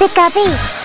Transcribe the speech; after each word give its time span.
Piccavi. 0.00 0.79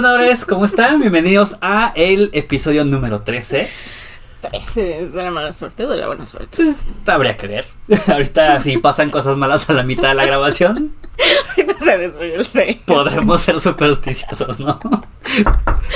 Entrenadores? 0.00 0.46
¿Cómo 0.46 0.64
están? 0.64 0.98
Bienvenidos 0.98 1.58
a 1.60 1.92
el 1.94 2.30
episodio 2.32 2.86
número 2.86 3.20
13. 3.20 3.68
Ese 4.50 5.02
es 5.02 5.12
de 5.12 5.22
la 5.22 5.30
mala 5.30 5.52
suerte 5.52 5.84
o 5.84 5.90
de 5.90 5.98
la 5.98 6.06
buena 6.06 6.24
suerte. 6.24 6.56
Pues 6.56 6.86
habría 7.04 7.36
que 7.36 7.46
ver. 7.46 7.66
Ahorita 8.06 8.62
si 8.62 8.78
pasan 8.78 9.10
cosas 9.10 9.36
malas 9.36 9.68
a 9.68 9.74
la 9.74 9.82
mitad 9.82 10.08
de 10.08 10.14
la 10.14 10.24
grabación, 10.24 10.94
Ahorita 11.50 11.78
se 11.78 11.98
destruyó 11.98 12.36
el 12.36 12.44
6. 12.46 12.78
podremos 12.86 13.42
ser 13.42 13.60
supersticiosos, 13.60 14.58
¿no? 14.58 14.80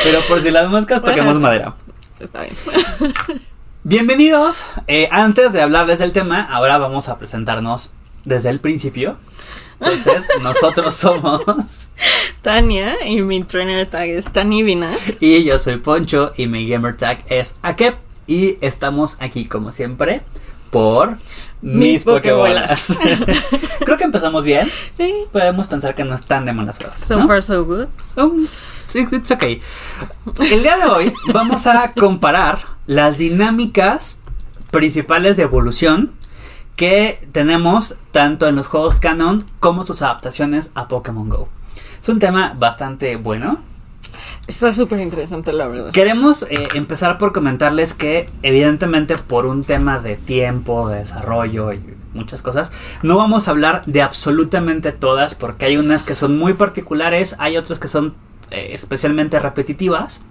Pero 0.04 0.20
por 0.28 0.42
si 0.42 0.50
las 0.50 0.68
moscas, 0.68 1.02
toquemos 1.02 1.40
Bueno, 1.40 1.40
madera. 1.40 1.74
Está 2.20 2.42
bien. 2.42 2.54
Bienvenidos. 3.84 4.66
Eh, 4.86 5.08
antes 5.12 5.54
de 5.54 5.62
hablarles 5.62 6.00
del 6.00 6.12
tema, 6.12 6.42
ahora 6.42 6.76
vamos 6.76 7.08
a 7.08 7.16
presentarnos 7.16 7.92
desde 8.26 8.50
el 8.50 8.60
principio. 8.60 9.16
Entonces, 9.80 10.24
nosotros 10.42 10.94
somos 10.94 11.42
Tania 12.42 13.06
y 13.06 13.20
mi 13.22 13.42
trainer 13.44 13.88
tag 13.88 14.08
es 14.08 14.26
Tanivina. 14.26 14.92
y 15.20 15.44
yo 15.44 15.58
soy 15.58 15.76
Poncho 15.78 16.32
y 16.36 16.46
mi 16.46 16.68
gamer 16.68 16.96
tag 16.96 17.24
es 17.28 17.56
Akep 17.62 17.96
y 18.26 18.58
estamos 18.60 19.16
aquí 19.20 19.46
como 19.46 19.72
siempre 19.72 20.22
por 20.70 21.16
mis, 21.62 21.92
Mis 21.92 22.04
pokebolas. 22.04 22.98
Creo 23.84 23.96
que 23.96 24.04
empezamos 24.04 24.44
bien. 24.44 24.68
Sí. 24.96 25.14
Podemos 25.32 25.66
pensar 25.66 25.94
que 25.94 26.04
no 26.04 26.14
están 26.14 26.44
de 26.44 26.52
malas 26.52 26.76
suerte. 26.76 27.06
So 27.06 27.20
¿no? 27.20 27.26
far 27.26 27.42
so 27.42 27.64
good. 27.64 27.86
So, 28.02 28.34
sí, 28.86 29.06
it's 29.10 29.30
okay. 29.30 29.62
El 30.50 30.62
día 30.62 30.76
de 30.76 30.84
hoy 30.84 31.12
vamos 31.32 31.66
a 31.66 31.92
comparar 31.92 32.58
las 32.86 33.16
dinámicas 33.16 34.18
principales 34.70 35.36
de 35.38 35.44
evolución 35.44 36.12
que 36.76 37.26
tenemos 37.32 37.94
tanto 38.10 38.48
en 38.48 38.56
los 38.56 38.66
juegos 38.66 38.98
canon 38.98 39.44
como 39.60 39.84
sus 39.84 40.02
adaptaciones 40.02 40.70
a 40.74 40.88
Pokémon 40.88 41.28
Go. 41.28 41.48
Es 42.00 42.08
un 42.08 42.18
tema 42.18 42.54
bastante 42.58 43.16
bueno. 43.16 43.58
Está 44.46 44.72
súper 44.72 45.00
interesante 45.00 45.52
la 45.52 45.68
verdad. 45.68 45.90
Queremos 45.92 46.42
eh, 46.50 46.68
empezar 46.74 47.18
por 47.18 47.32
comentarles 47.32 47.94
que 47.94 48.28
evidentemente 48.42 49.16
por 49.16 49.46
un 49.46 49.64
tema 49.64 49.98
de 49.98 50.16
tiempo, 50.16 50.88
de 50.88 50.98
desarrollo 50.98 51.72
y 51.72 51.80
muchas 52.12 52.42
cosas, 52.42 52.70
no 53.02 53.16
vamos 53.16 53.48
a 53.48 53.52
hablar 53.52 53.82
de 53.86 54.02
absolutamente 54.02 54.92
todas 54.92 55.34
porque 55.34 55.66
hay 55.66 55.76
unas 55.76 56.02
que 56.02 56.14
son 56.14 56.38
muy 56.38 56.54
particulares, 56.54 57.36
hay 57.38 57.56
otras 57.56 57.78
que 57.78 57.88
son 57.88 58.14
eh, 58.50 58.70
especialmente 58.72 59.38
repetitivas 59.38 60.24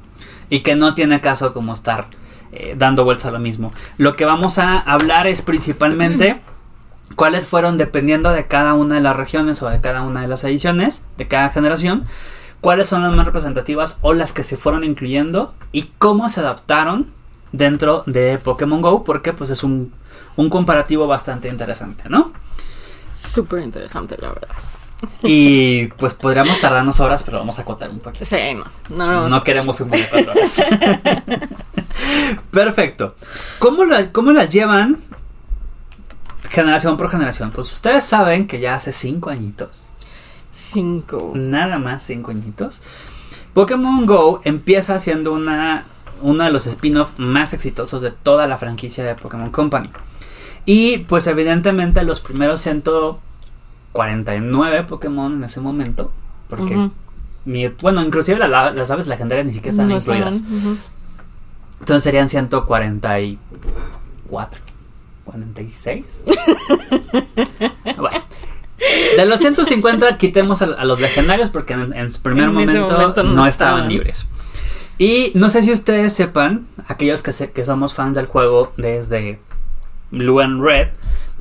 y 0.49 0.59
que 0.59 0.75
no 0.75 0.93
tiene 0.93 1.19
caso 1.19 1.53
como 1.53 1.73
estar 1.73 2.05
eh, 2.53 2.75
dando 2.77 3.03
vueltas 3.03 3.25
a 3.25 3.31
lo 3.31 3.39
mismo. 3.39 3.73
Lo 3.97 4.15
que 4.15 4.25
vamos 4.25 4.57
a 4.57 4.79
hablar 4.79 5.27
es 5.27 5.41
principalmente 5.41 6.39
cuáles 7.15 7.45
fueron 7.45 7.77
dependiendo 7.77 8.31
de 8.31 8.47
cada 8.47 8.73
una 8.73 8.95
de 8.95 9.01
las 9.01 9.15
regiones 9.15 9.61
o 9.61 9.69
de 9.69 9.81
cada 9.81 10.01
una 10.01 10.21
de 10.21 10.27
las 10.27 10.43
ediciones 10.43 11.05
de 11.17 11.27
cada 11.27 11.49
generación 11.49 12.05
cuáles 12.63 12.87
son 12.87 13.03
las 13.03 13.13
más 13.13 13.25
representativas 13.25 13.97
o 14.01 14.13
las 14.13 14.31
que 14.31 14.43
se 14.43 14.55
fueron 14.55 14.85
incluyendo 14.85 15.53
y 15.73 15.91
cómo 15.97 16.29
se 16.29 16.39
adaptaron 16.39 17.07
dentro 17.51 18.03
de 18.05 18.39
Pokémon 18.41 18.81
Go 18.81 19.03
porque 19.03 19.33
pues 19.33 19.49
es 19.49 19.63
un, 19.63 19.93
un 20.37 20.49
comparativo 20.49 21.05
bastante 21.05 21.49
interesante, 21.49 22.05
¿no? 22.07 22.31
Súper 23.13 23.63
interesante 23.63 24.15
la 24.17 24.29
verdad. 24.29 24.55
Y 25.23 25.87
pues 25.97 26.13
podríamos 26.13 26.59
tardarnos 26.61 26.99
horas, 26.99 27.23
pero 27.23 27.37
vamos 27.39 27.57
a 27.59 27.63
acotar 27.63 27.89
un 27.89 27.99
poquito. 27.99 28.25
Sí, 28.25 28.37
no. 28.55 28.65
No, 28.95 29.29
No 29.29 29.41
queremos 29.41 29.79
un 29.81 29.89
cuatro 29.89 30.31
horas. 30.31 30.63
Perfecto. 32.51 33.15
¿Cómo, 33.59 33.85
la- 33.85 34.11
¿Cómo 34.11 34.31
las 34.31 34.49
llevan 34.49 34.99
generación 36.49 36.97
por 36.97 37.09
generación? 37.09 37.51
Pues 37.51 37.71
ustedes 37.71 38.03
saben 38.03 38.47
que 38.47 38.59
ya 38.59 38.75
hace 38.75 38.91
cinco 38.91 39.29
añitos 39.29 39.89
Cinco. 40.53 41.31
nada 41.35 41.79
más 41.79 42.03
cinco 42.05 42.31
añitos. 42.31 42.81
Pokémon 43.53 44.05
Go 44.05 44.41
empieza 44.43 44.99
siendo 44.99 45.33
una, 45.33 45.85
uno 46.21 46.43
de 46.43 46.51
los 46.51 46.67
spin-off 46.67 47.17
más 47.17 47.53
exitosos 47.53 48.01
de 48.01 48.11
toda 48.11 48.47
la 48.47 48.57
franquicia 48.57 49.03
de 49.03 49.15
Pokémon 49.15 49.49
Company. 49.51 49.89
Y 50.65 50.99
pues 50.99 51.27
evidentemente 51.27 52.03
los 52.03 52.19
primeros 52.21 52.61
149 53.93 54.83
Pokémon 54.83 55.33
en 55.33 55.43
ese 55.43 55.59
momento, 55.61 56.11
porque 56.49 56.89
mi- 57.45 57.67
bueno, 57.67 58.01
inclusive 58.03 58.39
la- 58.39 58.47
la- 58.47 58.71
las 58.71 58.89
aves 58.91 59.07
legendarias 59.07 59.45
ni 59.45 59.53
siquiera 59.53 59.71
están 59.71 59.89
No 59.89 59.95
incluidas. 59.97 60.35
estaban, 60.35 60.57
ujú. 60.57 60.77
Entonces 61.79 62.03
serían 62.03 62.29
144. 62.29 64.61
46. 65.25 66.23
bueno. 67.97 68.17
De 69.17 69.25
los 69.25 69.39
150 69.39 70.17
quitemos 70.17 70.61
a, 70.61 70.65
a 70.65 70.85
los 70.85 70.99
legendarios 70.99 71.49
porque 71.49 71.73
en, 71.73 71.93
en 71.93 72.11
su 72.11 72.21
primer 72.21 72.45
En 72.45 72.53
momento, 72.53 72.89
momento 72.89 73.23
no, 73.23 73.33
no 73.33 73.45
estaban 73.45 73.83
estaban. 73.83 73.89
libres. 73.89 74.25
Y 74.97 75.31
no 75.35 75.49
sé 75.49 75.63
si 75.63 75.71
ustedes 75.71 76.13
sepan, 76.13 76.67
aquellos 76.87 77.21
que, 77.23 77.31
se- 77.31 77.51
que 77.51 77.63
somos 77.65 77.93
fans 77.93 78.15
del 78.15 78.25
juego 78.25 78.73
desde 78.77 79.39
Blue 80.11 80.39
and 80.41 80.61
Red, 80.63 80.89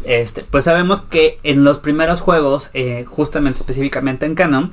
este, 0.05 0.43
pues 0.43 0.65
sabemos 0.65 1.01
que 1.01 1.39
en 1.43 1.65
los 1.65 1.79
primeros 1.79 2.21
juegos, 2.21 2.71
eh, 2.75 3.05
justamente 3.07 3.59
específicamente 3.59 4.27
en 4.27 4.35
Canon, 4.35 4.73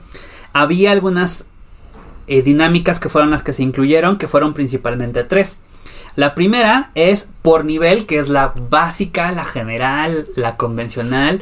había 0.54 0.92
algunas 0.92 1.48
eh, 2.28 2.42
dinámicas 2.42 3.00
que 3.00 3.10
fueron 3.10 3.32
las 3.32 3.44
que 3.44 3.54
se 3.54 3.64
incluyeron, 3.64 4.18
que 4.18 4.28
fueron 4.28 4.54
principalmente 4.54 5.24
tres. 5.24 5.62
La 6.16 6.36
primera 6.36 6.92
es 6.96 7.30
por 7.42 7.66
nivel, 7.66 8.06
que 8.06 8.20
es 8.20 8.30
la 8.30 8.54
básica, 8.70 9.32
la 9.32 9.46
general, 9.46 10.28
la 10.36 10.58
convencional, 10.58 11.42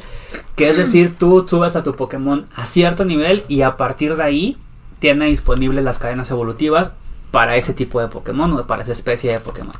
que 0.56 0.70
es 0.70 0.78
decir, 0.78 1.16
tú 1.20 1.46
subes 1.48 1.76
a 1.76 1.84
tu 1.84 1.96
Pokémon 1.96 2.48
a 2.56 2.66
cierto 2.66 3.06
nivel 3.06 3.44
y 3.48 3.62
a 3.62 3.78
partir 3.78 4.16
de 4.16 4.24
ahí 4.24 4.58
tiene 5.00 5.26
disponibles 5.26 5.84
las 5.84 6.00
cadenas 6.00 6.32
evolutivas 6.32 6.96
para 7.32 7.56
ese 7.56 7.74
tipo 7.74 8.02
de 8.02 8.08
Pokémon 8.08 8.52
o 8.54 8.68
para 8.68 8.84
esa 8.84 8.92
especie 8.92 9.32
de 9.32 9.40
Pokémon. 9.40 9.76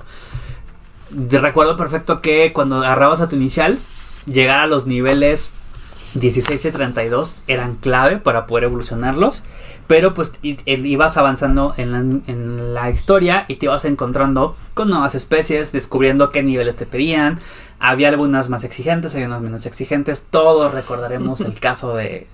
Recuerdo 1.12 1.78
perfecto 1.78 2.22
que 2.22 2.52
cuando 2.54 2.78
agarrabas 2.78 3.22
a 3.22 3.30
tu 3.30 3.36
inicial, 3.36 3.78
llegar 4.28 4.60
a 4.60 4.68
los 4.68 4.86
niveles 4.86 5.52
16 6.14 6.64
y 6.66 6.72
32 6.72 7.40
eran 7.48 7.76
clave 7.76 8.18
para 8.18 8.46
poder 8.48 8.66
evolucionarlos. 8.66 9.44
Pero 9.88 10.14
pues 10.14 10.34
i- 10.42 10.58
ibas 10.66 11.18
avanzando 11.18 11.74
en 11.78 11.92
la, 11.92 12.00
en 12.00 12.74
la 12.74 12.90
historia 12.90 13.46
y 13.48 13.56
te 13.56 13.66
ibas 13.68 13.86
encontrando 13.86 14.56
con 14.74 14.90
nuevas 14.90 15.16
especies, 15.16 15.72
descubriendo 15.72 16.32
qué 16.32 16.44
niveles 16.44 16.76
te 16.76 16.86
pedían. 16.86 17.40
Había 17.80 18.10
algunas 18.10 18.50
más 18.50 18.64
exigentes, 18.64 19.14
había 19.16 19.28
unas 19.28 19.42
menos 19.42 19.66
exigentes. 19.66 20.26
Todos 20.30 20.74
recordaremos 20.74 21.42
el 21.42 21.60
caso 21.60 21.96
de, 21.96 22.28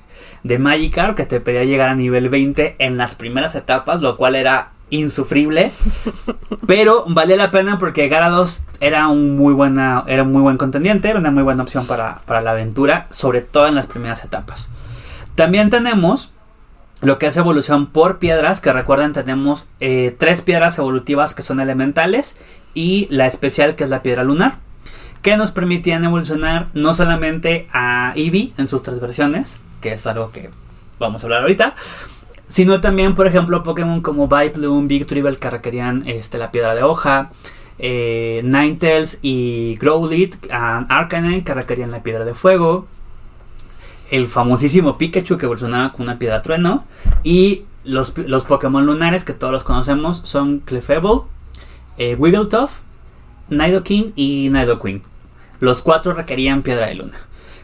de 0.44 0.60
Magikarp 0.60 1.16
que 1.16 1.26
te 1.26 1.40
pedía 1.40 1.64
llegar 1.64 1.90
a 1.90 1.96
nivel 1.96 2.30
20 2.30 2.76
en 2.80 2.98
las 2.98 3.16
primeras 3.16 3.56
etapas, 3.56 4.02
lo 4.02 4.18
cual 4.18 4.36
era 4.36 4.72
insufrible. 4.90 5.72
Pero 6.68 7.06
valía 7.08 7.38
la 7.38 7.52
pena 7.52 7.78
porque 7.78 8.08
Gyarados 8.08 8.64
era 8.80 9.08
un 9.08 9.36
muy 9.38 9.54
buena, 9.54 10.04
era 10.08 10.24
un 10.24 10.32
muy 10.32 10.42
buen 10.42 10.58
contendiente, 10.58 11.10
era 11.10 11.20
una 11.20 11.32
muy 11.32 11.44
buena 11.44 11.64
opción 11.64 11.88
para, 11.88 12.20
para 12.26 12.42
la 12.42 12.52
aventura, 12.52 13.08
sobre 13.10 13.42
todo 13.42 13.68
en 13.68 13.76
las 13.76 13.88
primeras 13.88 14.24
etapas. 14.24 14.70
También 15.36 15.70
tenemos 15.70 16.32
lo 17.02 17.20
que 17.20 17.28
es 17.28 17.38
evolución 17.38 17.88
por 17.88 18.20
piedras, 18.20 18.62
que 18.62 18.72
recuerden 18.72 19.12
tenemos 19.12 19.68
eh, 19.80 20.16
tres 20.18 20.42
piedras 20.42 20.78
evolutivas 20.78 21.34
que 21.34 21.42
son 21.42 21.60
elementales 21.60 22.40
y 22.74 23.08
la 23.10 23.28
especial 23.28 23.76
que 23.76 23.84
es 23.84 23.90
la 23.90 24.02
piedra 24.02 24.24
lunar, 24.24 24.56
que 25.22 25.36
nos 25.36 25.52
permitían 25.52 26.06
evolucionar 26.06 26.68
no 26.74 26.94
solamente 26.94 27.68
a 27.74 28.14
Eevee 28.16 28.54
en 28.58 28.68
sus 28.70 28.84
tres 28.84 29.02
versiones, 29.02 29.60
que 29.84 29.92
es 29.92 30.08
algo 30.08 30.32
que 30.32 30.50
vamos 30.98 31.24
a 31.24 31.28
hablar 31.28 31.42
ahorita, 31.42 31.76
sino 32.48 32.80
también, 32.80 33.16
por 33.16 33.28
ejemplo, 33.28 33.64
Pokémon 33.64 34.02
como 34.02 34.30
Vileplume, 34.30 34.88
Big 34.88 35.06
Tribble 35.06 35.36
que 35.36 35.50
requerían 35.50 36.08
este, 36.08 36.38
la 36.38 36.52
piedra 36.52 36.74
de 36.74 36.84
hoja, 36.84 37.32
eh, 37.80 38.42
Ninetales 38.46 39.20
y 39.22 39.76
Growlithe, 39.82 40.38
and 40.52 40.88
Arcanine 40.90 41.44
que 41.44 41.54
requerían 41.54 41.92
la 41.92 42.02
piedra 42.02 42.24
de 42.24 42.34
fuego, 42.34 42.88
el 44.10 44.28
famosísimo 44.28 44.98
Pikachu 44.98 45.38
que 45.38 45.48
evolucionaba 45.48 45.92
con 45.92 46.04
una 46.04 46.18
piedra 46.18 46.42
trueno, 46.42 46.86
y 47.24 47.64
los, 47.84 48.18
los 48.18 48.46
Pokémon 48.46 48.86
lunares 48.86 49.26
que 49.26 49.34
todos 49.34 49.52
los 49.52 49.66
conocemos 49.66 50.22
son 50.24 50.60
Clefable, 50.60 51.24
eh, 51.98 52.16
Wigglytuff, 52.16 52.80
Nidoking 53.50 54.14
y 54.16 54.50
Nidoqueen. 54.50 55.02
los 55.60 55.82
cuatro 55.82 56.14
requerían 56.14 56.62
piedra 56.62 56.88
de 56.88 56.96
luna. 56.96 57.18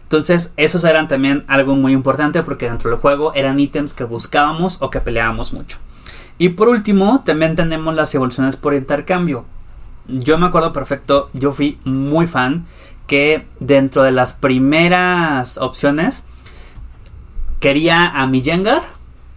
Entonces, 0.09 0.53
esos 0.57 0.83
eran 0.85 1.07
también 1.07 1.43
algo 1.47 1.75
muy 1.75 1.93
importante 1.93 2.41
porque 2.41 2.67
dentro 2.67 2.89
del 2.89 2.99
juego 2.99 3.31
eran 3.35 3.59
ítems 3.59 3.93
que 3.93 4.05
buscábamos 4.05 4.77
o 4.79 4.89
que 4.89 5.01
peleábamos 5.01 5.53
mucho. 5.53 5.77
Y 6.39 6.49
por 6.49 6.67
último, 6.67 7.21
también 7.23 7.55
tenemos 7.55 7.93
las 7.93 8.15
evoluciones 8.15 8.57
por 8.57 8.73
intercambio. 8.73 9.45
Yo 10.07 10.39
me 10.39 10.47
acuerdo 10.47 10.73
perfecto, 10.73 11.29
yo 11.33 11.51
fui 11.51 11.77
muy 11.83 12.25
fan 12.25 12.65
que 13.05 13.45
dentro 13.59 14.01
de 14.01 14.11
las 14.11 14.33
primeras 14.33 15.59
opciones 15.59 16.23
quería 17.59 18.07
a 18.07 18.25
mi 18.25 18.41
Jengar 18.41 18.81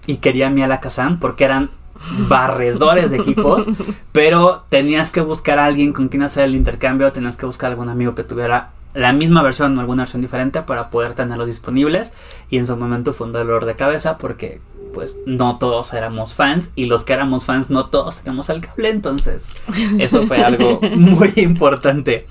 y 0.06 0.16
quería 0.16 0.46
a 0.46 0.50
mi 0.50 0.62
Alakazam 0.62 1.18
porque 1.18 1.44
eran 1.44 1.68
barredores 2.30 3.10
de 3.10 3.18
equipos, 3.18 3.66
pero 4.12 4.64
tenías 4.70 5.10
que 5.10 5.20
buscar 5.20 5.58
a 5.58 5.66
alguien 5.66 5.92
con 5.92 6.08
quien 6.08 6.22
hacer 6.22 6.44
el 6.44 6.54
intercambio, 6.54 7.12
tenías 7.12 7.36
que 7.36 7.44
buscar 7.44 7.72
algún 7.72 7.90
amigo 7.90 8.14
que 8.14 8.24
tuviera 8.24 8.70
la 8.94 9.12
misma 9.12 9.42
versión 9.42 9.76
o 9.76 9.80
alguna 9.80 10.02
versión 10.02 10.22
diferente 10.22 10.62
para 10.62 10.90
poder 10.90 11.14
tenerlos 11.14 11.46
disponibles 11.46 12.12
y 12.50 12.58
en 12.58 12.66
su 12.66 12.76
momento 12.76 13.12
fue 13.12 13.26
un 13.26 13.32
dolor 13.32 13.64
de 13.64 13.74
cabeza 13.74 14.18
porque 14.18 14.60
pues 14.92 15.16
no 15.24 15.58
todos 15.58 15.94
éramos 15.94 16.34
fans 16.34 16.70
y 16.74 16.84
los 16.84 17.04
que 17.04 17.14
éramos 17.14 17.44
fans 17.44 17.70
no 17.70 17.86
todos 17.86 18.18
teníamos 18.18 18.50
el 18.50 18.60
cable 18.60 18.90
entonces 18.90 19.48
eso 19.98 20.26
fue 20.26 20.42
algo 20.42 20.80
muy 20.96 21.32
importante 21.36 22.26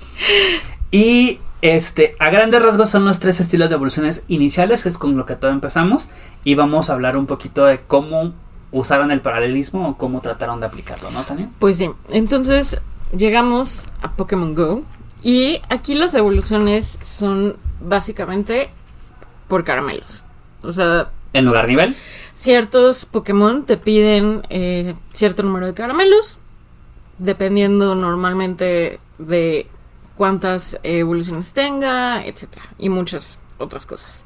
y 0.92 1.40
este 1.60 2.14
a 2.20 2.30
grandes 2.30 2.62
rasgos 2.62 2.90
son 2.90 3.04
los 3.04 3.18
tres 3.18 3.40
estilos 3.40 3.68
de 3.68 3.74
evoluciones 3.74 4.24
iniciales 4.28 4.84
que 4.84 4.88
es 4.88 4.98
con 4.98 5.16
lo 5.16 5.26
que 5.26 5.34
todo 5.34 5.50
empezamos 5.50 6.08
y 6.44 6.54
vamos 6.54 6.88
a 6.88 6.92
hablar 6.92 7.16
un 7.16 7.26
poquito 7.26 7.64
de 7.64 7.80
cómo 7.80 8.32
usaron 8.72 9.10
el 9.10 9.20
paralelismo 9.20 9.90
o 9.90 9.96
cómo 9.96 10.20
trataron 10.20 10.58
de 10.60 10.66
aplicarlo, 10.66 11.10
¿no, 11.10 11.22
Tania? 11.24 11.48
Pues 11.58 11.76
sí, 11.76 11.90
entonces 12.08 12.80
llegamos 13.16 13.86
a 14.00 14.12
Pokémon 14.12 14.54
Go 14.54 14.82
y 15.22 15.60
aquí 15.68 15.94
las 15.94 16.14
evoluciones 16.14 16.98
son 17.02 17.56
básicamente 17.80 18.68
por 19.48 19.64
caramelos. 19.64 20.24
O 20.62 20.72
sea... 20.72 21.10
¿En 21.32 21.44
lugar 21.44 21.68
nivel? 21.68 21.96
Ciertos 22.34 23.06
Pokémon 23.06 23.64
te 23.64 23.76
piden 23.76 24.42
eh, 24.50 24.94
cierto 25.12 25.42
número 25.42 25.66
de 25.66 25.74
caramelos, 25.74 26.38
dependiendo 27.18 27.94
normalmente 27.94 29.00
de 29.18 29.66
cuántas 30.16 30.78
evoluciones 30.82 31.52
tenga, 31.52 32.24
etcétera, 32.24 32.64
y 32.78 32.88
muchas 32.88 33.38
otras 33.58 33.86
cosas. 33.86 34.24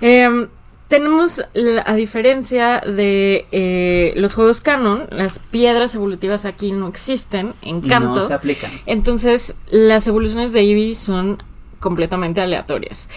Eh, 0.00 0.48
tenemos, 0.88 1.42
a 1.84 1.94
diferencia 1.94 2.80
de 2.80 3.46
eh, 3.52 4.12
los 4.16 4.34
juegos 4.34 4.60
canon, 4.60 5.06
las 5.10 5.38
piedras 5.38 5.94
evolutivas 5.94 6.44
aquí 6.44 6.72
no 6.72 6.88
existen 6.88 7.54
en 7.62 7.80
canto. 7.80 8.20
No 8.20 8.28
se 8.28 8.34
aplican. 8.34 8.70
Entonces, 8.86 9.54
las 9.70 10.06
evoluciones 10.06 10.52
de 10.52 10.60
Eevee 10.60 10.94
son 10.94 11.42
completamente 11.80 12.40
aleatorias. 12.40 13.08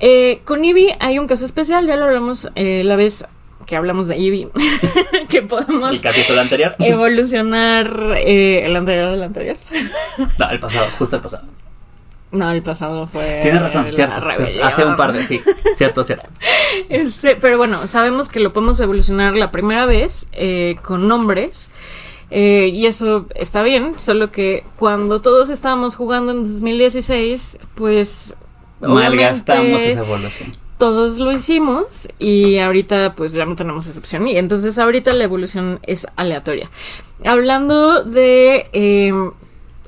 Eh, 0.00 0.40
con 0.44 0.64
Eevee 0.64 0.96
hay 1.00 1.18
un 1.18 1.26
caso 1.26 1.44
especial, 1.44 1.86
ya 1.86 1.96
lo 1.96 2.04
hablamos 2.04 2.48
eh, 2.54 2.84
la 2.84 2.96
vez 2.96 3.24
que 3.66 3.76
hablamos 3.76 4.08
de 4.08 4.14
Eevee, 4.14 4.48
que 5.28 5.42
podemos 5.42 5.92
el 5.92 6.00
capítulo 6.00 6.40
anterior 6.40 6.74
evolucionar 6.78 8.16
el 8.24 8.74
anterior 8.74 9.10
del 9.10 9.22
anterior. 9.22 9.56
no, 10.38 10.50
el 10.50 10.60
pasado, 10.60 10.86
justo 10.98 11.16
el 11.16 11.22
pasado. 11.22 11.44
No, 12.30 12.50
el 12.50 12.62
pasado 12.62 13.06
fue. 13.06 13.40
Tienes 13.42 13.62
razón, 13.62 13.86
cierto, 13.94 14.26
Hace 14.62 14.84
un 14.84 14.96
par 14.96 15.12
de, 15.12 15.22
sí. 15.22 15.40
Cierto, 15.76 16.04
cierto. 16.04 16.28
Este, 16.90 17.36
pero 17.36 17.56
bueno, 17.56 17.88
sabemos 17.88 18.28
que 18.28 18.40
lo 18.40 18.52
podemos 18.52 18.78
evolucionar 18.80 19.34
la 19.34 19.50
primera 19.50 19.86
vez 19.86 20.26
eh, 20.32 20.76
con 20.82 21.08
nombres. 21.08 21.70
Eh, 22.30 22.70
y 22.74 22.86
eso 22.86 23.26
está 23.34 23.62
bien, 23.62 23.98
solo 23.98 24.30
que 24.30 24.62
cuando 24.76 25.22
todos 25.22 25.48
estábamos 25.48 25.96
jugando 25.96 26.32
en 26.32 26.44
2016, 26.44 27.58
pues. 27.74 28.34
Malgastamos 28.80 29.80
esa 29.80 30.00
evolución. 30.00 30.52
Todos 30.76 31.18
lo 31.18 31.32
hicimos 31.32 32.08
y 32.20 32.58
ahorita 32.58 33.14
pues 33.16 33.32
ya 33.32 33.44
no 33.46 33.56
tenemos 33.56 33.88
excepción. 33.88 34.28
Y 34.28 34.36
entonces 34.36 34.78
ahorita 34.78 35.12
la 35.14 35.24
evolución 35.24 35.80
es 35.84 36.06
aleatoria. 36.14 36.70
Hablando 37.24 38.04
de 38.04 38.68
eh, 38.72 39.12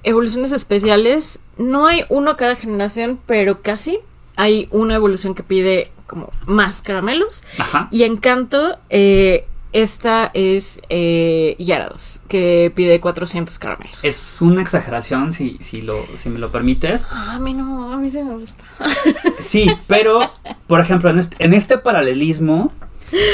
evoluciones 0.03 0.53
especiales, 0.53 1.41
no 1.59 1.87
hay 1.87 2.05
uno 2.09 2.37
cada 2.37 2.57
generación, 2.57 3.21
pero 3.27 3.63
casi 3.63 3.99
hay 4.37 4.69
una 4.71 4.95
evolución 4.95 5.35
que 5.35 5.43
pide 5.43 5.93
como 6.07 6.31
más 6.47 6.83
caramelos. 6.83 7.45
Ajá. 7.59 7.89
Y 7.91 8.05
Encanto, 8.05 8.79
eh, 8.89 9.47
esta 9.73 10.31
es 10.35 10.81
eh, 10.89 11.55
Yarados, 11.59 12.21
que 12.29 12.73
pide 12.75 13.01
400 13.01 13.59
caramelos. 13.59 14.05
Es 14.05 14.39
una 14.41 14.63
exageración, 14.63 15.33
si, 15.33 15.59
si, 15.63 15.83
lo, 15.83 15.95
si 16.17 16.29
me 16.29 16.39
lo 16.39 16.51
permites. 16.51 17.07
Ah, 17.11 17.35
a 17.35 17.39
mí 17.39 17.55
no, 17.55 17.93
a 17.93 17.97
mí 17.97 18.11
sí 18.11 18.23
me 18.23 18.35
gusta. 18.35 18.65
sí, 19.41 19.71
pero, 19.87 20.33
por 20.67 20.81
ejemplo, 20.81 21.11
en 21.11 21.19
este, 21.19 21.37
en 21.39 21.55
este 21.55 21.79
paralelismo, 21.79 22.73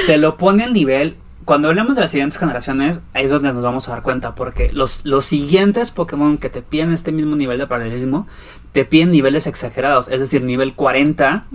te 0.07 0.19
lo 0.19 0.37
pone 0.37 0.65
al 0.65 0.73
nivel 0.73 1.17
cuando 1.47 1.69
hablamos 1.69 1.95
de 1.95 2.03
las 2.03 2.11
siguientes 2.11 2.41
generaciones, 2.41 3.01
ahí 3.15 3.25
es 3.25 3.31
donde 3.31 3.53
nos 3.53 3.63
vamos 3.63 3.89
a 3.89 3.93
dar 3.93 4.03
cuenta, 4.03 4.35
porque 4.35 4.73
los, 4.73 5.05
los 5.05 5.25
siguientes 5.25 5.93
Pokémon 5.93 6.39
que 6.39 6.51
te 6.51 6.61
piden 6.61 6.93
este 6.93 7.13
mismo 7.13 7.37
nivel 7.37 7.59
de 7.59 7.69
paralelismo, 7.69 8.27
te 8.73 8.85
piden 8.85 9.13
niveles 9.13 9.47
exagerados, 9.47 10.09
es 10.09 10.19
decir, 10.19 10.43
nivel 10.43 10.75
40, 10.75 11.47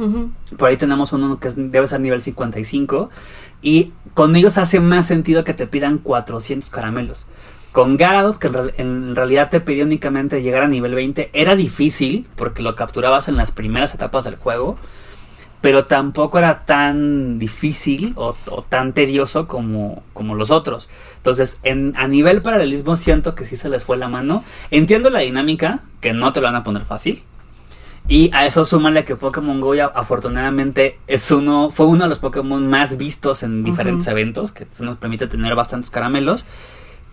por 0.58 0.70
ahí 0.70 0.78
tenemos 0.78 1.12
uno 1.12 1.42
que 1.42 1.50
debe 1.50 1.90
ser 1.90 2.00
nivel 2.00 2.22
55, 2.22 3.10
y 3.62 3.92
con 4.14 4.34
ellos 4.38 4.58
hace 4.58 4.80
más 4.80 5.08
sentido 5.08 5.44
que 5.44 5.54
te 5.54 5.68
pidan 5.68 5.98
400 5.98 6.70
caramelos. 6.70 7.28
Con 7.74 7.98
Garados, 7.98 8.40
que 8.40 8.50
en 8.78 9.14
realidad 9.14 9.50
te 9.50 9.60
pidió 9.60 9.84
únicamente 9.84 10.42
llegar 10.42 10.64
a 10.64 10.68
nivel 10.68 10.96
20, 10.96 11.32
era 11.34 11.58
difícil, 11.58 12.28
porque 12.38 12.64
lo 12.64 12.76
capturabas 12.76 13.28
en 13.28 13.36
las 13.36 13.52
primeras 13.52 13.94
etapas 13.94 14.24
del 14.24 14.38
juego, 14.38 14.78
pero 15.62 15.86
tampoco 15.86 16.40
era 16.40 16.66
tan 16.66 17.38
difícil 17.38 18.14
o, 18.16 18.36
tan 18.68 18.94
tedioso 18.94 19.48
como, 19.48 20.04
como, 20.14 20.36
los 20.36 20.50
otros. 20.52 20.90
Entonces, 21.18 21.60
en, 21.64 21.94
a 21.96 22.08
nivel 22.08 22.42
paralelismo 22.42 22.96
siento 22.96 23.36
que 23.36 23.46
sí 23.46 23.56
se 23.56 23.70
les 23.70 23.84
fue 23.84 23.98
la 23.98 24.08
mano. 24.08 24.44
Entiendo 24.72 25.10
la 25.12 25.20
dinámica, 25.20 25.82
que 26.02 26.14
no 26.14 26.34
te 26.34 26.42
lo 26.42 26.48
van 26.48 26.56
a 26.56 26.64
poner 26.64 26.84
fácil. 26.84 27.24
Y 28.08 28.32
a 28.34 28.46
eso 28.48 28.66
súmale 28.66 29.06
que 29.06 29.16
Pokémon 29.16 29.62
Go 29.62 29.74
afortunadamente 29.94 30.98
es 31.08 31.30
uno, 31.32 31.70
fue 31.70 31.86
uno 31.86 32.06
de 32.06 32.10
los 32.10 32.20
Pokémon 32.20 32.66
más 32.68 32.98
vistos 32.98 33.44
en 33.44 33.64
diferentes 33.64 34.08
eventos, 34.08 34.52
que 34.52 34.64
eso 34.64 34.84
nos 34.84 34.98
permite 34.98 35.28
tener 35.28 35.56
bastantes 35.56 35.92
caramelos. 35.92 36.46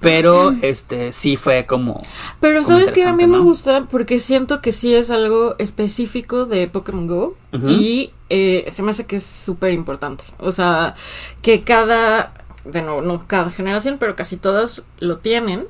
Pero 0.00 0.52
este 0.62 1.12
sí 1.12 1.36
fue 1.36 1.66
como. 1.66 2.00
Pero 2.40 2.62
sabes 2.62 2.92
que 2.92 3.04
a 3.04 3.12
mí 3.12 3.26
me 3.26 3.38
gusta 3.38 3.86
porque 3.90 4.20
siento 4.20 4.60
que 4.60 4.72
sí 4.72 4.94
es 4.94 5.10
algo 5.10 5.56
específico 5.58 6.46
de 6.46 6.68
Pokémon 6.68 7.06
Go. 7.06 7.36
Y 7.66 8.12
eh, 8.30 8.66
se 8.68 8.82
me 8.82 8.90
hace 8.90 9.06
que 9.06 9.16
es 9.16 9.24
súper 9.24 9.72
importante. 9.72 10.24
O 10.38 10.52
sea, 10.52 10.94
que 11.42 11.62
cada. 11.62 12.32
De 12.64 12.82
nuevo, 12.82 13.00
no 13.00 13.26
cada 13.26 13.50
generación, 13.50 13.96
pero 13.98 14.14
casi 14.14 14.36
todas 14.36 14.82
lo 14.98 15.18
tienen. 15.18 15.66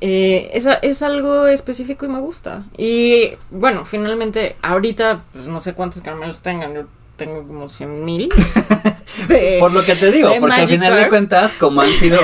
Eh, 0.00 0.50
es, 0.54 0.66
es, 0.82 1.02
algo 1.02 1.46
específico 1.48 2.06
y 2.06 2.08
me 2.08 2.20
gusta. 2.20 2.64
Y 2.76 3.32
bueno, 3.50 3.84
finalmente, 3.84 4.54
ahorita, 4.62 5.24
pues 5.32 5.48
no 5.48 5.60
sé 5.60 5.74
cuántos 5.74 6.02
caramelos 6.02 6.40
tengan. 6.40 6.86
Tengo 7.18 7.46
como 7.46 7.68
100 7.68 8.04
mil. 8.04 8.28
por 9.58 9.72
lo 9.72 9.84
que 9.84 9.96
te 9.96 10.12
digo, 10.12 10.32
porque 10.38 10.60
al 10.60 10.68
final 10.68 10.94
de 10.96 11.08
cuentas, 11.08 11.52
como 11.54 11.80
han 11.80 11.88
sido, 11.88 12.20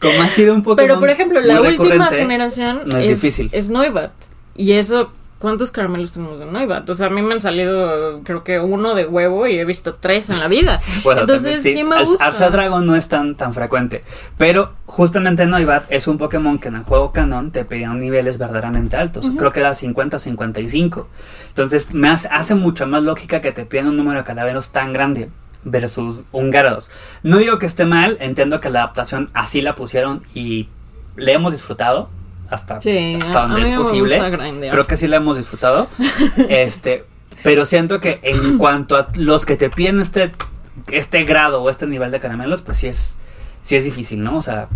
como 0.00 0.20
ha 0.20 0.28
sido 0.28 0.52
un 0.52 0.62
poco. 0.64 0.76
Pero 0.82 0.98
por 0.98 1.10
ejemplo, 1.10 1.40
la 1.40 1.60
última 1.60 2.08
generación 2.08 2.82
no 2.84 2.98
es, 2.98 3.04
es, 3.04 3.22
difícil. 3.22 3.48
es 3.52 3.70
Noibat. 3.70 4.10
Y 4.56 4.72
eso 4.72 5.12
¿Cuántos 5.42 5.72
caramelos 5.72 6.12
tenemos 6.12 6.38
de 6.38 6.46
Noibat? 6.46 6.88
O 6.88 6.94
sea, 6.94 7.08
a 7.08 7.10
mí 7.10 7.20
me 7.20 7.34
han 7.34 7.40
salido, 7.40 8.20
creo 8.22 8.44
que 8.44 8.60
uno 8.60 8.94
de 8.94 9.08
huevo 9.08 9.48
y 9.48 9.58
he 9.58 9.64
visto 9.64 9.94
tres 9.94 10.30
en 10.30 10.38
la 10.38 10.46
vida. 10.46 10.80
bueno, 11.02 11.22
Entonces, 11.22 11.64
sí, 11.64 11.82
me 11.82 12.04
gusta. 12.04 12.26
Arza 12.26 12.48
Dragon 12.48 12.86
no 12.86 12.94
es 12.94 13.08
tan, 13.08 13.34
tan 13.34 13.52
frecuente. 13.52 14.04
Pero 14.38 14.74
justamente 14.86 15.44
Noibat 15.44 15.90
es 15.90 16.06
un 16.06 16.16
Pokémon 16.16 16.60
que 16.60 16.68
en 16.68 16.76
el 16.76 16.82
juego 16.84 17.10
canon 17.10 17.50
te 17.50 17.64
pedían 17.64 17.98
niveles 17.98 18.38
verdaderamente 18.38 18.94
altos. 18.94 19.32
Creo 19.36 19.50
que 19.50 19.58
era 19.58 19.74
50 19.74 20.18
o 20.18 20.20
55. 20.20 21.08
Entonces, 21.48 21.92
me 21.92 22.08
hace, 22.08 22.28
hace 22.28 22.54
mucha 22.54 22.86
más 22.86 23.02
lógica 23.02 23.40
que 23.40 23.50
te 23.50 23.66
pidan 23.66 23.88
un 23.88 23.96
número 23.96 24.20
de 24.20 24.24
calaveros 24.24 24.68
tan 24.68 24.92
grande 24.92 25.28
versus 25.64 26.24
un 26.30 26.52
Gyarados. 26.52 26.88
No 27.24 27.38
digo 27.38 27.58
que 27.58 27.66
esté 27.66 27.84
mal, 27.84 28.16
entiendo 28.20 28.60
que 28.60 28.70
la 28.70 28.84
adaptación 28.84 29.28
así 29.34 29.60
la 29.60 29.74
pusieron 29.74 30.22
y 30.34 30.68
le 31.16 31.32
hemos 31.32 31.50
disfrutado 31.50 32.10
hasta, 32.52 32.74
donde 32.74 33.62
es 33.62 33.72
posible. 33.72 34.18
Creo 34.70 34.86
que 34.86 34.96
sí 34.96 35.08
la 35.08 35.16
hemos 35.16 35.36
disfrutado. 35.36 35.88
este, 36.48 37.04
pero 37.42 37.66
siento 37.66 38.00
que 38.00 38.20
en 38.22 38.58
cuanto 38.58 38.96
a 38.96 39.08
los 39.14 39.46
que 39.46 39.56
te 39.56 39.70
piden 39.70 40.00
este, 40.00 40.32
este 40.88 41.24
grado 41.24 41.62
o 41.62 41.70
este 41.70 41.86
nivel 41.86 42.10
de 42.10 42.20
caramelos, 42.20 42.62
pues 42.62 42.78
sí 42.78 42.86
es, 42.86 43.18
sí 43.62 43.76
es 43.76 43.84
difícil, 43.84 44.22
¿no? 44.22 44.36
O 44.36 44.42
sea, 44.42 44.68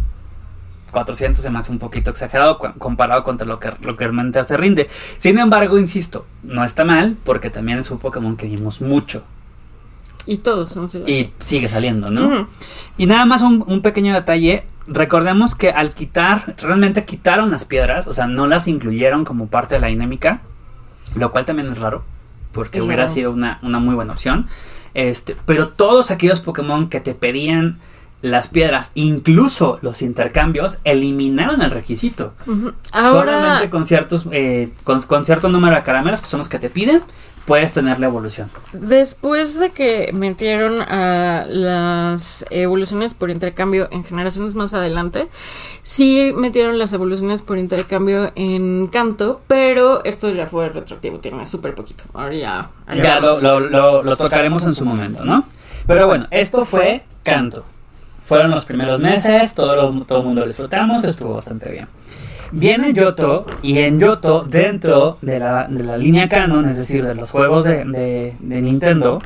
400 0.91 1.43
se 1.43 1.51
me 1.51 1.59
hace 1.59 1.73
un 1.73 1.79
poquito 1.79 2.11
exagerado 2.11 2.59
comparado 2.79 3.23
contra 3.23 3.47
lo 3.47 3.61
que, 3.61 3.71
lo 3.83 3.97
que 3.97 4.05
realmente 4.05 4.43
se 4.45 4.57
rinde. 4.57 4.89
Sin 5.19 5.39
embargo, 5.39 5.79
insisto, 5.79 6.27
no 6.43 6.65
está 6.65 6.85
mal 6.85 7.19
porque 7.25 7.51
también 7.51 7.79
es 7.79 7.91
un 7.91 7.99
Pokémon 7.99 8.37
que 8.37 8.47
vimos 8.47 8.81
mucho. 8.81 9.25
Y 10.27 10.39
todos 10.39 10.77
Y 11.07 11.31
sigue 11.39 11.69
saliendo, 11.69 12.11
¿no? 12.11 12.49
Y 12.99 13.07
nada 13.07 13.25
más 13.27 13.43
un, 13.43 13.81
pequeño 13.83 14.13
detalle. 14.13 14.65
Recordemos 14.89 15.55
que 15.55 15.71
al 15.71 15.95
quitar, 15.95 16.55
realmente 16.59 17.05
quitaron 17.05 17.51
las 17.51 17.65
piedras, 17.65 18.07
o 18.07 18.13
sea, 18.13 18.27
no 18.27 18.47
las 18.47 18.69
incluyeron 18.69 19.25
como 19.25 19.47
parte 19.47 19.77
de 19.77 19.81
la 19.81 19.87
dinámica. 19.89 20.43
lo 21.15 21.33
cual 21.33 21.45
también 21.45 21.73
es 21.73 21.79
raro, 21.79 22.05
porque 22.53 22.83
hubiera 22.83 23.09
sido 23.09 23.31
una, 23.31 23.59
una 23.63 23.79
muy 23.79 23.95
buena 23.95 24.13
opción. 24.13 24.47
Este, 24.95 25.37
pero 25.47 25.69
todos 25.69 26.11
aquellos 26.11 26.41
Pokémon 26.41 26.89
que 26.89 27.01
te 27.01 27.15
pedían 27.15 27.79
las 28.23 28.49
piedras, 28.49 28.93
incluso 28.95 29.79
los 29.83 30.03
intercambios, 30.03 30.79
eliminaron 30.85 31.63
el 31.63 31.71
requisito. 31.71 32.35
Solamente 32.93 33.71
con 33.71 33.87
ciertos, 33.87 34.27
eh, 34.33 34.73
con, 34.85 35.25
cierto 35.25 35.49
número 35.49 35.77
de 35.77 35.83
caramelos, 35.83 36.21
que 36.21 36.27
son 36.27 36.39
los 36.39 36.49
que 36.49 36.59
te 36.59 36.71
piden, 36.71 37.03
puedes 37.47 37.73
tener 37.73 38.01
la 38.01 38.07
evolución. 38.07 38.51
Después 38.73 39.59
de 39.59 39.71
que 39.71 40.11
metieron 40.13 40.83
a 40.83 41.47
las 41.49 42.45
evoluciones 42.51 43.15
por 43.15 43.31
intercambio 43.31 43.89
en 43.93 44.05
generaciones 44.05 44.55
más 44.55 44.75
adelante, 44.75 45.29
sí 45.83 46.33
metieron 46.37 46.79
las 46.79 46.93
evoluciones 46.93 47.43
por 47.43 47.57
intercambio 47.59 48.33
en 48.35 48.89
canto, 48.89 49.41
pero 49.47 50.05
esto 50.05 50.31
ya 50.31 50.47
fue 50.47 50.69
retroactivo, 50.69 51.19
tiene 51.21 51.47
súper 51.47 51.75
poquito. 51.75 52.05
Ahora 52.13 52.35
ya. 52.35 52.71
Ya 53.03 53.21
lo, 53.21 53.61
lo, 53.61 54.03
lo 54.03 54.17
tocaremos 54.17 54.65
en 54.65 54.75
su 54.75 54.85
momento, 54.85 55.25
¿no? 55.25 55.45
Pero 55.87 56.09
bueno, 56.09 56.27
esto 56.31 56.65
fue 56.65 57.05
canto. 57.23 57.65
Fueron 58.25 58.51
los 58.51 58.65
primeros 58.65 58.99
meses, 58.99 59.55
todo, 59.55 60.05
todo 60.05 60.19
el 60.19 60.25
mundo 60.25 60.41
lo 60.41 60.49
disfrutamos, 60.49 61.05
estuvo 61.05 61.35
bastante 61.35 61.71
bien. 61.71 61.87
Viene 62.53 62.93
Yoto 62.93 63.47
y 63.63 63.79
en 63.79 63.99
Yoto, 63.99 64.47
dentro 64.49 65.19
de 65.21 65.39
la, 65.39 65.67
de 65.69 65.83
la 65.83 65.97
línea 65.97 66.29
canon, 66.29 66.69
es 66.69 66.77
decir, 66.77 67.05
de 67.05 67.15
los 67.15 67.31
juegos 67.31 67.65
de, 67.65 67.85
de, 68.39 68.63
Nintendo, 68.63 69.21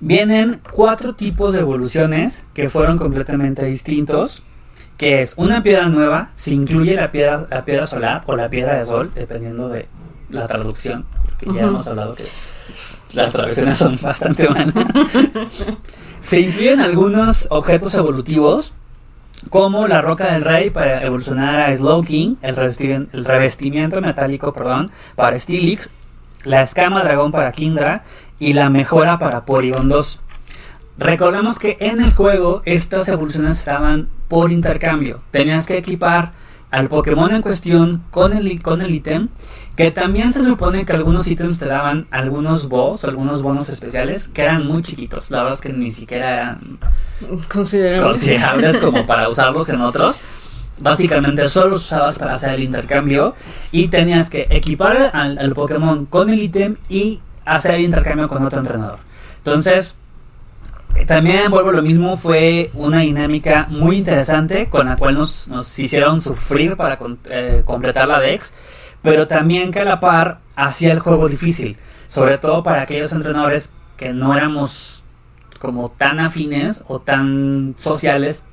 vienen 0.00 0.60
cuatro 0.72 1.14
tipos 1.14 1.52
de 1.52 1.60
evoluciones 1.60 2.42
que 2.52 2.68
fueron 2.68 2.98
completamente 2.98 3.64
distintos. 3.64 4.42
Que 4.96 5.22
es 5.22 5.34
una 5.36 5.62
piedra 5.62 5.88
nueva, 5.88 6.30
se 6.36 6.54
incluye 6.54 6.94
la 6.94 7.10
piedra, 7.10 7.46
la 7.50 7.64
piedra 7.64 7.84
solar 7.84 8.22
o 8.26 8.36
la 8.36 8.48
piedra 8.48 8.78
de 8.78 8.86
sol, 8.86 9.10
dependiendo 9.12 9.68
de 9.68 9.88
la 10.30 10.46
traducción, 10.46 11.04
porque 11.24 11.52
ya 11.52 11.62
hemos 11.62 11.86
hablado 11.88 12.14
que 12.14 12.24
las 13.12 13.32
traducciones 13.32 13.76
son 13.76 13.98
bastante 14.00 14.48
malas. 14.48 14.72
Se 16.20 16.40
incluyen 16.40 16.80
algunos 16.80 17.46
objetos 17.50 17.94
evolutivos, 17.94 18.72
como 19.50 19.86
la 19.86 20.00
roca 20.00 20.32
del 20.32 20.44
rey 20.44 20.70
para 20.70 21.04
evolucionar 21.04 21.60
a 21.60 21.76
Slowking, 21.76 22.38
el, 22.42 23.08
el 23.12 23.24
revestimiento 23.24 24.00
metálico 24.00 24.52
perdón, 24.52 24.90
para 25.16 25.38
Steelix, 25.38 25.90
la 26.44 26.62
escama 26.62 27.02
dragón 27.02 27.32
para 27.32 27.52
Kindra 27.52 28.02
y 28.38 28.52
la 28.52 28.70
mejora 28.70 29.18
para 29.18 29.44
Porygon 29.44 29.88
2. 29.88 30.22
Recordemos 30.98 31.58
que 31.58 31.76
en 31.80 32.00
el 32.00 32.12
juego 32.12 32.62
estas 32.64 33.08
evoluciones 33.08 33.58
estaban 33.58 34.08
por 34.28 34.52
intercambio. 34.52 35.22
Tenías 35.30 35.66
que 35.66 35.76
equipar 35.76 36.32
al 36.74 36.88
Pokémon 36.88 37.32
en 37.32 37.40
cuestión 37.40 38.02
con 38.10 38.32
el 38.32 38.60
con 38.60 38.82
el 38.82 38.92
ítem, 38.92 39.28
que 39.76 39.92
también 39.92 40.32
se 40.32 40.42
supone 40.42 40.84
que 40.84 40.92
algunos 40.92 41.28
ítems 41.28 41.60
te 41.60 41.66
daban 41.66 42.08
algunos 42.10 42.68
boss, 42.68 43.04
algunos 43.04 43.42
bonos 43.42 43.68
especiales 43.68 44.26
que 44.26 44.42
eran 44.42 44.66
muy 44.66 44.82
chiquitos. 44.82 45.30
La 45.30 45.38
verdad 45.38 45.54
es 45.54 45.60
que 45.60 45.72
ni 45.72 45.92
siquiera 45.92 46.34
eran 46.34 46.78
considerables, 47.48 48.80
como 48.80 49.06
para 49.06 49.28
usarlos 49.28 49.68
en 49.68 49.82
otros. 49.82 50.20
Básicamente 50.80 51.48
solo 51.48 51.70
los 51.70 51.84
usabas 51.84 52.18
para 52.18 52.32
hacer 52.32 52.54
el 52.54 52.64
intercambio 52.64 53.36
y 53.70 53.86
tenías 53.86 54.28
que 54.28 54.48
equipar 54.50 55.12
al, 55.14 55.38
al 55.38 55.54
Pokémon 55.54 56.06
con 56.06 56.28
el 56.28 56.42
ítem 56.42 56.76
y 56.88 57.20
hacer 57.44 57.76
el 57.76 57.82
intercambio 57.82 58.26
con 58.26 58.44
otro 58.44 58.58
entrenador. 58.58 58.98
Entonces, 59.36 59.96
también 61.06 61.50
vuelvo 61.50 61.72
lo 61.72 61.82
mismo, 61.82 62.16
fue 62.16 62.70
una 62.74 63.00
dinámica 63.00 63.66
muy 63.68 63.96
interesante 63.96 64.68
con 64.68 64.86
la 64.86 64.96
cual 64.96 65.14
nos, 65.14 65.48
nos 65.48 65.78
hicieron 65.78 66.20
sufrir 66.20 66.76
para 66.76 66.98
eh, 67.30 67.62
completar 67.64 68.08
la 68.08 68.20
Dex, 68.20 68.52
pero 69.02 69.26
también 69.26 69.70
que 69.70 69.80
a 69.80 69.84
la 69.84 70.00
par 70.00 70.38
hacía 70.56 70.92
el 70.92 71.00
juego 71.00 71.28
difícil, 71.28 71.76
sobre 72.06 72.38
todo 72.38 72.62
para 72.62 72.82
aquellos 72.82 73.12
entrenadores 73.12 73.70
que 73.96 74.12
no 74.12 74.36
éramos 74.36 75.02
como 75.58 75.90
tan 75.90 76.20
afines 76.20 76.84
o 76.86 77.00
tan 77.00 77.74
sociales 77.78 78.44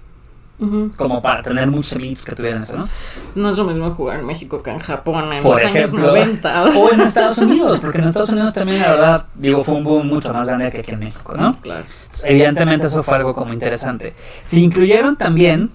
como 0.95 1.21
para 1.21 1.41
tener 1.41 1.69
muchos 1.69 1.95
amigos 1.95 2.23
que 2.23 2.35
tuvieran 2.35 2.61
eso, 2.61 2.75
¿no? 2.75 2.87
No 3.35 3.49
es 3.49 3.57
lo 3.57 3.63
mismo 3.63 3.89
jugar 3.91 4.19
en 4.19 4.27
México 4.27 4.61
que 4.61 4.69
en 4.69 4.79
Japón 4.79 5.33
en 5.33 5.41
Por 5.41 5.61
los 5.61 5.63
ejemplo, 5.63 6.13
años 6.13 6.27
90. 6.41 6.63
O 6.77 6.93
en 6.93 7.01
Estados 7.01 7.37
Unidos, 7.39 7.79
porque 7.79 7.97
en 7.97 8.05
Estados 8.05 8.29
Unidos 8.29 8.53
también, 8.53 8.81
la 8.81 8.91
verdad, 8.91 9.25
digo, 9.35 9.63
fue 9.63 9.75
un 9.75 9.83
boom 9.83 10.07
mucho 10.07 10.33
más 10.33 10.45
grande 10.45 10.71
que 10.71 10.79
aquí 10.79 10.91
en 10.91 10.99
México, 10.99 11.35
¿no? 11.35 11.57
Claro. 11.61 11.85
evidentemente 12.25 12.87
eso 12.87 13.01
fue 13.03 13.15
algo 13.15 13.33
como 13.33 13.53
interesante. 13.53 14.13
Se 14.45 14.59
incluyeron 14.59 15.15
también 15.17 15.71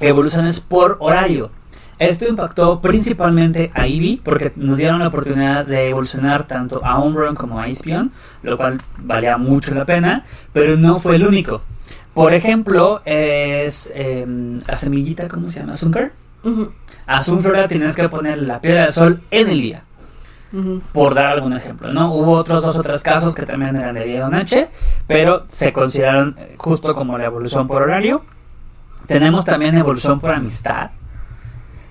evoluciones 0.00 0.60
por 0.60 0.96
horario. 1.00 1.50
Esto 1.98 2.26
impactó 2.26 2.80
principalmente 2.80 3.70
a 3.74 3.86
Eevee 3.86 4.20
porque 4.24 4.52
nos 4.56 4.78
dieron 4.78 5.00
la 5.00 5.08
oportunidad 5.08 5.66
de 5.66 5.90
evolucionar 5.90 6.46
tanto 6.46 6.82
a 6.82 6.98
Umbreon 6.98 7.34
como 7.34 7.60
a 7.60 7.68
Icepion, 7.68 8.10
lo 8.42 8.56
cual 8.56 8.78
valía 8.98 9.36
mucho 9.36 9.74
la 9.74 9.84
pena, 9.84 10.24
pero 10.54 10.78
no 10.78 10.98
fue 10.98 11.16
el 11.16 11.26
único. 11.26 11.60
Por 12.20 12.34
ejemplo, 12.34 13.00
es 13.06 13.90
em, 13.94 14.60
la 14.66 14.76
semillita, 14.76 15.26
¿cómo 15.26 15.48
se 15.48 15.60
llama? 15.60 15.72
Azúcar. 15.72 16.12
A 17.06 17.22
Sunflora 17.22 17.66
tienes 17.66 17.96
que 17.96 18.10
poner 18.10 18.42
la 18.42 18.60
piedra 18.60 18.82
del 18.82 18.92
sol 18.92 19.22
en 19.30 19.48
el 19.48 19.62
día. 19.62 19.84
Por 20.92 21.14
dar 21.14 21.28
algún 21.28 21.54
ejemplo, 21.54 21.90
¿no? 21.94 22.12
Hubo 22.12 22.32
otros 22.32 22.62
dos 22.62 22.76
o 22.76 22.82
tres 22.82 23.02
casos 23.02 23.34
que 23.34 23.46
también 23.46 23.74
eran 23.74 23.94
de 23.94 24.04
día 24.04 24.26
o 24.26 24.28
noche, 24.28 24.68
pero 25.06 25.44
se 25.48 25.72
consideraron 25.72 26.36
justo 26.58 26.94
como 26.94 27.16
la 27.16 27.24
evolución 27.24 27.66
por 27.66 27.80
horario. 27.80 28.22
Tenemos 29.06 29.46
también 29.46 29.78
evolución 29.78 30.20
por 30.20 30.32
amistad, 30.32 30.90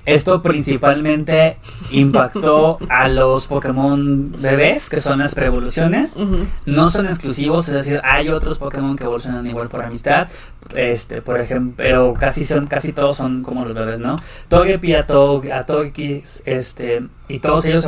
esto 0.10 0.42
principalmente 0.42 1.58
impactó 1.92 2.80
a 2.90 3.08
los 3.08 3.48
Pokémon 3.48 4.32
bebés, 4.40 4.90
que 4.90 5.00
son 5.00 5.20
las 5.20 5.36
preevoluciones. 5.36 6.16
No 6.66 6.90
son 6.90 7.06
exclusivos, 7.06 7.70
es 7.70 7.76
decir, 7.76 8.02
hay 8.04 8.30
otros 8.30 8.58
Pokémon 8.58 8.96
que 8.96 9.04
evolucionan 9.04 9.46
igual 9.46 9.70
por 9.70 9.84
amistad. 9.84 10.28
Este, 10.76 11.22
por 11.22 11.40
ejemplo, 11.40 11.76
pero 11.78 12.14
casi 12.14 12.44
son, 12.44 12.66
casi 12.68 12.92
todos 12.92 13.18
son 13.18 13.44
como 13.44 13.66
los 13.66 13.76
bebés, 13.76 14.00
¿no? 14.00 14.16
Togepi, 14.48 14.96
Atogi, 14.96 16.24
este, 16.46 17.08
y 17.28 17.40
todos 17.40 17.66
ellos 17.66 17.88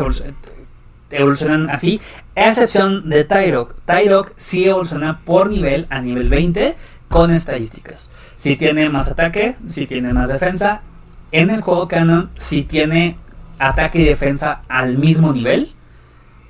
evolucionan, 1.10 1.70
así, 1.72 2.00
a 2.36 2.50
excepción 2.50 3.10
de 3.10 3.24
Tyrok. 3.24 3.76
Tyrok 3.86 4.34
sí 4.38 4.68
evoluciona 4.68 5.22
por 5.26 5.50
nivel 5.50 5.88
a 5.90 6.02
nivel 6.02 6.30
20 6.30 6.76
con 7.10 7.32
estadísticas. 7.32 8.12
Si 8.36 8.56
tiene 8.56 8.90
más 8.90 9.10
ataque, 9.10 9.56
si 9.68 9.88
tiene 9.88 10.14
más 10.14 10.30
defensa, 10.30 10.82
en 11.32 11.50
el 11.50 11.62
juego 11.62 11.88
canon, 11.88 12.30
si 12.38 12.64
tiene 12.64 13.18
ataque 13.60 14.00
y 14.00 14.06
defensa 14.06 14.62
al 14.68 14.98
mismo 14.98 15.34
nivel, 15.34 15.74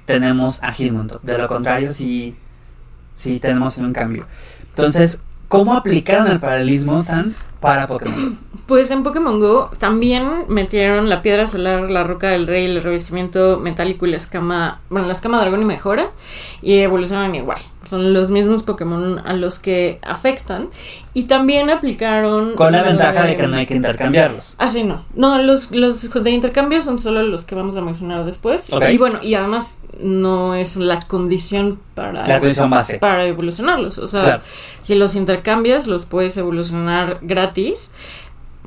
tenemos 0.05 0.61
a 0.63 0.71
Hitmontop. 0.71 1.23
De 1.23 1.37
lo 1.37 1.47
contrario, 1.47 1.91
si, 1.91 2.35
si 3.13 3.39
tenemos 3.39 3.77
un 3.77 3.93
cambio. 3.93 4.25
Entonces, 4.69 5.19
¿cómo 5.47 5.73
aplicaron 5.73 6.27
el 6.27 6.39
paralelismo 6.39 7.03
tan 7.03 7.35
para 7.61 7.87
Pokémon? 7.87 8.37
Pues 8.67 8.89
en 8.89 9.03
Pokémon 9.03 9.37
Go 9.41 9.69
también 9.79 10.23
metieron 10.47 11.09
la 11.09 11.21
piedra 11.21 11.45
solar, 11.45 11.89
la 11.89 12.05
roca 12.05 12.29
del 12.29 12.47
rey, 12.47 12.63
el 12.63 12.81
revestimiento 12.81 13.59
metálico 13.59 14.05
y 14.05 14.11
la 14.11 14.15
escama, 14.15 14.79
bueno, 14.89 15.07
la 15.07 15.13
escama 15.13 15.41
dragón 15.41 15.61
y 15.61 15.65
mejora, 15.65 16.07
y 16.61 16.75
evolucionan 16.75 17.35
igual. 17.35 17.59
Son 17.83 18.13
los 18.13 18.29
mismos 18.29 18.61
Pokémon 18.61 19.19
a 19.25 19.33
los 19.33 19.57
que 19.57 19.99
afectan. 20.03 20.69
Y 21.13 21.23
también 21.23 21.69
aplicaron. 21.69 22.53
Con 22.53 22.71
la 22.71 22.83
ventaja 22.83 23.23
de, 23.23 23.35
que 23.35 23.47
no 23.47 23.57
hay 23.57 23.65
que 23.65 23.75
intercambiarlos. 23.75 24.55
Ah, 24.59 24.69
sí, 24.69 24.83
no. 24.83 25.03
No, 25.15 25.41
los, 25.41 25.71
los 25.71 26.01
de 26.01 26.29
intercambio 26.29 26.79
son 26.81 26.99
solo 26.99 27.23
los 27.23 27.43
que 27.43 27.55
vamos 27.55 27.75
a 27.75 27.81
mencionar 27.81 28.23
después. 28.23 28.69
Y 28.89 28.97
bueno, 28.97 29.19
y 29.21 29.33
además 29.33 29.79
no 29.99 30.53
es 30.53 30.77
la 30.77 30.99
condición 30.99 31.79
para. 31.95 32.27
La 32.27 32.39
condición 32.39 32.69
base. 32.69 32.99
Para 32.99 33.25
evolucionarlos. 33.25 33.97
O 33.97 34.07
sea, 34.07 34.41
si 34.79 34.93
los 34.95 35.15
intercambias, 35.15 35.87
los 35.87 36.05
puedes 36.05 36.37
evolucionar 36.37 37.17
gratis. 37.23 37.50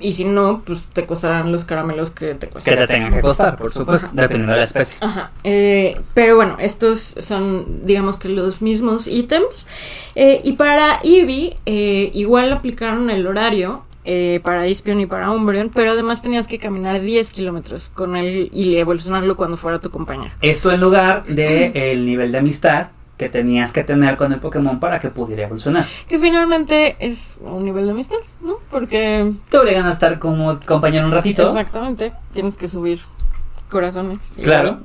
Y 0.01 0.13
si 0.13 0.25
no, 0.25 0.63
pues 0.67 0.87
te 0.87 1.07
costarán 1.07 1.53
los 1.53 1.65
caramelos 1.65 2.11
que 2.11 2.35
te 2.35 2.49
cuestan. 2.49 2.75
Que 2.75 2.81
te 2.81 2.87
tengan 2.87 3.13
que 3.13 3.21
costar, 3.21 3.57
por 3.57 3.73
supuesto, 3.73 4.09
dependiendo 4.13 4.53
de 4.53 4.59
la 4.59 4.65
especie. 4.65 4.99
Ajá. 5.01 5.31
Eh, 5.45 6.01
pero 6.15 6.35
bueno, 6.35 6.57
estos 6.59 7.15
son, 7.21 7.87
digamos 7.87 8.17
que 8.17 8.29
los 8.29 8.61
mismos 8.61 9.07
ítems. 9.07 9.69
Eh, 10.17 10.41
y 10.43 10.55
para 10.55 10.99
Eevee, 11.05 11.57
eh, 11.65 12.11
igual 12.13 12.53
aplicaron 12.53 13.11
el 13.11 13.27
horario. 13.27 13.85
para 14.43 14.69
Ispion 14.69 15.01
y 15.01 15.07
para 15.07 15.31
Umbreon, 15.31 15.71
pero 15.71 15.93
además 15.93 16.21
tenías 16.21 16.47
que 16.47 16.59
caminar 16.59 17.01
10 17.01 17.31
kilómetros 17.31 17.89
con 17.89 18.17
él 18.17 18.51
y 18.53 18.77
evolucionarlo 18.77 19.35
cuando 19.35 19.57
fuera 19.57 19.81
tu 19.81 19.89
compañero. 19.89 20.31
Esto 20.43 20.71
en 20.71 20.81
lugar 20.83 21.25
del 21.25 21.75
el 21.75 22.05
nivel 22.05 22.31
de 22.31 22.37
amistad 22.37 22.91
que 23.17 23.29
tenías 23.29 23.73
que 23.73 23.85
tener 23.85 24.17
con 24.17 24.33
el 24.33 24.41
Pokémon 24.41 24.81
para 24.81 24.99
que 24.99 25.11
pudiera 25.11 25.45
evolucionar. 25.45 25.87
Que 26.09 26.19
finalmente 26.19 26.97
es 26.99 27.39
un 27.41 27.65
nivel 27.65 27.87
de 27.87 27.93
amistad, 27.93 28.17
¿no? 28.41 28.55
Porque... 28.71 29.33
Te 29.51 29.59
obligan 29.59 29.87
a 29.87 29.93
estar 29.93 30.19
como 30.19 30.59
compañero 30.67 31.07
un 31.07 31.13
ratito. 31.13 31.47
Exactamente, 31.47 32.13
tienes 32.33 32.57
que 32.57 32.69
subir 32.69 33.01
corazones. 33.71 34.33
Claro. 34.43 34.81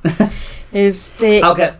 Este... 0.71 1.41
Aunque 1.43 1.73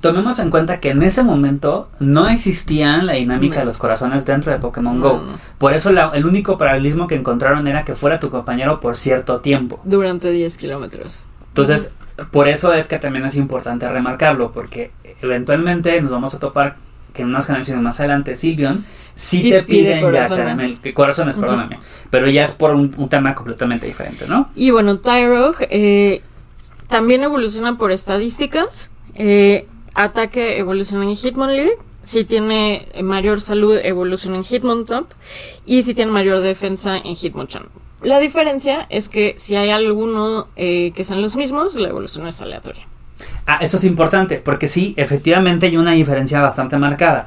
tomemos 0.00 0.38
en 0.38 0.50
cuenta 0.50 0.80
que 0.80 0.90
en 0.90 1.02
ese 1.02 1.22
momento 1.22 1.88
no 2.00 2.28
existía 2.28 3.02
la 3.02 3.14
dinámica 3.14 3.60
de 3.60 3.66
los 3.66 3.78
corazones 3.78 4.24
dentro 4.24 4.52
de 4.52 4.58
Pokémon 4.58 5.00
Go. 5.00 5.22
Por 5.58 5.74
eso 5.74 5.90
el 5.90 6.26
único 6.26 6.58
paralelismo 6.58 7.06
que 7.06 7.16
encontraron 7.16 7.66
era 7.68 7.84
que 7.84 7.94
fuera 7.94 8.20
tu 8.20 8.30
compañero 8.30 8.80
por 8.80 8.96
cierto 8.96 9.40
tiempo. 9.40 9.80
Durante 9.84 10.30
10 10.30 10.56
kilómetros. 10.56 11.26
Entonces, 11.56 11.90
por 12.32 12.48
eso 12.48 12.74
es 12.74 12.86
que 12.86 12.98
también 12.98 13.24
es 13.24 13.34
importante 13.34 13.88
remarcarlo, 13.88 14.52
porque 14.52 14.90
eventualmente 15.22 15.98
nos 16.02 16.10
vamos 16.10 16.34
a 16.34 16.38
topar 16.38 16.76
que 17.14 17.22
en 17.22 17.28
unas 17.28 17.46
generaciones 17.46 17.82
más 17.82 17.98
adelante 17.98 18.36
Silvion 18.36 18.84
sí, 19.14 19.48
te 19.48 19.62
piden 19.62 20.00
ya 20.00 20.02
corazones, 20.02 20.78
corazones 20.92 21.36
perdóname, 21.36 21.78
pero 22.10 22.28
ya 22.28 22.44
es 22.44 22.52
por 22.52 22.74
un, 22.74 23.08
tema 23.08 23.34
completamente 23.34 23.86
diferente, 23.86 24.26
¿no? 24.28 24.50
Y 24.54 24.70
bueno, 24.70 24.98
Tyrog 24.98 25.56
eh, 25.60 26.20
también 26.88 27.24
evoluciona 27.24 27.78
por 27.78 27.90
estadísticas, 27.90 28.90
eh, 29.14 29.66
ataque 29.94 30.58
evoluciona 30.58 31.04
en 31.04 31.16
Hitmonlee, 31.16 31.72
si 32.02 32.26
tiene 32.26 32.86
mayor 33.02 33.40
salud 33.40 33.78
evoluciona 33.82 34.36
en 34.36 34.44
Hitmontop 34.44 35.10
y 35.64 35.84
si 35.84 35.94
tiene 35.94 36.12
mayor 36.12 36.40
defensa 36.40 36.98
en 36.98 37.14
Hitmonchan. 37.14 37.62
La 38.06 38.20
diferencia 38.20 38.86
es 38.88 39.08
que 39.08 39.34
si 39.36 39.56
hay 39.56 39.70
alguno 39.70 40.46
eh, 40.54 40.92
que 40.94 41.02
sean 41.02 41.20
los 41.20 41.34
mismos, 41.34 41.74
la 41.74 41.88
evolución 41.88 42.28
es 42.28 42.40
aleatoria. 42.40 42.84
Ah, 43.46 43.58
eso 43.60 43.78
es 43.78 43.82
importante, 43.82 44.38
porque 44.38 44.68
sí, 44.68 44.94
efectivamente 44.96 45.66
hay 45.66 45.76
una 45.76 45.90
diferencia 45.90 46.40
bastante 46.40 46.78
marcada. 46.78 47.26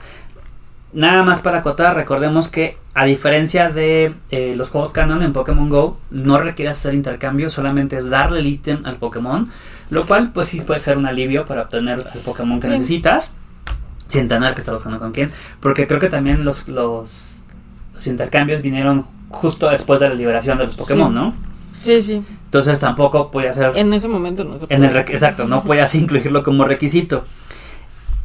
Nada 0.93 1.25
más 1.25 1.41
para 1.41 1.57
acotar, 1.57 1.98
recordemos 1.98 2.48
que 2.48 2.77
a 2.93 3.03
diferencia 3.03 3.69
de 3.69 4.13
eh, 4.31 4.53
los 4.55 4.69
juegos 4.69 4.93
canon 4.93 5.21
en 5.21 5.33
Pokémon 5.33 5.67
Go, 5.67 6.00
no 6.12 6.39
requiere 6.39 6.71
hacer 6.71 6.93
intercambio, 6.93 7.50
solamente 7.50 7.98
es 7.98 8.09
darle 8.09 8.39
el 8.39 8.48
ítem 8.48 8.86
al 8.86 8.95
Pokémon, 8.95 9.51
lo 9.89 10.05
cual 10.05 10.31
pues 10.31 10.48
sí 10.48 10.62
puede 10.62 10.79
ser 10.79 10.98
un 10.98 11.07
alivio 11.07 11.45
para 11.45 11.63
obtener 11.63 12.05
el 12.15 12.21
Pokémon 12.21 12.62
que 12.62 12.69
necesitas, 12.69 13.33
sin 14.07 14.29
tener 14.29 14.53
que 14.53 14.62
estar 14.62 14.75
buscando 14.75 14.98
con 14.98 15.12
quién, 15.12 15.29
porque 15.59 15.88
creo 15.88 16.00
que 16.00 16.07
también 16.07 16.45
los, 16.45 16.69
los, 16.69 17.36
intercambios 18.05 18.62
vinieron 18.62 19.18
justo 19.29 19.69
después 19.69 20.00
de 20.00 20.09
la 20.09 20.15
liberación 20.15 20.57
de 20.57 20.65
los 20.65 20.75
Pokémon, 20.75 21.13
¿no? 21.13 21.33
Sí, 21.81 22.03
sí. 22.03 22.21
Entonces 22.45 22.79
tampoco 22.79 23.31
puede 23.31 23.50
hacer... 23.50 23.71
En 23.75 23.93
ese 23.93 24.07
momento 24.07 24.43
no 24.43 24.59
se. 24.59 24.65
En 24.69 24.83
el 24.83 24.95
exacto, 24.98 25.45
no 25.45 25.63
puedes 25.63 25.95
incluirlo 25.95 26.43
como 26.43 26.65
requisito. 26.65 27.24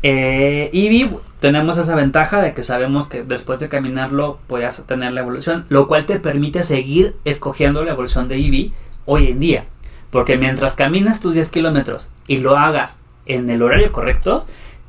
Eh, 0.03 0.71
Eevee, 0.75 1.09
tenemos 1.41 1.79
esa 1.79 1.95
ventaja 1.95 2.43
de 2.43 2.53
que 2.53 2.63
sabemos 2.63 3.07
que 3.07 3.23
después 3.23 3.59
de 3.59 3.69
caminarlo 3.71 4.39
puedes 4.47 4.83
tener 4.85 5.13
la 5.13 5.21
evolución, 5.21 5.65
lo 5.71 5.89
cual 5.89 6.05
te 6.05 6.21
permite 6.21 6.63
seguir 6.63 7.17
escogiendo 7.25 7.85
la 7.85 7.93
evolución 7.93 8.29
de 8.29 8.37
Eevee 8.37 8.73
hoy 9.07 9.29
en 9.29 9.41
día. 9.41 9.65
Porque 10.11 10.37
mientras 10.37 10.75
caminas 10.75 11.21
tus 11.21 11.35
10 11.35 11.51
kilómetros 11.51 12.11
y 12.27 12.39
lo 12.39 12.57
hagas 12.57 13.01
en 13.27 13.49
el 13.51 13.63
horario 13.63 13.93
correcto, 13.93 14.45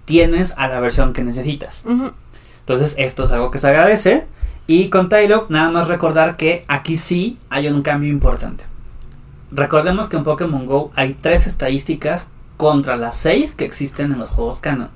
tienes 0.05 0.53
a 0.57 0.67
la 0.67 0.79
versión 0.79 1.13
que 1.13 1.24
necesitas. 1.24 1.86
Entonces, 2.60 2.95
esto 2.98 3.24
es 3.24 3.31
algo 3.31 3.51
que 3.51 3.57
se 3.57 3.67
agradece. 3.67 4.25
Y 4.67 4.89
con 4.89 5.10
Tylock, 5.10 5.50
nada 5.50 5.69
más 5.69 5.88
recordar 5.88 6.38
que 6.38 6.65
aquí 6.67 6.98
sí 6.98 7.38
hay 7.50 7.67
un 7.67 7.84
cambio 7.84 8.10
importante. 8.10 8.65
Recordemos 9.51 10.10
que 10.10 10.17
en 10.17 10.24
Pokémon 10.24 10.65
Go 10.65 10.91
hay 10.95 11.13
tres 11.13 11.45
estadísticas 11.45 12.29
contra 12.57 12.95
las 12.95 13.15
seis 13.15 13.53
que 13.53 13.65
existen 13.65 14.12
en 14.12 14.19
los 14.19 14.29
juegos 14.29 14.60
canon. 14.60 14.89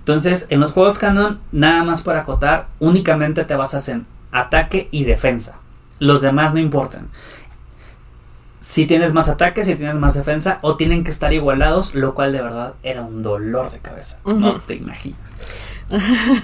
Entonces, 0.00 0.46
en 0.50 0.60
los 0.60 0.72
juegos 0.72 0.98
canon, 0.98 1.40
nada 1.52 1.84
más 1.84 2.02
para 2.02 2.20
acotar, 2.20 2.68
únicamente 2.80 3.44
te 3.44 3.56
basas 3.56 3.88
en 3.88 4.06
ataque 4.30 4.88
y 4.90 5.04
defensa. 5.04 5.58
Los 5.98 6.20
demás 6.20 6.52
no 6.52 6.60
importan. 6.60 7.08
Si 8.60 8.86
tienes 8.86 9.12
más 9.12 9.28
ataque, 9.28 9.64
si 9.64 9.74
tienes 9.76 9.94
más 9.94 10.14
defensa, 10.14 10.58
o 10.62 10.76
tienen 10.76 11.04
que 11.04 11.10
estar 11.10 11.32
igualados, 11.32 11.94
lo 11.94 12.14
cual 12.14 12.32
de 12.32 12.42
verdad 12.42 12.74
era 12.82 13.02
un 13.02 13.22
dolor 13.22 13.70
de 13.70 13.78
cabeza. 13.78 14.18
No 14.24 14.54
te 14.60 14.74
imaginas. 14.74 15.34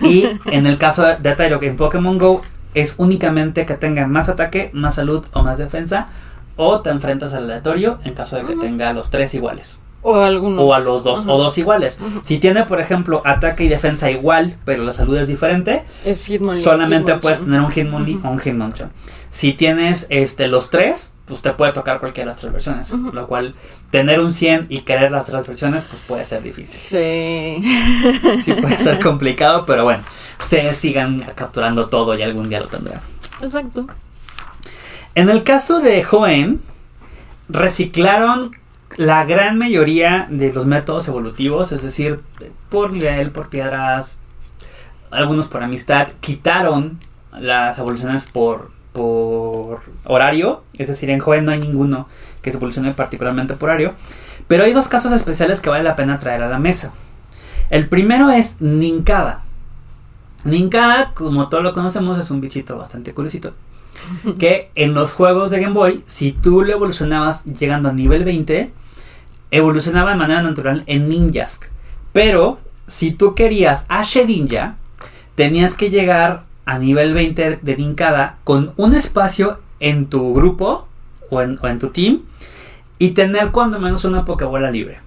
y 0.03 0.29
en 0.47 0.67
el 0.67 0.79
caso 0.79 1.05
de 1.05 1.35
Tyro, 1.35 1.61
que 1.61 1.67
en 1.67 1.77
Pokémon 1.77 2.19
Go 2.19 2.43
es 2.75 2.95
únicamente 2.99 3.67
que 3.67 3.75
tenga 3.75 4.07
más 4.07 4.29
ataque, 4.29 4.71
más 4.73 4.97
salud 4.97 5.25
o 5.33 5.43
más 5.43 5.59
defensa, 5.59 6.09
o 6.57 6.81
te 6.81 6.91
enfrentas 6.91 7.35
al 7.35 7.45
aleatorio 7.45 7.99
en 8.05 8.15
caso 8.15 8.37
de 8.37 8.45
que 8.45 8.57
tenga 8.57 8.93
los 8.93 9.11
tres 9.11 9.35
iguales. 9.35 9.81
O, 10.07 10.17
algunos. 10.17 10.63
o 10.63 10.75
a 10.75 10.81
los 10.81 11.03
dos, 11.03 11.25
o 11.27 11.39
dos 11.39 11.57
iguales. 11.59 11.99
Si 12.25 12.39
tiene, 12.39 12.65
por 12.65 12.79
ejemplo, 12.81 13.23
ataque 13.25 13.65
y 13.65 13.69
defensa 13.69 14.11
igual, 14.11 14.57
pero 14.65 14.85
la 14.85 14.93
salud 14.93 15.17
es 15.17 15.29
diferente, 15.29 15.83
solamente 16.63 17.15
puedes 17.17 17.45
tener 17.45 17.61
un 17.61 17.71
Hitmonlee 17.71 18.21
o 18.23 18.29
un 18.29 18.39
Hitmonchan. 18.39 18.93
Si 19.31 19.55
tienes 19.55 20.07
este, 20.11 20.47
los 20.47 20.71
tres, 20.71 21.15
pues 21.25 21.41
te 21.41 21.53
puede 21.53 21.73
tocar 21.73 22.01
cualquiera 22.01 22.31
de 22.31 22.35
las 22.35 22.41
tres 22.41 22.53
versiones. 22.53 22.91
Lo 22.91 23.27
cual, 23.27 23.55
tener 23.91 24.21
un 24.21 24.31
100 24.31 24.67
y 24.69 24.83
querer 24.83 25.11
las 25.11 25.27
tres 25.27 25.47
versiones, 25.47 25.87
pues 25.91 26.03
puede 26.07 26.25
ser 26.25 26.43
difícil. 26.43 26.79
Sí. 26.81 27.63
Sí 28.43 28.53
puede 28.53 28.77
ser 28.77 28.99
complicado, 29.03 29.65
pero 29.67 29.85
bueno, 29.85 30.03
ustedes 30.39 30.77
sigan 30.77 31.21
capturando 31.35 31.87
todo 31.87 32.15
y 32.15 32.23
algún 32.23 32.49
día 32.49 32.61
lo 32.61 32.67
tendrán. 32.67 33.01
Exacto. 33.41 33.87
En 35.15 35.31
el 35.31 35.43
caso 35.45 35.81
de 35.81 36.03
Joen, 36.03 36.61
reciclaron 37.49 38.55
la 38.97 39.25
gran 39.25 39.59
mayoría 39.59 40.27
de 40.31 40.53
los 40.53 40.67
métodos 40.67 41.09
evolutivos, 41.09 41.73
es 41.73 41.83
decir, 41.83 42.21
por 42.71 42.93
nivel, 42.93 43.31
por 43.31 43.49
piedras, 43.49 44.19
algunos 45.11 45.49
por 45.49 45.63
amistad, 45.63 46.09
quitaron 46.21 46.99
las 47.33 47.79
evoluciones 47.79 48.31
por, 48.31 48.71
por 48.93 49.81
horario, 50.05 50.63
es 50.79 50.89
decir, 50.89 51.11
en 51.11 51.21
Joven 51.21 51.45
no 51.45 51.53
hay 51.53 51.59
ninguno 51.59 52.09
que 52.43 52.53
se 52.53 52.59
evolucione 52.59 52.93
particularmente 52.93 53.55
por 53.55 53.71
horario, 53.71 53.95
pero 54.47 54.65
hay 54.65 54.73
dos 54.73 54.89
casos 54.89 55.13
especiales 55.13 55.61
que 55.61 55.71
vale 55.71 55.85
la 55.85 55.97
pena 55.97 56.19
traer 56.19 56.43
a 56.43 56.49
la 56.49 56.59
mesa. 56.59 56.93
El 57.71 57.89
primero 57.89 58.31
es 58.31 58.61
Ninkada. 58.61 59.43
Ninkada, 60.45 61.13
como 61.15 61.49
todos 61.49 61.65
lo 61.65 61.73
conocemos, 61.73 62.19
es 62.19 62.31
un 62.31 62.41
bichito 62.41 62.79
bastante 62.79 63.15
curiosito. 63.15 63.55
Que 64.39 64.71
en 64.75 64.93
los 64.93 65.13
juegos 65.13 65.51
de 65.51 65.61
Game 65.61 65.73
Boy, 65.73 66.03
si 66.07 66.33
tú 66.33 66.63
lo 66.63 66.73
evolucionabas 66.73 67.45
llegando 67.45 67.89
a 67.89 67.93
nivel 67.93 68.25
20, 68.25 68.73
evolucionaba 69.57 70.11
de 70.11 70.17
manera 70.17 70.43
natural 70.43 70.83
en 70.87 71.09
Ninjask. 71.09 71.67
Pero 72.13 72.59
si 72.87 73.13
tú 73.13 73.35
querías 73.35 73.87
a 73.89 74.03
Shedinja, 74.03 74.77
tenías 75.37 75.75
que 75.75 75.91
llegar 75.91 76.45
a 76.67 76.79
nivel 76.79 77.15
20 77.15 77.61
de 77.63 77.77
Ninkada 77.77 78.39
con 78.45 78.73
un 78.77 78.95
espacio 78.95 79.61
en 79.81 80.07
tu 80.07 80.35
grupo 80.35 80.89
o 81.31 81.41
en, 81.43 81.79
tu 81.79 81.91
team 81.91 82.23
y 82.99 83.11
tener 83.11 83.51
cuando 83.51 83.79
menos 83.79 84.05
una 84.05 84.25
Pokébola 84.25 84.71
libre. 84.71 84.99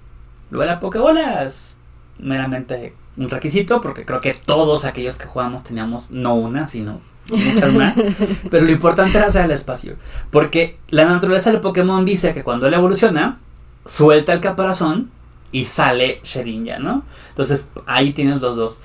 Luego 0.49 0.65
la 0.65 0.79
Pokébola 0.79 1.43
es 1.43 1.77
meramente 2.19 2.93
un 3.17 3.29
requisito 3.29 3.81
porque 3.81 4.05
creo 4.05 4.21
que 4.21 4.33
todos 4.33 4.85
aquellos 4.85 5.17
que 5.17 5.25
jugamos 5.25 5.63
teníamos 5.63 6.11
no 6.11 6.35
una, 6.35 6.67
sino 6.67 7.01
muchas 7.29 7.73
más. 7.73 8.01
Pero 8.49 8.65
lo 8.65 8.71
importante 8.71 9.17
era 9.17 9.27
hacer 9.27 9.45
el 9.45 9.51
espacio. 9.51 9.95
Porque 10.31 10.77
la 10.89 11.05
naturaleza 11.05 11.51
del 11.51 11.59
Pokémon 11.59 12.05
dice 12.05 12.33
que 12.33 12.43
cuando 12.43 12.67
él 12.67 12.73
evoluciona, 12.73 13.39
suelta 13.87 14.33
el 14.33 14.41
caparazón 14.41 15.11
y 15.51 15.65
sale 15.65 16.21
Shedinja, 16.23 16.79
¿no? 16.79 17.03
Entonces 17.29 17.69
ahí 17.85 18.13
tienes 18.13 18.41
los 18.41 18.55
dos. 18.55 18.79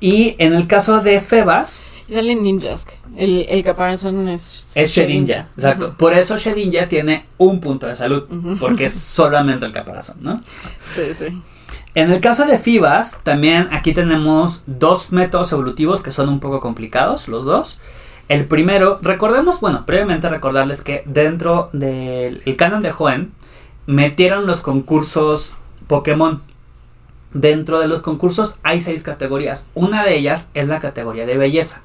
Y 0.00 0.36
en 0.38 0.54
el 0.54 0.66
caso 0.66 1.00
de 1.00 1.20
Febas. 1.20 1.82
Sale 2.08 2.34
Ninjask. 2.34 2.88
El, 3.16 3.46
el 3.48 3.64
caparazón 3.64 4.28
es. 4.28 4.68
Es 4.74 4.90
Shedinja, 4.90 5.48
exacto. 5.56 5.94
Por 5.98 6.14
eso 6.14 6.38
Shedinja 6.38 6.88
tiene 6.88 7.26
un 7.36 7.60
punto 7.60 7.86
de 7.86 7.94
salud. 7.94 8.24
Porque 8.60 8.86
es 8.86 8.94
solamente 8.98 9.66
el 9.66 9.72
caparazón, 9.72 10.16
¿no? 10.20 10.40
Sí, 10.94 11.02
sí. 11.18 11.26
En 11.94 12.12
el 12.12 12.20
caso 12.20 12.46
de 12.46 12.58
Fibas, 12.58 13.18
también 13.24 13.68
aquí 13.72 13.92
tenemos 13.92 14.62
dos 14.66 15.10
métodos 15.10 15.50
evolutivos 15.52 16.02
que 16.02 16.12
son 16.12 16.28
un 16.28 16.38
poco 16.38 16.60
complicados, 16.60 17.26
los 17.28 17.44
dos. 17.44 17.80
El 18.28 18.44
primero, 18.44 18.98
recordemos, 19.02 19.60
bueno, 19.60 19.84
previamente 19.86 20.28
recordarles 20.28 20.82
que 20.82 21.02
dentro 21.06 21.70
del 21.72 22.42
canon 22.56 22.82
de 22.82 22.92
Joen, 22.92 23.32
metieron 23.88 24.46
los 24.46 24.60
concursos 24.60 25.56
Pokémon. 25.86 26.42
Dentro 27.32 27.80
de 27.80 27.88
los 27.88 28.02
concursos 28.02 28.56
hay 28.62 28.82
seis 28.82 29.02
categorías. 29.02 29.66
Una 29.74 30.04
de 30.04 30.16
ellas 30.16 30.48
es 30.52 30.68
la 30.68 30.78
categoría 30.78 31.24
de 31.24 31.38
belleza. 31.38 31.80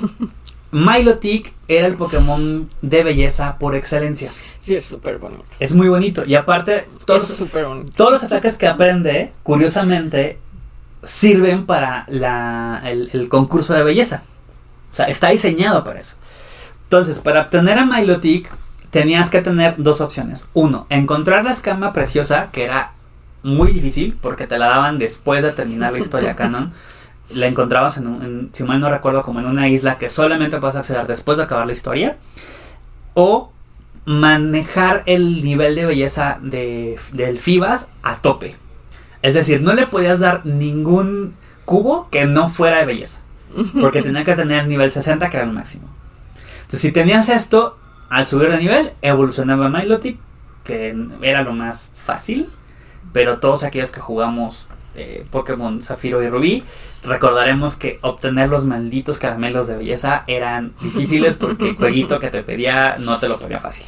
Milotic 0.72 1.52
era 1.68 1.86
el 1.86 1.96
Pokémon 1.96 2.70
de 2.80 3.04
belleza 3.04 3.58
por 3.58 3.74
excelencia. 3.74 4.32
Sí, 4.62 4.74
es 4.74 4.86
súper 4.86 5.18
bonito. 5.18 5.44
Es 5.58 5.74
muy 5.74 5.88
bonito. 5.88 6.24
Y 6.24 6.34
aparte, 6.34 6.88
todos, 7.04 7.44
todos 7.94 8.12
los 8.12 8.22
ataques 8.22 8.56
que 8.56 8.66
aprende, 8.66 9.32
curiosamente, 9.42 10.38
sirven 11.02 11.66
para 11.66 12.06
el, 12.84 13.10
el, 13.12 13.28
concurso 13.28 13.74
de 13.74 13.82
belleza. 13.82 14.22
O 14.90 14.94
sea, 14.94 15.06
está 15.06 15.28
diseñado 15.28 15.84
para 15.84 16.00
eso. 16.00 16.16
Entonces, 16.84 17.18
para 17.18 17.42
obtener 17.42 17.78
a 17.78 17.84
Milotic, 17.84 18.50
tenías 18.90 19.30
que 19.30 19.40
tener 19.40 19.74
dos 19.78 20.00
opciones. 20.00 20.46
Uno, 20.52 20.86
encontrar 20.90 21.44
la 21.44 21.52
escama 21.52 21.92
preciosa, 21.92 22.48
que 22.52 22.64
era 22.64 22.92
muy 23.42 23.72
difícil 23.72 24.18
porque 24.20 24.46
te 24.46 24.58
la 24.58 24.68
daban 24.68 24.98
después 24.98 25.42
de 25.42 25.52
terminar 25.52 25.92
la 25.92 25.98
historia 25.98 26.36
canon. 26.36 26.72
La 27.30 27.46
encontrabas 27.46 27.96
en, 27.96 28.08
un, 28.08 28.50
si 28.52 28.64
mal 28.64 28.80
no 28.80 28.90
recuerdo, 28.90 29.22
como 29.22 29.38
en 29.38 29.46
una 29.46 29.68
isla 29.68 29.94
que 29.98 30.10
solamente 30.10 30.58
puedes 30.58 30.74
acceder 30.74 31.06
después 31.06 31.38
de 31.38 31.44
acabar 31.44 31.64
la 31.64 31.72
historia. 31.72 32.16
O 33.14 33.52
manejar 34.04 35.04
el 35.06 35.44
nivel 35.44 35.76
de 35.76 35.86
belleza 35.86 36.40
de, 36.42 36.98
del 37.12 37.38
Fibas 37.38 37.86
a 38.02 38.16
tope. 38.16 38.56
Es 39.22 39.34
decir, 39.34 39.62
no 39.62 39.74
le 39.74 39.86
podías 39.86 40.18
dar 40.18 40.44
ningún 40.44 41.34
cubo 41.64 42.08
que 42.10 42.24
no 42.24 42.48
fuera 42.48 42.78
de 42.78 42.86
belleza. 42.86 43.20
Porque 43.80 44.02
tenía 44.02 44.24
que 44.24 44.34
tener 44.34 44.66
nivel 44.66 44.90
60, 44.90 45.30
que 45.30 45.36
era 45.36 45.46
el 45.46 45.52
máximo. 45.52 45.88
Entonces, 46.62 46.80
si 46.80 46.90
tenías 46.90 47.28
esto, 47.28 47.78
al 48.10 48.26
subir 48.26 48.50
de 48.50 48.58
nivel, 48.58 48.92
evolucionaba 49.02 49.68
Milotic, 49.68 50.18
que 50.64 50.94
era 51.22 51.42
lo 51.42 51.52
más 51.52 51.88
fácil, 51.94 52.50
pero 53.12 53.38
todos 53.38 53.62
aquellos 53.62 53.90
que 53.90 54.00
jugamos 54.00 54.68
eh, 54.96 55.24
Pokémon 55.30 55.80
Zafiro 55.80 56.20
y 56.20 56.28
Rubí, 56.28 56.64
recordaremos 57.04 57.76
que 57.76 58.00
obtener 58.02 58.48
los 58.48 58.66
malditos 58.66 59.18
caramelos 59.18 59.68
de 59.68 59.76
belleza 59.76 60.24
eran 60.26 60.74
difíciles 60.82 61.36
porque 61.36 61.70
el 61.70 61.76
jueguito 61.76 62.18
que 62.18 62.30
te 62.30 62.42
pedía 62.42 62.96
no 62.98 63.18
te 63.18 63.28
lo 63.28 63.38
pedía 63.38 63.60
fácil. 63.60 63.86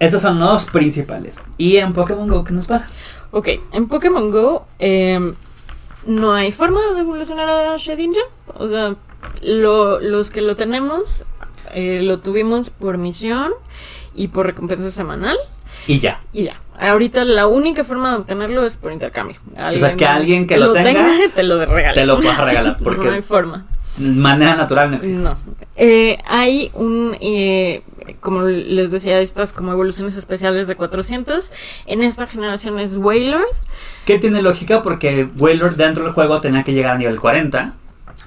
Esos 0.00 0.22
son 0.22 0.38
los 0.38 0.64
principales. 0.64 1.42
¿Y 1.58 1.76
en 1.76 1.92
Pokémon 1.92 2.26
Go 2.26 2.44
qué 2.44 2.52
nos 2.52 2.66
pasa? 2.66 2.88
Ok, 3.32 3.48
en 3.72 3.88
Pokémon 3.88 4.30
Go 4.30 4.66
em, 4.78 5.34
no 6.06 6.32
hay 6.32 6.52
forma 6.52 6.80
de 6.94 7.00
evolucionar 7.00 7.48
a 7.50 7.76
Shedinja. 7.76 8.20
O 8.54 8.68
sea, 8.68 8.94
los 9.42 10.30
que 10.30 10.40
lo 10.40 10.56
tenemos 10.56 11.26
eh, 11.74 12.00
lo 12.02 12.18
tuvimos 12.18 12.70
por 12.70 12.98
misión 12.98 13.52
y 14.14 14.28
por 14.28 14.46
recompensa 14.46 14.90
semanal. 14.90 15.36
Y 15.86 16.00
ya. 16.00 16.20
Y 16.32 16.44
ya. 16.44 16.54
Ahorita 16.78 17.24
la 17.24 17.46
única 17.46 17.82
forma 17.82 18.10
de 18.10 18.16
obtenerlo 18.18 18.64
es 18.64 18.76
por 18.76 18.92
intercambio. 18.92 19.36
o 19.56 19.74
sea, 19.74 19.96
que 19.96 20.06
alguien 20.06 20.46
que 20.46 20.56
lo, 20.56 20.72
tenga, 20.72 21.06
te 21.34 21.42
lo 21.42 21.64
regala. 21.64 21.94
Te 21.94 22.06
lo 22.06 22.16
puedes 22.16 22.36
regalar. 22.36 22.76
Porque 22.82 23.06
no 23.06 23.14
hay 23.14 23.22
forma. 23.22 23.66
Manera 23.98 24.54
natural 24.54 24.90
no 24.90 24.96
existe. 24.96 25.18
No. 25.18 25.36
Eh, 25.76 26.18
hay 26.26 26.70
un, 26.74 27.16
eh, 27.20 27.82
como 28.20 28.42
les 28.42 28.90
decía, 28.90 29.20
estas 29.20 29.52
como 29.52 29.72
evoluciones 29.72 30.16
especiales 30.16 30.68
de 30.68 30.76
400. 30.76 31.50
En 31.86 32.02
esta 32.02 32.26
generación 32.26 32.78
es 32.78 32.96
Wailord. 32.96 33.42
Que 34.04 34.18
tiene 34.18 34.42
lógica 34.42 34.82
porque 34.82 35.28
Wailord 35.36 35.76
dentro 35.76 36.04
del 36.04 36.12
juego 36.12 36.40
tenía 36.40 36.62
que 36.64 36.72
llegar 36.72 36.94
a 36.94 36.98
nivel 36.98 37.18
40. 37.18 37.74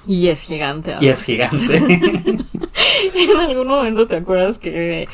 Y 0.06 0.28
es 0.28 0.42
gigante. 0.42 0.96
Y 1.00 1.08
es 1.08 1.22
gigante. 1.22 2.38
en 3.14 3.36
algún 3.36 3.68
momento 3.68 4.06
te 4.06 4.16
acuerdas 4.16 4.58
que, 4.58 5.08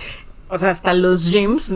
o 0.49 0.59
sea, 0.59 0.71
hasta 0.71 0.93
los 0.93 1.31
gyms 1.31 1.75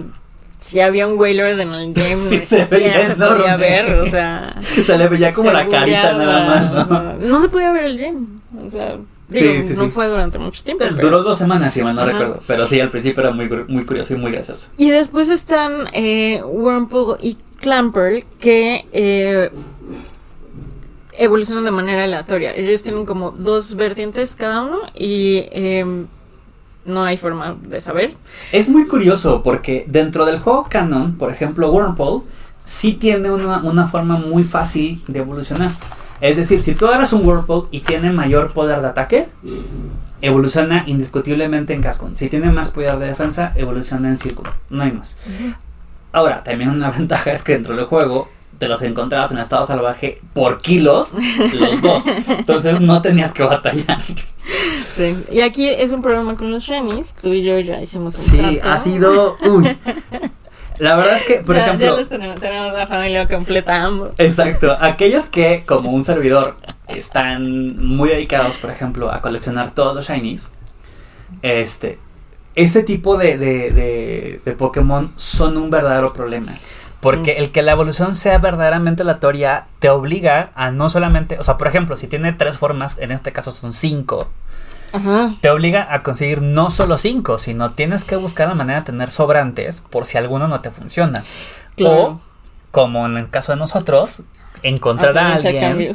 si 0.62 0.78
había 0.80 1.08
un 1.08 1.18
Wailord 1.18 1.58
en 1.58 1.74
el 1.74 1.92
game, 1.92 2.18
sí, 2.18 2.38
se, 2.38 2.64
veía 2.66 3.08
se 3.08 3.16
podía 3.16 3.56
ver, 3.56 3.94
o 3.94 4.06
sea. 4.06 4.54
Se 4.86 4.96
le 4.96 5.08
veía 5.08 5.32
como 5.32 5.50
la 5.50 5.66
carita 5.66 6.12
nada 6.12 6.46
más, 6.46 6.90
¿no? 6.90 7.14
no 7.14 7.40
se 7.40 7.48
podía 7.48 7.72
ver 7.72 7.84
el 7.84 7.98
game, 7.98 8.26
o 8.64 8.70
sea. 8.70 8.96
Digo, 9.28 9.82
no 9.82 9.88
fue 9.88 10.06
durante 10.06 10.38
mucho 10.38 10.62
tiempo. 10.62 10.84
Pero 10.84 10.96
Duró 10.96 11.22
dos 11.22 11.38
semanas, 11.38 11.72
si 11.72 11.82
mal 11.82 11.96
no 11.96 12.04
recuerdo. 12.04 12.40
Pero 12.46 12.66
sí, 12.66 12.78
al 12.80 12.90
principio 12.90 13.22
era 13.22 13.32
muy, 13.32 13.48
muy 13.66 13.84
curioso 13.84 14.12
y 14.12 14.18
muy 14.18 14.30
gracioso. 14.30 14.68
Y 14.76 14.90
después 14.90 15.30
están 15.30 15.88
eh, 15.94 16.42
Wurmple 16.44 17.16
y 17.22 17.38
Clamper, 17.58 18.24
que 18.38 18.86
eh, 18.92 19.50
evolucionan 21.18 21.64
de 21.64 21.70
manera 21.70 22.04
aleatoria. 22.04 22.54
Ellos 22.54 22.82
tienen 22.82 23.06
como 23.06 23.30
dos 23.30 23.74
vertientes 23.74 24.34
cada 24.36 24.62
uno 24.62 24.78
y 24.94 25.44
eh, 25.52 26.06
no 26.84 27.04
hay 27.04 27.16
forma 27.16 27.56
de 27.60 27.80
saber. 27.80 28.14
Es 28.52 28.68
muy 28.68 28.86
curioso 28.86 29.42
porque 29.42 29.84
dentro 29.88 30.24
del 30.24 30.40
juego 30.40 30.66
canon, 30.68 31.16
por 31.16 31.30
ejemplo, 31.30 31.70
Wurmple 31.70 32.22
sí 32.64 32.94
tiene 32.94 33.30
una, 33.30 33.86
forma 33.86 34.16
muy 34.16 34.44
fácil 34.44 35.02
de 35.08 35.20
evolucionar. 35.20 35.70
Es 36.20 36.36
decir, 36.36 36.62
si 36.62 36.74
tú 36.74 36.86
agarras 36.86 37.12
un 37.12 37.26
Whirlpool 37.26 37.66
y 37.72 37.80
tiene 37.80 38.12
mayor 38.12 38.52
poder 38.52 38.80
de 38.80 38.86
ataque, 38.86 39.28
evoluciona 40.20 40.84
indiscutiblemente 40.86 41.74
en 41.74 41.82
Cascon. 41.82 42.14
Si 42.14 42.28
tiene 42.28 42.52
más 42.52 42.70
poder 42.70 42.98
de 42.98 43.06
defensa, 43.06 43.52
evoluciona 43.56 44.08
en 44.08 44.18
Círculo. 44.18 44.54
No 44.70 44.84
hay 44.84 44.92
más. 44.92 45.18
Ahora, 46.12 46.44
también 46.44 46.70
una 46.70 46.90
ventaja 46.96 47.32
es 47.32 47.42
que 47.42 47.54
dentro 47.54 47.74
del 47.74 47.86
juego 47.86 48.28
te 48.62 48.68
los 48.68 48.80
encontrabas 48.82 49.32
en 49.32 49.38
estado 49.38 49.66
salvaje 49.66 50.20
por 50.34 50.62
kilos, 50.62 51.14
los 51.58 51.82
dos. 51.82 52.04
Entonces 52.28 52.80
no 52.80 53.02
tenías 53.02 53.32
que 53.32 53.42
batallar. 53.42 54.00
Sí, 54.94 55.16
y 55.32 55.40
aquí 55.40 55.68
es 55.68 55.90
un 55.90 56.00
problema 56.00 56.36
con 56.36 56.52
los 56.52 56.62
shinies. 56.62 57.12
Tú 57.20 57.32
y 57.32 57.42
yo 57.42 57.58
ya 57.58 57.80
hicimos 57.80 58.14
un 58.14 58.20
Sí, 58.20 58.60
ha 58.62 58.78
sido. 58.78 59.36
Uy. 59.44 59.76
La 60.78 60.94
verdad 60.94 61.16
es 61.16 61.24
que, 61.24 61.38
por 61.38 61.56
ejemplo. 61.56 61.98
Ya 61.98 62.08
tenemos, 62.08 62.40
tenemos, 62.40 62.72
la 62.72 62.86
familia 62.86 63.26
completa 63.26 63.82
ambos. 63.82 64.10
Exacto. 64.18 64.76
Aquellos 64.78 65.24
que, 65.24 65.64
como 65.66 65.90
un 65.90 66.04
servidor, 66.04 66.56
están 66.86 67.76
muy 67.84 68.10
dedicados, 68.10 68.58
por 68.58 68.70
ejemplo, 68.70 69.10
a 69.10 69.20
coleccionar 69.22 69.74
todos 69.74 69.96
los 69.96 70.06
shinies. 70.06 70.50
Este. 71.42 71.98
Este 72.54 72.84
tipo 72.84 73.16
de, 73.16 73.38
de, 73.38 73.72
de, 73.72 74.40
de 74.44 74.52
Pokémon 74.52 75.12
son 75.16 75.56
un 75.56 75.68
verdadero 75.68 76.12
problema. 76.12 76.52
Porque 77.02 77.32
el 77.32 77.50
que 77.50 77.62
la 77.62 77.72
evolución 77.72 78.14
sea 78.14 78.38
verdaderamente 78.38 79.02
aleatoria 79.02 79.66
te 79.80 79.90
obliga 79.90 80.52
a 80.54 80.70
no 80.70 80.88
solamente, 80.88 81.36
o 81.36 81.42
sea, 81.42 81.58
por 81.58 81.66
ejemplo, 81.66 81.96
si 81.96 82.06
tiene 82.06 82.32
tres 82.32 82.58
formas, 82.58 82.96
en 82.98 83.10
este 83.10 83.32
caso 83.32 83.50
son 83.50 83.72
cinco, 83.72 84.28
te 85.40 85.50
obliga 85.50 85.92
a 85.92 86.04
conseguir 86.04 86.42
no 86.42 86.70
solo 86.70 86.98
cinco, 86.98 87.38
sino 87.38 87.72
tienes 87.72 88.04
que 88.04 88.14
buscar 88.14 88.46
la 88.48 88.54
manera 88.54 88.80
de 88.80 88.86
tener 88.86 89.10
sobrantes 89.10 89.80
por 89.80 90.06
si 90.06 90.16
alguno 90.16 90.46
no 90.46 90.60
te 90.60 90.70
funciona. 90.70 91.24
O, 91.84 92.20
como 92.70 93.04
en 93.06 93.16
el 93.16 93.28
caso 93.30 93.50
de 93.50 93.58
nosotros, 93.58 94.22
encontrar 94.62 95.18
a 95.18 95.34
alguien 95.34 95.90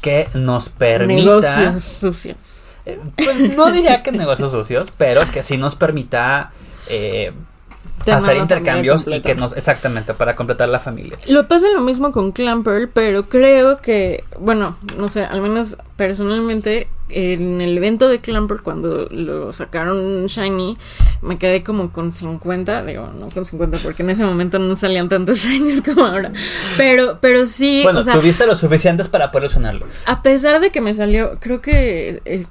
que 0.00 0.28
nos 0.34 0.68
permita... 0.68 1.20
Negocios 1.20 1.82
sucios. 1.82 2.60
Eh, 2.86 3.00
pues 3.16 3.56
no 3.56 3.72
diría 3.72 4.04
que 4.04 4.12
negocios 4.12 4.52
sucios, 4.52 4.92
pero 4.96 5.20
que 5.32 5.42
sí 5.42 5.56
nos 5.58 5.74
permita... 5.74 6.52
Eh, 6.88 7.32
hacer 8.12 8.36
intercambios 8.36 9.06
y 9.06 9.20
que 9.20 9.34
nos 9.34 9.56
exactamente 9.56 10.14
para 10.14 10.36
completar 10.36 10.68
la 10.68 10.78
familia. 10.78 11.18
Lo 11.28 11.48
pasa 11.48 11.68
lo 11.70 11.80
mismo 11.80 12.12
con 12.12 12.32
Clamper, 12.32 12.90
pero 12.92 13.28
creo 13.28 13.80
que 13.80 14.24
bueno, 14.38 14.76
no 14.98 15.08
sé, 15.08 15.24
al 15.24 15.40
menos 15.40 15.76
personalmente 15.96 16.88
en 17.10 17.60
el 17.60 17.76
evento 17.76 18.08
de 18.08 18.20
Clamper 18.20 18.60
cuando 18.62 19.06
lo 19.10 19.52
sacaron 19.52 20.26
Shiny 20.26 20.76
me 21.22 21.38
quedé 21.38 21.62
como 21.62 21.92
con 21.92 22.12
50, 22.12 22.84
digo, 22.84 23.08
no 23.18 23.28
con 23.28 23.44
50 23.44 23.78
porque 23.82 24.02
en 24.02 24.10
ese 24.10 24.24
momento 24.24 24.58
no 24.58 24.76
salían 24.76 25.08
tantos 25.08 25.38
Shinies 25.44 25.82
como 25.82 26.06
ahora. 26.06 26.32
Pero 26.76 27.18
pero 27.20 27.46
sí, 27.46 27.82
bueno, 27.84 28.02
tuviste 28.04 28.46
lo 28.46 28.54
suficientes 28.54 29.08
para 29.08 29.30
poder 29.30 29.48
usarlo. 29.48 29.86
A 30.06 30.22
pesar 30.22 30.60
de 30.60 30.70
que 30.70 30.80
me 30.80 30.94
salió, 30.94 31.38
creo 31.40 31.60
que 31.60 32.20
eh, 32.24 32.46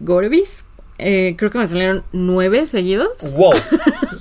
Gorbis 0.00 0.64
eh, 0.98 1.34
creo 1.36 1.50
que 1.50 1.58
me 1.58 1.66
salieron 1.66 2.04
nueve 2.12 2.66
seguidos. 2.66 3.32
¡Wow! 3.34 3.52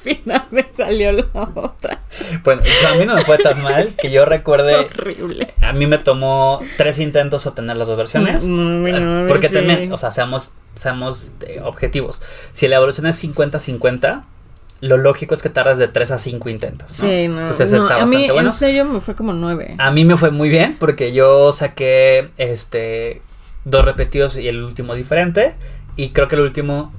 Al 0.00 0.14
final 0.16 0.46
me 0.50 0.66
salió 0.72 1.12
la 1.12 1.26
otra. 1.54 2.00
Bueno, 2.42 2.62
a 2.90 2.94
mí 2.94 3.06
no 3.06 3.14
me 3.14 3.22
fue 3.22 3.38
tan 3.38 3.62
mal 3.62 3.94
que 4.00 4.10
yo 4.10 4.24
recuerde. 4.24 4.76
Horrible. 4.76 5.52
A 5.60 5.72
mí 5.72 5.86
me 5.86 5.98
tomó 5.98 6.60
tres 6.76 6.98
intentos 6.98 7.46
obtener 7.46 7.76
las 7.76 7.86
dos 7.86 7.96
versiones. 7.96 8.46
No, 8.46 9.26
porque 9.28 9.48
también, 9.48 9.92
o 9.92 9.96
sea, 9.96 10.12
seamos, 10.12 10.52
seamos 10.74 11.32
eh, 11.46 11.60
objetivos. 11.62 12.22
Si 12.52 12.66
la 12.68 12.76
evolución 12.76 13.06
es 13.06 13.22
50-50, 13.22 14.22
lo 14.80 14.96
lógico 14.96 15.34
es 15.34 15.42
que 15.42 15.50
tardas 15.50 15.78
de 15.78 15.88
3 15.88 16.10
a 16.12 16.18
5 16.18 16.48
intentos. 16.48 16.90
Sí, 16.90 17.28
no. 17.28 17.40
Entonces 17.40 17.72
está 17.72 18.02
a 18.02 18.06
mí, 18.06 18.28
En 18.28 18.52
serio 18.52 18.84
me 18.86 19.00
fue 19.00 19.14
como 19.14 19.32
9. 19.32 19.76
A 19.78 19.90
mí 19.90 20.04
me 20.04 20.16
fue 20.16 20.30
muy 20.30 20.48
bien 20.48 20.76
porque 20.78 21.12
yo 21.12 21.52
saqué 21.52 22.30
este 22.38 23.22
dos 23.64 23.84
repetidos 23.84 24.36
y 24.36 24.48
el 24.48 24.62
último 24.62 24.94
diferente. 24.94 25.54
Y 25.96 26.10
creo 26.10 26.28
que 26.28 26.36
el 26.36 26.42
último 26.42 26.92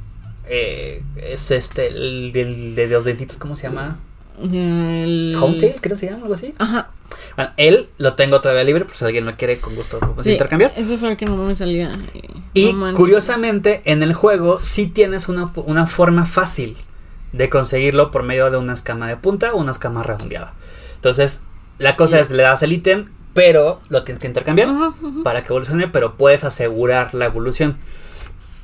eh, 0.53 1.01
es 1.15 1.49
este, 1.49 1.87
el, 1.87 2.33
de 2.33 2.87
los 2.87 3.05
dentitos, 3.05 3.37
¿cómo 3.37 3.55
se 3.55 3.63
llama? 3.63 3.99
El... 4.43 5.35
Hometail, 5.39 5.75
creo 5.79 5.93
que 5.93 5.95
se 5.95 6.07
llama, 6.07 6.23
algo 6.23 6.33
así. 6.33 6.53
Ajá. 6.57 6.91
Bueno, 7.37 7.51
él 7.55 7.87
lo 7.97 8.15
tengo 8.15 8.41
todavía 8.41 8.65
libre, 8.65 8.83
por 8.83 8.93
si 8.93 9.05
alguien 9.05 9.25
lo 9.25 9.37
quiere 9.37 9.59
con 9.59 9.75
gusto 9.75 9.99
intercambiar. 10.25 10.73
Eso 10.75 10.97
fue 10.97 11.11
el 11.11 11.17
que 11.17 11.25
no 11.25 11.37
me 11.37 11.55
salía. 11.55 11.97
Y 12.53 12.73
curiosamente, 12.95 13.81
en 13.85 14.03
el 14.03 14.13
juego 14.13 14.59
sí 14.61 14.87
tienes 14.87 15.29
una, 15.29 15.51
una 15.55 15.87
forma 15.87 16.25
fácil 16.25 16.75
de 17.31 17.49
conseguirlo 17.49 18.11
por 18.11 18.23
medio 18.23 18.51
de 18.51 18.57
una 18.57 18.73
escama 18.73 19.07
de 19.07 19.15
punta 19.15 19.53
o 19.53 19.57
una 19.57 19.71
escama 19.71 20.03
redondeada. 20.03 20.53
Entonces, 20.95 21.41
la 21.77 21.95
cosa 21.95 22.19
es, 22.19 22.29
le 22.29 22.43
das 22.43 22.61
el 22.61 22.73
ítem, 22.73 23.07
pero 23.33 23.79
lo 23.87 24.03
tienes 24.03 24.19
que 24.19 24.27
intercambiar 24.27 24.67
para 25.23 25.43
que 25.43 25.47
evolucione, 25.47 25.87
pero 25.87 26.15
puedes 26.15 26.43
asegurar 26.43 27.13
la 27.13 27.25
evolución. 27.25 27.77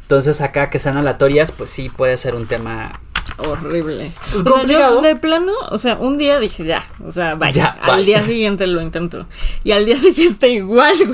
Entonces 0.07 0.39
acá 0.39 0.69
que 0.69 0.79
sean 0.79 0.95
aleatorias, 0.95 1.51
pues 1.51 1.69
sí 1.69 1.89
puede 1.89 2.15
ser 2.15 2.33
un 2.33 2.47
tema 2.47 2.97
horrible. 3.35 4.13
Pues 4.31 4.45
o 4.45 4.65
sea, 4.65 4.91
de 5.01 5.17
plano, 5.17 5.51
o 5.69 5.77
sea, 5.77 5.97
un 5.97 6.17
día 6.17 6.39
dije 6.39 6.63
ya, 6.63 6.85
o 7.05 7.11
sea, 7.11 7.35
vaya, 7.35 7.75
al 7.81 8.05
día 8.05 8.23
siguiente 8.23 8.65
lo 8.67 8.81
intento. 8.81 9.25
Y 9.65 9.73
al 9.73 9.85
día 9.85 9.95
siguiente 9.97 10.47
igual, 10.47 10.95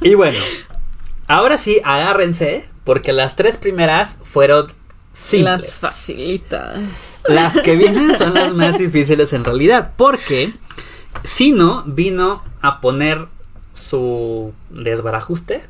Y 0.00 0.14
bueno, 0.14 0.38
ahora 1.28 1.58
sí, 1.58 1.82
agárrense, 1.84 2.64
porque 2.84 3.12
las 3.12 3.36
tres 3.36 3.58
primeras 3.58 4.18
fueron 4.24 4.72
simples. 5.12 5.60
Las 5.60 5.74
facilitas. 5.74 6.80
Las 7.28 7.58
que 7.58 7.76
vienen 7.76 8.16
son 8.16 8.32
las 8.32 8.54
más 8.54 8.78
difíciles 8.78 9.34
en 9.34 9.44
realidad, 9.44 9.90
porque 9.98 10.54
Sino 11.22 11.82
vino 11.86 12.42
a 12.62 12.80
poner 12.80 13.26
su 13.72 14.52
desbarajuste 14.70 15.62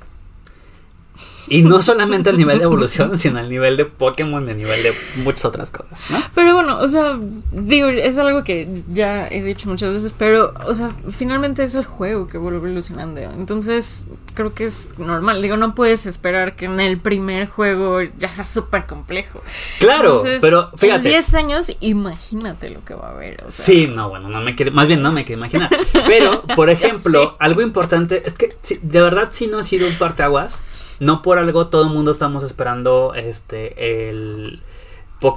Y 1.48 1.62
no 1.62 1.83
solamente 1.83 2.31
a 2.31 2.33
nivel 2.33 2.59
de 2.59 2.64
evolución, 2.64 3.18
sino 3.18 3.38
al 3.38 3.48
nivel 3.48 3.76
de 3.76 3.85
Pokémon 3.85 4.46
y 4.48 4.50
a 4.50 4.55
nivel 4.55 4.83
de 4.83 4.94
muchas 5.16 5.44
otras 5.46 5.70
cosas, 5.70 6.00
¿no? 6.11 6.22
Pero 6.35 6.55
bueno, 6.55 6.79
o 6.79 6.88
sea, 6.88 7.18
digo, 7.53 7.88
es 7.88 8.18
algo 8.18 8.44
que 8.44 8.68
ya 8.88 9.29
he 9.29 9.42
dicho 9.42 9.68
muchas 9.68 9.92
veces, 9.92 10.14
pero, 10.16 10.55
o 10.66 10.74
sea, 10.74 10.90
finalmente 11.12 11.62
es 11.64 11.74
el 11.74 11.85
juego 11.85 12.29
que 12.29 12.38
vuelve 12.38 12.59
evolucionando. 12.59 13.20
Entonces, 13.20 14.07
creo 14.35 14.55
que 14.55 14.64
es 14.64 14.88
normal. 14.98 15.42
Digo, 15.42 15.57
no 15.57 15.74
puedes 15.74 16.07
esperar 16.07 16.57
que 16.57 16.66
en 16.66 16.81
el 16.81 16.98
primer 16.98 17.48
juego 17.48 18.00
ya 18.18 18.29
sea 18.29 18.44
súper 18.44 18.87
complejo. 18.87 19.42
Claro, 19.79 20.22
pero 20.40 20.70
fíjate. 20.76 21.09
En 21.09 21.14
10 21.14 21.35
años, 21.35 21.72
imagínate 21.81 22.70
lo 22.70 22.81
que 22.85 22.94
va 22.94 23.09
a 23.09 23.11
haber. 23.12 23.44
Sí, 23.48 23.87
no, 23.87 24.09
bueno, 24.09 24.29
no 24.29 24.40
me 24.40 24.55
quiero, 24.55 24.72
más 24.72 24.87
bien 24.87 25.03
no 25.03 25.12
me 25.12 25.24
quiero 25.24 25.40
imaginar. 25.40 25.70
Pero, 26.07 26.42
por 26.57 26.70
ejemplo, 26.70 27.37
algo 27.38 27.62
importante 27.62 28.22
es 28.24 28.35
que 28.35 28.57
de 28.83 29.03
verdad 29.03 29.31
sí 29.33 29.46
no 29.46 29.59
ha 29.59 29.62
sido 29.62 29.87
un 29.87 29.94
parteaguas 29.94 30.61
no 31.01 31.23
por 31.23 31.39
algo 31.39 31.67
todo 31.67 31.83
el 31.85 31.91
mundo 31.91 32.11
estamos 32.11 32.45
esperando 32.45 33.15
este 33.15 34.09
el 34.11 34.63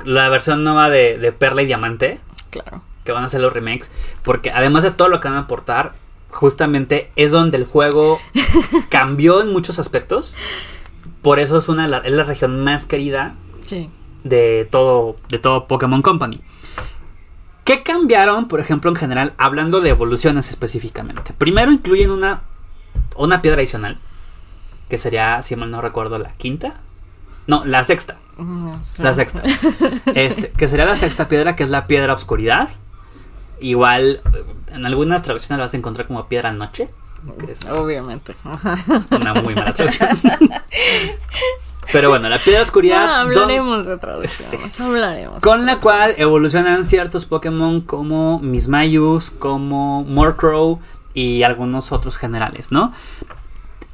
la 0.06 0.30
versión 0.30 0.64
nueva 0.64 0.90
de, 0.90 1.34
Perla 1.38 1.62
y 1.62 1.66
Diamante. 1.66 2.20
Claro. 2.50 2.82
Que 3.04 3.12
van 3.12 3.24
a 3.24 3.30
ser 3.30 3.42
los 3.42 3.52
remakes. 3.52 3.92
Porque 4.24 4.52
además 4.52 4.84
de 4.84 4.92
todo 4.92 5.10
lo 5.10 5.20
que 5.20 5.28
van 5.28 5.38
a 5.38 5.42
aportar, 5.42 5.94
justamente 6.30 7.12
es 7.16 7.32
donde 7.32 7.58
el 7.58 7.66
juego 7.66 8.20
cambió 8.90 9.42
en 9.42 9.52
muchos 9.52 9.80
aspectos. 9.80 10.36
Por 11.22 11.40
eso 11.40 11.58
es 11.58 11.70
una 11.70 11.86
es 12.00 12.12
la 12.12 12.24
región 12.24 12.64
más 12.64 12.86
querida 12.86 13.36
de 14.24 14.68
todo 14.70 15.16
de 15.30 15.40
todo 15.40 15.68
Pokémon 15.68 16.02
Company. 16.02 16.42
¿Qué 17.64 17.82
cambiaron, 17.82 18.50
por 18.50 18.60
ejemplo, 18.60 18.90
en 18.90 18.98
general, 18.98 19.34
hablando 19.38 19.80
de 19.80 19.90
evoluciones 19.90 20.50
específicamente? 20.50 21.34
Primero 21.38 21.72
incluyen 21.72 22.12
una, 22.12 22.42
una 23.16 23.42
piedra 23.42 23.60
adicional 23.60 23.98
que 24.90 24.98
sería, 24.98 25.42
si 25.44 25.56
mal 25.56 25.72
no 25.72 25.82
recuerdo, 25.82 26.20
la 26.20 26.32
quinta. 26.34 26.76
No, 27.48 27.66
la 27.66 27.84
sexta. 27.84 28.18
La 29.00 29.14
sexta. 29.14 29.44
Este, 30.16 30.50
que 30.50 30.68
sería 30.68 30.86
la 30.86 30.96
sexta 30.96 31.28
piedra, 31.28 31.56
que 31.56 31.64
es 31.64 31.70
la 31.70 31.88
piedra 31.88 32.14
oscuridad. 32.14 32.70
Igual, 33.60 34.22
en 34.68 34.86
algunas 34.86 35.22
traducciones 35.22 35.60
la 35.60 35.66
vas 35.66 35.74
a 35.74 35.78
encontrar 35.78 36.08
como 36.08 36.28
piedra 36.28 36.52
noche. 36.52 36.90
Obviamente. 37.72 38.36
Una 39.12 39.34
muy 39.36 39.56
mala 39.56 39.74
traducción. 39.74 40.10
Pero 41.92 42.10
bueno, 42.10 42.30
la 42.30 42.40
piedra 42.40 42.62
oscuridad. 42.62 43.06
No, 43.06 43.14
hablaremos 43.14 43.86
de 43.86 43.98
traducciones. 43.98 44.80
Hablaremos. 44.80 45.42
Con 45.42 45.66
la 45.66 45.80
cual 45.80 46.16
evolucionan 46.18 46.86
ciertos 46.86 47.26
Pokémon 47.26 47.82
como 47.82 48.40
Mismayus, 48.40 49.32
como 49.32 50.04
Murkrow 50.04 50.80
y 51.14 51.44
algunos 51.44 51.92
otros 51.92 52.18
generales, 52.18 52.72
¿no? 52.72 52.94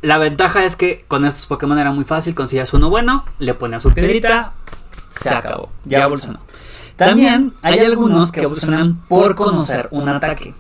La 0.01 0.17
ventaja 0.17 0.63
es 0.63 0.75
que 0.75 1.03
con 1.07 1.25
estos 1.25 1.45
Pokémon 1.45 1.77
era 1.77 1.91
muy 1.91 2.05
fácil, 2.05 2.33
conseguías 2.33 2.73
uno 2.73 2.89
bueno, 2.89 3.25
le 3.37 3.53
ponías 3.53 3.81
su 3.81 3.91
piedrita, 3.91 4.53
se 5.19 5.29
acabó, 5.29 5.69
ya 5.85 6.03
evolucionó. 6.03 6.39
También 6.95 7.53
hay 7.61 7.79
algunos 7.79 8.31
que 8.31 8.41
evolucionan 8.41 9.01
por 9.07 9.35
conocer 9.35 9.87
un 9.91 10.07
ataque, 10.09 10.53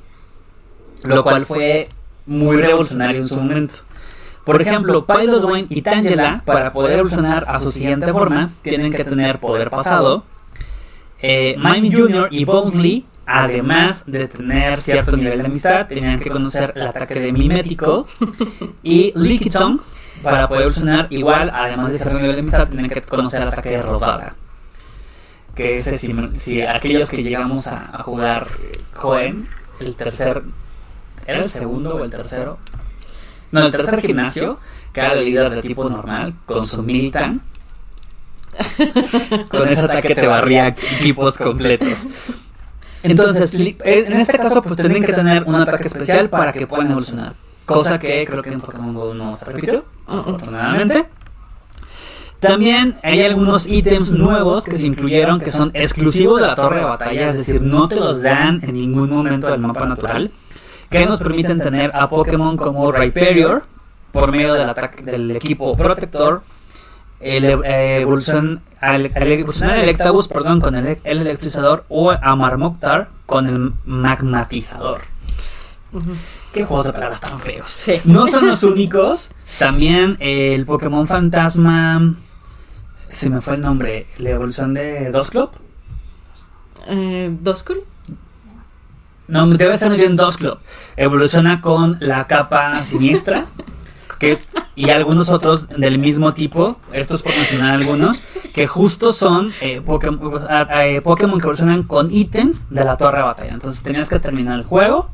lo 1.03 1.23
cual 1.23 1.45
fue 1.45 1.87
muy 2.25 2.57
revolucionario 2.57 3.21
en 3.21 3.27
su 3.27 3.37
momento. 3.37 3.75
Por 4.43 4.61
ejemplo, 4.61 5.05
Piloswine 5.05 5.67
y 5.69 5.81
Tangela, 5.81 6.41
para 6.45 6.73
poder 6.73 6.99
evolucionar 6.99 7.45
a 7.47 7.61
su 7.61 7.71
siguiente 7.71 8.11
forma, 8.11 8.49
tienen 8.61 8.91
que 8.91 9.05
tener 9.05 9.39
poder 9.39 9.69
pasado. 9.69 10.23
Eh, 11.21 11.57
Mime 11.57 11.91
Jr. 11.91 12.29
y 12.31 12.45
Bonesley 12.45 13.05
además 13.29 14.05
de 14.07 14.27
tener 14.27 14.81
cierto 14.81 15.15
nivel 15.15 15.39
de 15.39 15.45
amistad, 15.45 15.85
tenían 15.87 16.19
que 16.19 16.31
conocer 16.31 16.73
el 16.75 16.87
ataque 16.87 17.19
de 17.19 17.31
mimético 17.31 18.07
y 18.81 19.13
Lickitung 19.15 19.79
para 20.23 20.47
poder 20.47 20.63
evolucionar 20.63 21.07
igual, 21.11 21.51
además 21.53 21.91
de 21.91 21.99
cierto 21.99 22.17
nivel 22.19 22.35
de 22.35 22.41
amistad, 22.41 22.67
tenían 22.67 22.89
que 22.89 23.03
conocer 23.03 23.43
el 23.43 23.49
ataque 23.49 23.69
de 23.69 23.81
rodada. 23.83 24.35
Que 25.53 25.75
ese, 25.75 25.99
si, 26.33 26.61
aquellos 26.63 27.11
que 27.11 27.21
llegamos 27.21 27.67
a, 27.67 28.01
jugar 28.01 28.47
joven, 28.95 29.47
el 29.79 29.95
tercer, 29.95 30.41
¿era 31.27 31.39
el 31.39 31.49
segundo 31.49 31.97
o 31.97 32.03
el 32.03 32.09
tercero? 32.09 32.57
No, 33.51 33.63
el 33.63 33.71
tercer 33.71 34.01
gimnasio, 34.01 34.59
que 34.91 35.01
era 35.01 35.13
el 35.13 35.25
líder 35.25 35.51
de 35.51 35.61
tipo 35.61 35.87
normal, 35.87 36.33
con 36.47 36.65
su 36.65 36.81
Militan. 36.81 37.41
con 39.49 39.69
ese 39.69 39.81
ataque 39.81 40.15
te 40.15 40.25
barría 40.25 40.69
equipos 40.69 41.37
completos. 41.37 42.07
Entonces, 43.03 43.53
en 43.53 44.13
este 44.13 44.37
caso, 44.37 44.61
pues 44.61 44.77
tienen 44.77 45.03
que 45.03 45.13
tener 45.13 45.43
un 45.43 45.55
ataque 45.55 45.87
especial 45.87 46.29
para 46.29 46.53
que 46.53 46.67
puedan 46.67 46.91
evolucionar. 46.91 47.33
Cosa 47.65 47.99
que 47.99 48.25
creo 48.25 48.41
que 48.41 48.51
en 48.51 48.61
Pokémon 48.61 48.93
GO 48.93 49.13
no 49.13 49.31
se 49.33 49.45
repitió, 49.45 49.85
afortunadamente. 50.07 51.07
También 52.39 52.95
hay 53.03 53.21
algunos 53.23 53.67
ítems 53.67 54.13
nuevos 54.13 54.63
que 54.63 54.77
se 54.77 54.85
incluyeron 54.85 55.39
que 55.39 55.51
son 55.51 55.71
exclusivos 55.73 56.39
de 56.39 56.47
la 56.47 56.55
torre 56.55 56.79
de 56.79 56.85
batalla, 56.85 57.29
es 57.29 57.37
decir, 57.37 57.61
no 57.61 57.87
te 57.87 57.97
los 57.97 58.21
dan 58.21 58.61
en 58.63 58.75
ningún 58.75 59.09
momento 59.09 59.47
del 59.47 59.59
mapa 59.59 59.85
natural, 59.85 60.31
que 60.89 61.05
nos 61.05 61.19
permiten 61.19 61.59
tener 61.59 61.91
a 61.93 62.07
Pokémon 62.07 62.55
como 62.55 62.91
Rhyperior 62.91 63.63
por 64.11 64.31
medio 64.31 64.53
del 64.53 64.69
ataque 64.69 65.03
del 65.03 65.31
equipo 65.31 65.75
protector 65.75 66.41
el, 67.19 67.45
eh, 67.45 68.01
evolución, 68.01 68.61
al, 68.79 69.11
evolucionar 69.15 69.77
el 69.77 69.83
Electabuzz 69.83 70.27
perdón, 70.27 70.61
con 70.61 70.75
el, 70.75 70.99
electrizador 71.03 71.85
o 71.89 72.11
a 72.11 72.35
Marmoktar 72.35 73.09
con 73.25 73.47
el 73.47 73.73
magmatizador. 73.85 75.01
Qué 76.53 76.65
juegos 76.65 76.87
de 76.87 76.93
palabras 76.93 77.21
tan 77.21 77.39
feos. 77.39 77.77
No 78.05 78.27
son 78.27 78.47
los 78.47 78.63
únicos. 78.63 79.31
También 79.57 80.17
el 80.19 80.65
Pokémon 80.65 81.07
Fantasma. 81.07 82.15
Se 83.09 83.29
me 83.29 83.41
fue 83.41 83.55
el 83.55 83.61
nombre. 83.61 84.07
La 84.17 84.31
evolución 84.31 84.73
de 84.73 85.11
Dosclop. 85.11 85.53
Eh, 86.87 87.35
¿Dosclop? 87.41 87.83
No, 89.27 89.47
debe 89.47 89.77
ser 89.77 89.89
muy 89.89 89.97
bien 89.97 90.15
Dosclop. 90.15 90.59
Evoluciona 90.95 91.61
con 91.61 91.97
la 91.99 92.25
capa 92.27 92.83
siniestra. 92.83 93.45
que 94.19 94.37
y 94.75 94.91
algunos 94.91 95.29
otros 95.29 95.67
del 95.67 95.97
mismo 95.97 96.33
tipo, 96.33 96.79
estos 96.93 97.21
por 97.21 97.35
mencionar 97.35 97.71
algunos, 97.71 98.21
que 98.53 98.67
justo 98.67 99.11
son 99.11 99.51
eh, 99.59 99.81
Pokémon, 99.81 100.41
eh, 100.71 101.01
Pokémon 101.01 101.39
que 101.39 101.43
evolucionan 101.43 101.83
con 101.83 102.11
ítems 102.11 102.69
de 102.69 102.83
la 102.83 102.95
torre 102.95 103.17
de 103.17 103.23
batalla. 103.23 103.53
Entonces 103.53 103.83
tenías 103.83 104.09
que 104.09 104.19
terminar 104.19 104.57
el 104.57 104.65
juego, 104.65 105.09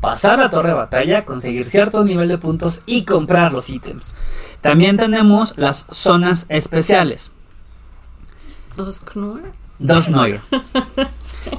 pasar 0.00 0.40
la 0.40 0.50
torre 0.50 0.70
de 0.70 0.74
batalla, 0.74 1.24
conseguir 1.24 1.68
cierto 1.68 2.04
nivel 2.04 2.28
de 2.28 2.38
puntos 2.38 2.80
y 2.86 3.04
comprar 3.04 3.52
los 3.52 3.70
ítems. 3.70 4.14
También 4.60 4.96
tenemos 4.96 5.54
las 5.56 5.86
zonas 5.90 6.46
especiales. 6.48 7.30
Dos. 8.76 9.00
Dos 9.78 10.08
Noir. 10.08 10.40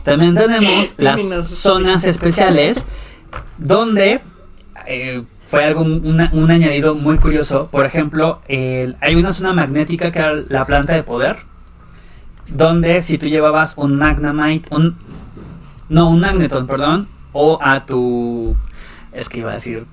También 0.04 0.36
tenemos 0.36 0.94
las 0.98 1.48
zonas 1.48 2.04
especiales 2.04 2.86
donde 3.58 4.22
eh, 4.88 5.24
fue 5.54 5.66
algo, 5.66 5.82
un 5.82 6.50
añadido 6.50 6.96
muy 6.96 7.20
curioso. 7.20 7.68
Por 7.68 7.86
ejemplo, 7.86 8.42
hay 8.48 9.16
una 9.16 9.34
zona 9.34 9.54
magnética 9.54 10.12
que 10.12 10.18
era 10.18 10.34
la 10.34 10.66
planta 10.66 10.96
de 10.96 11.04
poder, 11.04 11.38
donde 12.48 13.04
si 13.04 13.20
tú 13.20 13.28
llevabas 13.28 13.78
un 13.78 13.96
Magnamite, 13.96 14.74
un, 14.74 14.98
no, 15.90 16.10
un 16.10 16.22
Magneton, 16.22 16.66
perdón, 16.66 17.08
o 17.34 17.60
a 17.62 17.86
tu, 17.86 18.56
es 19.12 19.30
que 19.30 19.42
iba 19.42 19.52
a 19.52 19.54
decir, 19.54 19.86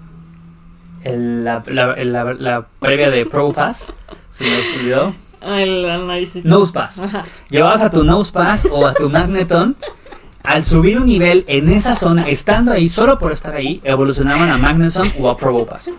la, 1.05 1.63
la, 1.67 2.67
previa 2.79 3.11
de 3.11 3.27
Pro 3.27 3.53
Pass, 3.53 3.93
se 4.31 4.45
me 4.45 4.79
olvidó. 4.79 5.15
El 5.43 6.43
Nose 6.45 6.73
Pass. 6.73 7.03
Llevabas 7.51 7.83
a 7.83 7.91
tu 7.91 8.03
Nose 8.03 8.33
Pass 8.33 8.67
o 8.73 8.87
a 8.87 8.95
tu 8.95 9.11
Magneton 9.11 9.77
al 10.45 10.65
subir 10.65 10.99
un 10.99 11.07
nivel 11.07 11.45
en 11.49 11.71
esa 11.71 11.95
zona, 11.95 12.29
estando 12.29 12.73
ahí, 12.73 12.89
solo 12.89 13.19
por 13.19 13.33
estar 13.33 13.55
ahí, 13.55 13.81
evolucionaban 13.85 14.49
a 14.49 14.59
Magnuson 14.59 15.13
o 15.19 15.29
a 15.29 15.37
Probopass. 15.37 15.91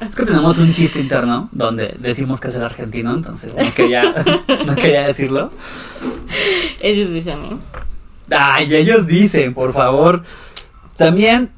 Es 0.00 0.16
que 0.16 0.24
tenemos 0.24 0.58
un 0.58 0.72
chiste 0.72 1.00
interno 1.00 1.48
donde 1.52 1.94
decimos 1.98 2.40
que 2.40 2.48
es 2.48 2.56
el 2.56 2.62
argentino, 2.62 3.12
entonces 3.12 3.54
no 3.54 3.74
quería, 3.74 4.14
no 4.66 4.74
quería 4.74 5.06
decirlo. 5.06 5.50
Ellos 6.80 7.10
dicen, 7.10 7.40
¿no? 7.40 7.58
Ay, 8.30 8.74
ellos 8.74 9.06
dicen, 9.06 9.54
por 9.54 9.72
favor. 9.72 10.22
También 10.96 11.50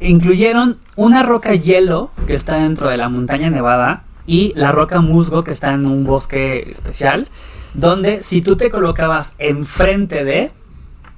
incluyeron 0.00 0.78
una 0.96 1.22
roca 1.22 1.54
hielo 1.54 2.10
que 2.26 2.34
está 2.34 2.58
dentro 2.58 2.88
de 2.88 2.96
la 2.96 3.08
montaña 3.08 3.50
nevada 3.50 4.04
y 4.26 4.52
la 4.56 4.72
roca 4.72 5.00
musgo 5.00 5.44
que 5.44 5.52
está 5.52 5.72
en 5.72 5.86
un 5.86 6.04
bosque 6.04 6.68
especial, 6.70 7.28
donde 7.74 8.22
si 8.22 8.42
tú 8.42 8.56
te 8.56 8.70
colocabas 8.70 9.34
enfrente 9.38 10.24
de 10.24 10.52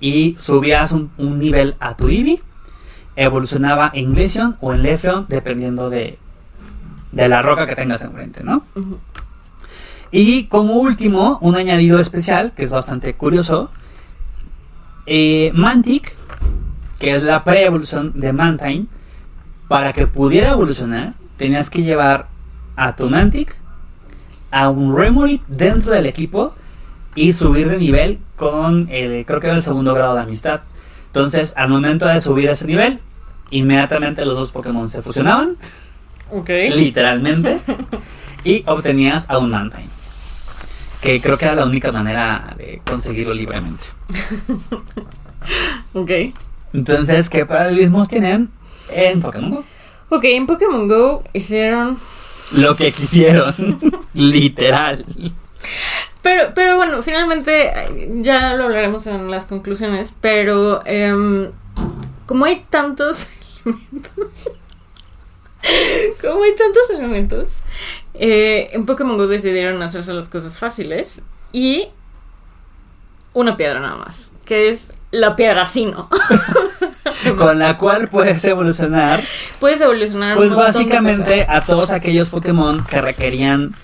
y 0.01 0.37
subías 0.39 0.93
un, 0.93 1.11
nivel 1.39 1.77
a 1.81 1.97
tu 1.97 2.09
Eevee, 2.09 2.43
evolucionaba 3.17 3.91
en 3.95 4.15
Glaceon 4.15 4.57
o 4.61 4.73
en 4.75 4.83
Leafeon, 4.83 5.27
dependiendo 5.29 5.91
de, 5.91 6.19
de 7.13 7.29
la 7.29 7.43
roca 7.43 7.67
que 7.67 7.75
tengas 7.75 8.03
enfrente, 8.03 8.45
¿no? 8.45 8.65
Y 10.11 10.45
como 10.45 10.75
último, 10.75 11.39
un 11.41 11.57
añadido 11.57 11.99
especial, 11.99 12.53
que 12.57 12.65
es 12.65 12.71
bastante 12.71 13.15
curioso, 13.15 13.71
eh, 15.07 15.51
Mantic, 15.55 16.17
que 16.99 17.15
es 17.17 17.23
la 17.23 17.45
pre-evolución 17.45 18.13
de 18.15 18.33
Mantine, 18.33 18.87
para 19.69 19.93
que 19.93 20.07
pudiera 20.07 20.53
evolucionar, 20.53 21.15
tenías 21.37 21.71
que 21.71 21.83
llevar 21.83 22.29
a 22.77 22.97
tu 22.97 23.09
Mantic 23.11 23.57
a 24.51 24.71
un 24.71 24.97
Remory 24.97 25.43
dentro 25.47 25.93
del 25.93 26.07
equipo 26.07 26.55
y 27.19 27.33
subir 27.33 27.69
de 27.69 27.79
nivel 27.79 28.21
con 28.37 28.89
el, 28.91 29.27
creo 29.27 29.41
que 29.41 29.49
era 29.49 29.57
el 29.57 29.65
segundo 29.65 29.93
grado 29.93 30.15
de 30.15 30.23
amistad. 30.23 30.61
Entonces, 31.07 31.53
al 31.57 31.69
momento 31.69 32.07
de 32.07 32.21
subir 32.21 32.49
a 32.49 32.53
ese 32.53 32.67
nivel, 32.67 33.01
inmediatamente 33.51 34.25
los 34.25 34.37
dos 34.37 34.53
Pokémon 34.53 34.89
se 34.89 35.03
fusionaban. 35.03 35.57
Ok. 36.31 36.49
Literalmente. 36.75 37.59
y 38.45 38.63
obtenías 38.67 39.29
a 39.29 39.39
un 39.39 39.51
Mantine. 39.51 39.89
Que 41.03 41.21
creo 41.21 41.37
que 41.37 41.47
era 41.47 41.57
la 41.57 41.65
única 41.65 41.91
manera 41.91 42.55
de 42.57 42.81
conseguirlo 42.87 43.35
libremente. 43.35 43.85
ok. 45.95 46.11
Entonces, 46.73 47.29
¿qué 47.29 47.47
paralelismos 47.47 48.09
tienen 48.09 48.51
en 48.93 49.21
Pokémon 49.21 49.51
Go? 49.51 49.65
Ok, 50.11 50.25
en 50.25 50.47
Pokémon 50.47 50.87
Go 50.87 51.25
hicieron... 51.33 51.99
Lo 52.53 52.77
que 52.77 52.93
quisieron. 52.93 53.55
Literal. 54.15 55.05
Pero, 56.29 56.53
pero 56.55 56.77
bueno, 56.77 57.03
finalmente 57.03 57.73
ya 58.21 58.53
lo 58.53 58.65
hablaremos 58.65 59.07
en 59.07 59.31
las 59.31 59.47
conclusiones, 59.47 60.13
pero 60.21 60.83
em, 60.85 61.53
como 62.27 62.45
hay 62.45 62.67
tantos 62.69 63.29
elementos, 63.65 64.13
como 66.21 66.43
hay 66.43 66.55
tantos 66.55 66.91
elementos, 66.91 67.57
eh, 68.13 68.69
en 68.73 68.85
Pokémon 68.85 69.17
Go 69.17 69.27
decidieron 69.27 69.81
hacerse 69.81 70.13
las 70.13 70.29
cosas 70.29 70.59
fáciles 70.59 71.23
y 71.51 71.89
una 73.33 73.57
piedra 73.57 73.81
nada 73.81 73.97
más, 73.97 74.33
que 74.45 74.69
es 74.69 74.93
la 75.11 75.35
piedra 75.35 75.65
sino. 75.65 76.11
Con 77.39 77.59
la 77.59 77.79
cual 77.79 78.09
puedes 78.09 78.45
evolucionar. 78.45 79.23
Puedes 79.61 79.81
evolucionar. 79.81 80.37
Pues 80.37 80.55
básicamente 80.55 81.47
a 81.49 81.63
todos 81.63 81.91
aquellos 81.91 82.29
Pokémon 82.29 82.85
que 82.85 83.01
requerían 83.01 83.75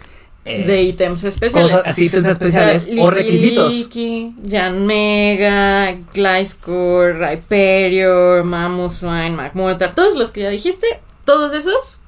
eh, 0.45 0.67
de 0.67 0.83
ítems 0.83 1.25
especiales. 1.25 1.73
Cosas, 1.73 1.99
ítems 1.99 2.27
especiales 2.29 2.89
o, 2.99 3.11
requisitos. 3.11 3.73
Liki, 3.73 4.35
Mega, 4.73 5.97
Gliscor, 6.13 7.21
Hyperior, 7.33 8.45
Mamoswine, 8.45 9.31
Magmortar, 9.31 9.95
todos 9.95 10.17
los 10.17 10.31
que 10.31 10.43
ya 10.43 10.51
dijiste, 10.51 10.87
todos 11.25 11.55
esos 11.55 11.99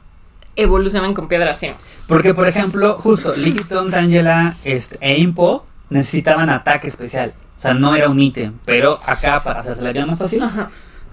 evolucionan 0.55 1.15
con 1.15 1.29
piedra 1.29 1.53
así. 1.53 1.71
Porque, 2.07 2.35
por 2.35 2.47
ejemplo, 2.47 2.95
justo 2.95 3.35
Lickitung, 3.35 3.91
Tangela 3.91 4.55
este, 4.65 4.99
e 5.01 5.19
Impo 5.19 5.65
necesitaban 5.89 6.51
ataque 6.51 6.89
especial. 6.89 7.35
O 7.57 7.61
sea, 7.61 7.73
no 7.73 7.95
era 7.95 8.09
un 8.11 8.21
ítem, 8.21 8.59
pero 8.65 9.01
acá 9.07 9.43
para 9.43 9.61
hacerse 9.61 9.83
la 9.83 9.93
vida 9.93 10.05
más 10.05 10.19
fácil. 10.19 10.43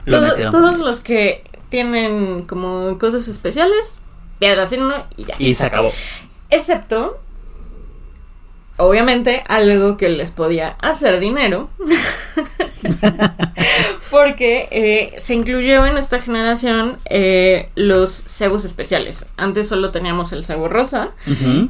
todos 0.05 0.79
los 0.79 0.99
que 0.99 1.43
tienen 1.69 2.43
como 2.43 2.97
cosas 2.99 3.27
especiales, 3.29 4.01
piedra 4.39 4.63
así 4.63 4.77
y 5.15 5.25
ya. 5.25 5.35
Y 5.39 5.53
se 5.53 5.65
acabó. 5.65 5.91
Excepto, 6.53 7.19
obviamente, 8.77 9.43
algo 9.47 9.97
que 9.97 10.09
les 10.09 10.29
podía 10.29 10.69
hacer 10.81 11.19
dinero. 11.19 11.69
porque 14.11 14.67
eh, 14.69 15.19
se 15.19 15.33
incluyó 15.33 15.87
en 15.87 15.97
esta 15.97 16.21
generación 16.21 16.97
eh, 17.09 17.69
los 17.73 18.11
cebos 18.11 18.65
especiales. 18.65 19.25
Antes 19.37 19.67
solo 19.67 19.89
teníamos 19.89 20.31
el 20.31 20.45
cebo 20.45 20.69
rosa. 20.69 21.09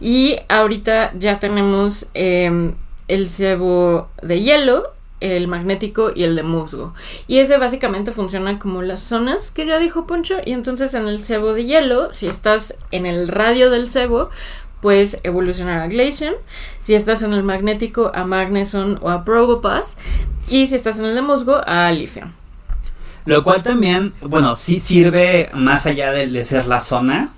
Y 0.01 0.35
ahorita 0.49 1.13
ya 1.17 1.39
tenemos 1.39 2.07
em, 2.13 2.73
el 3.07 3.29
cebo 3.29 4.09
de 4.21 4.41
hielo 4.41 4.91
el 5.23 5.47
magnético 5.47 6.11
y 6.13 6.23
el 6.23 6.35
de 6.35 6.43
musgo. 6.43 6.93
Y 7.27 7.37
ese 7.37 7.57
básicamente 7.57 8.11
funciona 8.11 8.59
como 8.59 8.81
las 8.81 9.01
zonas 9.01 9.51
que 9.51 9.65
ya 9.65 9.79
dijo 9.79 10.05
Poncho. 10.05 10.35
Y 10.45 10.51
entonces 10.51 10.93
en 10.93 11.07
el 11.07 11.23
cebo 11.23 11.53
de 11.53 11.63
hielo, 11.63 12.11
si 12.11 12.27
estás 12.27 12.75
en 12.91 13.05
el 13.05 13.29
radio 13.29 13.69
del 13.69 13.89
cebo, 13.89 14.29
puedes 14.83 15.21
evolucionar 15.23 15.79
a 15.79 15.87
Glaceon. 15.87 16.35
Si 16.81 16.93
estás 16.93 17.21
en 17.21 17.31
el 17.33 17.41
magnético, 17.41 18.11
a 18.13 18.25
Magneson 18.25 18.99
o 19.01 19.09
a 19.09 19.23
Probopass. 19.23 19.97
Y 20.49 20.67
si 20.67 20.75
estás 20.75 20.99
en 20.99 21.05
el 21.05 21.15
de 21.15 21.21
musgo, 21.21 21.61
a 21.65 21.89
Lithium. 21.93 22.31
Lo 23.25 23.45
cual 23.45 23.63
también, 23.63 24.11
bueno, 24.19 24.57
sí 24.57 24.81
sirve 24.81 25.49
más 25.53 25.85
allá 25.85 26.11
de, 26.11 26.43
ser 26.43 26.67
la 26.67 26.81
zona 26.81 27.29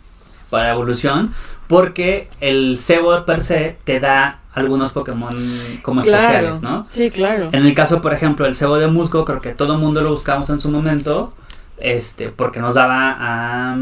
para 0.50 0.72
evolución, 0.72 1.36
porque 1.68 2.30
el 2.42 2.80
cebo 2.80 3.24
per 3.26 3.44
se 3.44 3.78
te 3.84 4.00
da 4.00 4.40
algunos 4.56 4.92
Pokémon 4.92 5.36
como 5.84 6.02
especiales, 6.02 6.64
¿no? 6.64 6.88
Sí, 6.90 7.12
claro. 7.12 7.50
En 7.52 7.64
el 7.64 7.76
caso, 7.76 8.02
por 8.02 8.14
ejemplo, 8.14 8.48
el 8.48 8.56
cebo 8.56 8.78
de 8.80 8.88
musgo, 8.88 9.24
creo 9.24 9.42
que 9.42 9.52
todo 9.52 9.74
el 9.74 9.80
mundo 9.80 10.02
lo 10.02 10.10
buscamos 10.10 10.50
en 10.50 10.60
su 10.60 10.72
momento, 10.72 11.32
este, 11.78 12.30
porque 12.30 12.60
nos 12.60 12.74
daba 12.74 13.16
a... 13.20 13.78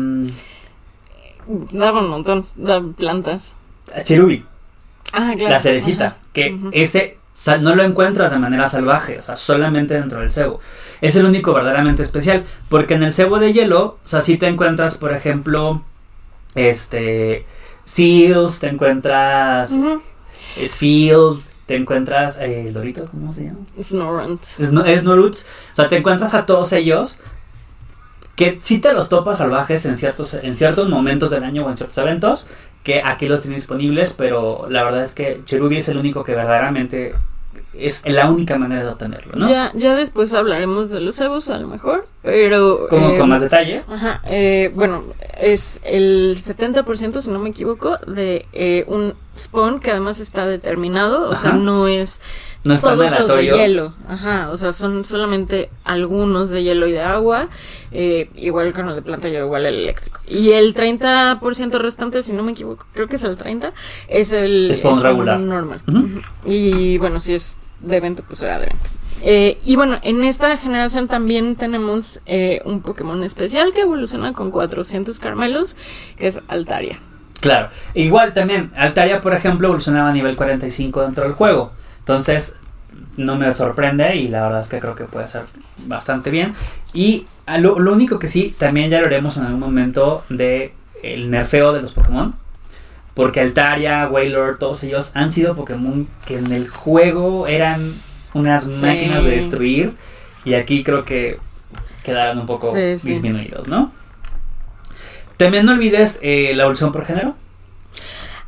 Daba 1.47 1.99
un 1.99 2.09
montón 2.09 2.45
de 2.55 2.81
plantas. 2.95 3.53
Cherubi. 4.03 4.45
Ah, 5.11 5.33
claro. 5.35 5.51
La 5.51 5.59
cerecita. 5.59 6.17
Que 6.33 6.57
ese 6.71 7.17
no 7.61 7.75
lo 7.75 7.83
encuentras 7.83 8.31
de 8.31 8.39
manera 8.39 8.69
salvaje, 8.69 9.19
o 9.19 9.21
sea, 9.21 9.37
solamente 9.37 9.95
dentro 9.95 10.19
del 10.19 10.31
cebo. 10.31 10.59
Es 11.01 11.15
el 11.15 11.25
único 11.25 11.53
verdaderamente 11.53 12.01
especial. 12.01 12.45
Porque 12.69 12.93
en 12.93 13.03
el 13.03 13.13
cebo 13.13 13.39
de 13.39 13.53
hielo, 13.53 13.97
o 14.03 14.07
sea, 14.07 14.21
sí 14.21 14.37
te 14.37 14.47
encuentras, 14.47 14.97
por 14.97 15.13
ejemplo, 15.13 15.83
este. 16.55 17.45
Seals, 17.85 18.59
te 18.59 18.69
encuentras. 18.69 19.71
Uh 19.71 20.01
te 21.65 21.77
encuentras. 21.77 22.37
Eh, 22.39 22.67
¿El 22.67 22.73
Dorito? 22.73 23.05
¿Cómo 23.09 23.33
se 23.33 23.45
llama? 23.45 23.59
Snorunt. 23.81 24.43
Snorunt. 24.43 25.35
O 25.35 25.75
sea, 25.75 25.89
te 25.89 25.97
encuentras 25.97 26.33
a 26.33 26.45
todos 26.45 26.73
ellos 26.73 27.17
que 28.35 28.59
si 28.61 28.79
te 28.79 28.93
los 28.93 29.09
topas 29.09 29.37
salvajes 29.37 29.85
en 29.85 29.97
ciertos, 29.97 30.33
en 30.33 30.55
ciertos 30.55 30.89
momentos 30.89 31.31
del 31.31 31.43
año 31.43 31.65
o 31.65 31.69
en 31.69 31.77
ciertos 31.77 31.97
eventos, 31.97 32.47
que 32.83 33.01
aquí 33.03 33.27
los 33.27 33.41
tienen 33.41 33.57
disponibles, 33.57 34.13
pero 34.13 34.65
la 34.69 34.83
verdad 34.83 35.03
es 35.03 35.13
que 35.13 35.41
Cherubi 35.45 35.77
es 35.77 35.89
el 35.89 35.97
único 35.97 36.23
que 36.23 36.35
verdaderamente 36.35 37.15
es 37.73 38.03
la 38.07 38.29
única 38.29 38.57
manera 38.57 38.83
de 38.83 38.89
obtenerlo, 38.89 39.33
¿no? 39.35 39.49
Ya, 39.49 39.71
ya 39.73 39.95
después 39.95 40.33
hablaremos 40.33 40.91
de 40.91 40.99
los 40.99 41.15
cebos 41.15 41.49
a 41.49 41.57
lo 41.57 41.67
mejor, 41.67 42.07
pero... 42.21 42.87
Como 42.89 43.17
con 43.17 43.29
más 43.29 43.41
detalle. 43.41 43.83
Ajá, 43.87 44.21
eh, 44.25 44.71
bueno, 44.75 45.03
es 45.39 45.79
el 45.83 46.35
70%, 46.37 47.21
si 47.21 47.29
no 47.31 47.39
me 47.39 47.49
equivoco, 47.49 47.97
de 48.07 48.45
eh, 48.53 48.85
un 48.87 49.15
spawn 49.37 49.79
que 49.79 49.91
además 49.91 50.19
está 50.19 50.45
determinado, 50.45 51.29
o 51.29 51.35
sea, 51.35 51.53
no 51.53 51.87
es 51.87 52.21
no 52.63 52.79
todos 52.79 53.11
los 53.11 53.35
de 53.35 53.45
hielo, 53.45 53.93
ajá, 54.07 54.49
o 54.51 54.57
sea, 54.57 54.73
son 54.73 55.03
solamente 55.03 55.69
algunos 55.83 56.49
de 56.49 56.63
hielo 56.63 56.87
y 56.87 56.93
de 56.93 57.01
agua, 57.01 57.49
eh, 57.91 58.29
igual 58.35 58.73
con 58.73 58.87
el 58.89 58.95
de 58.95 59.01
planta 59.01 59.27
y 59.27 59.35
igual 59.35 59.65
el 59.65 59.75
eléctrico. 59.75 60.21
Y 60.27 60.51
el 60.51 60.73
30% 60.73 61.79
restante, 61.79 62.23
si 62.23 62.31
no 62.31 62.43
me 62.43 62.53
equivoco, 62.53 62.85
creo 62.93 63.07
que 63.07 63.17
es 63.17 63.23
el 63.23 63.37
30, 63.37 63.73
es 64.07 64.31
el 64.31 64.73
spawn 64.77 65.01
regular. 65.01 65.39
normal. 65.39 65.81
Y 66.45 66.97
bueno, 66.99 67.19
si 67.19 67.33
es 67.33 67.57
de 67.81 67.97
evento, 67.97 68.23
pues 68.27 68.39
será 68.39 68.59
de 68.59 68.67
evento. 68.67 68.89
Eh, 69.25 69.57
y 69.65 69.77
bueno, 69.77 69.99
en 70.03 70.23
esta 70.23 70.57
generación 70.57 71.07
también 71.07 71.55
tenemos 71.55 72.19
eh, 72.25 72.61
un 72.65 72.81
Pokémon 72.81 73.23
especial 73.23 73.71
que 73.73 73.81
evoluciona 73.81 74.33
con 74.33 74.51
400 74.51 75.17
caramelos, 75.19 75.75
que 76.17 76.27
es 76.27 76.41
Altaria. 76.47 76.99
Claro, 77.43 77.67
igual 77.93 78.31
también, 78.31 78.71
Altaria, 78.73 79.19
por 79.19 79.33
ejemplo, 79.33 79.67
evolucionaba 79.67 80.11
a 80.11 80.13
nivel 80.13 80.37
45 80.37 81.01
dentro 81.01 81.25
del 81.25 81.33
juego. 81.33 81.73
Entonces, 81.99 82.55
no 83.17 83.35
me 83.35 83.51
sorprende 83.51 84.15
y 84.15 84.29
la 84.29 84.43
verdad 84.43 84.61
es 84.61 84.69
que 84.69 84.79
creo 84.79 84.95
que 84.95 85.03
puede 85.03 85.27
ser 85.27 85.41
bastante 85.85 86.29
bien. 86.29 86.53
Y 86.93 87.27
lo, 87.59 87.75
único 87.75 88.17
que 88.17 88.29
sí, 88.29 88.55
también 88.57 88.89
ya 88.89 89.01
lo 89.01 89.07
haremos 89.07 89.35
en 89.35 89.43
algún 89.43 89.59
momento 89.59 90.23
de 90.29 90.73
el 91.03 91.29
nerfeo 91.29 91.73
de 91.73 91.81
los 91.81 91.93
Pokémon. 91.93 92.33
Porque 93.13 93.41
Altaria, 93.41 94.07
Wailord, 94.07 94.57
todos 94.57 94.81
ellos 94.85 95.11
han 95.13 95.33
sido 95.33 95.53
Pokémon 95.53 96.07
que 96.25 96.37
en 96.37 96.49
el 96.53 96.69
juego 96.69 97.45
eran 97.45 97.93
unas 98.33 98.67
máquinas 98.67 99.21
de 99.25 99.31
destruir. 99.31 99.95
Y 100.45 100.53
aquí 100.53 100.81
creo 100.81 101.03
que 101.03 101.39
quedaron 102.05 102.39
un 102.39 102.45
poco 102.45 102.73
disminuidos, 102.73 103.67
¿no? 103.67 103.91
También 105.37 105.65
no 105.65 105.73
olvides 105.73 106.19
eh, 106.21 106.53
la 106.55 106.63
evolución 106.63 106.91
por 106.91 107.05
género. 107.05 107.35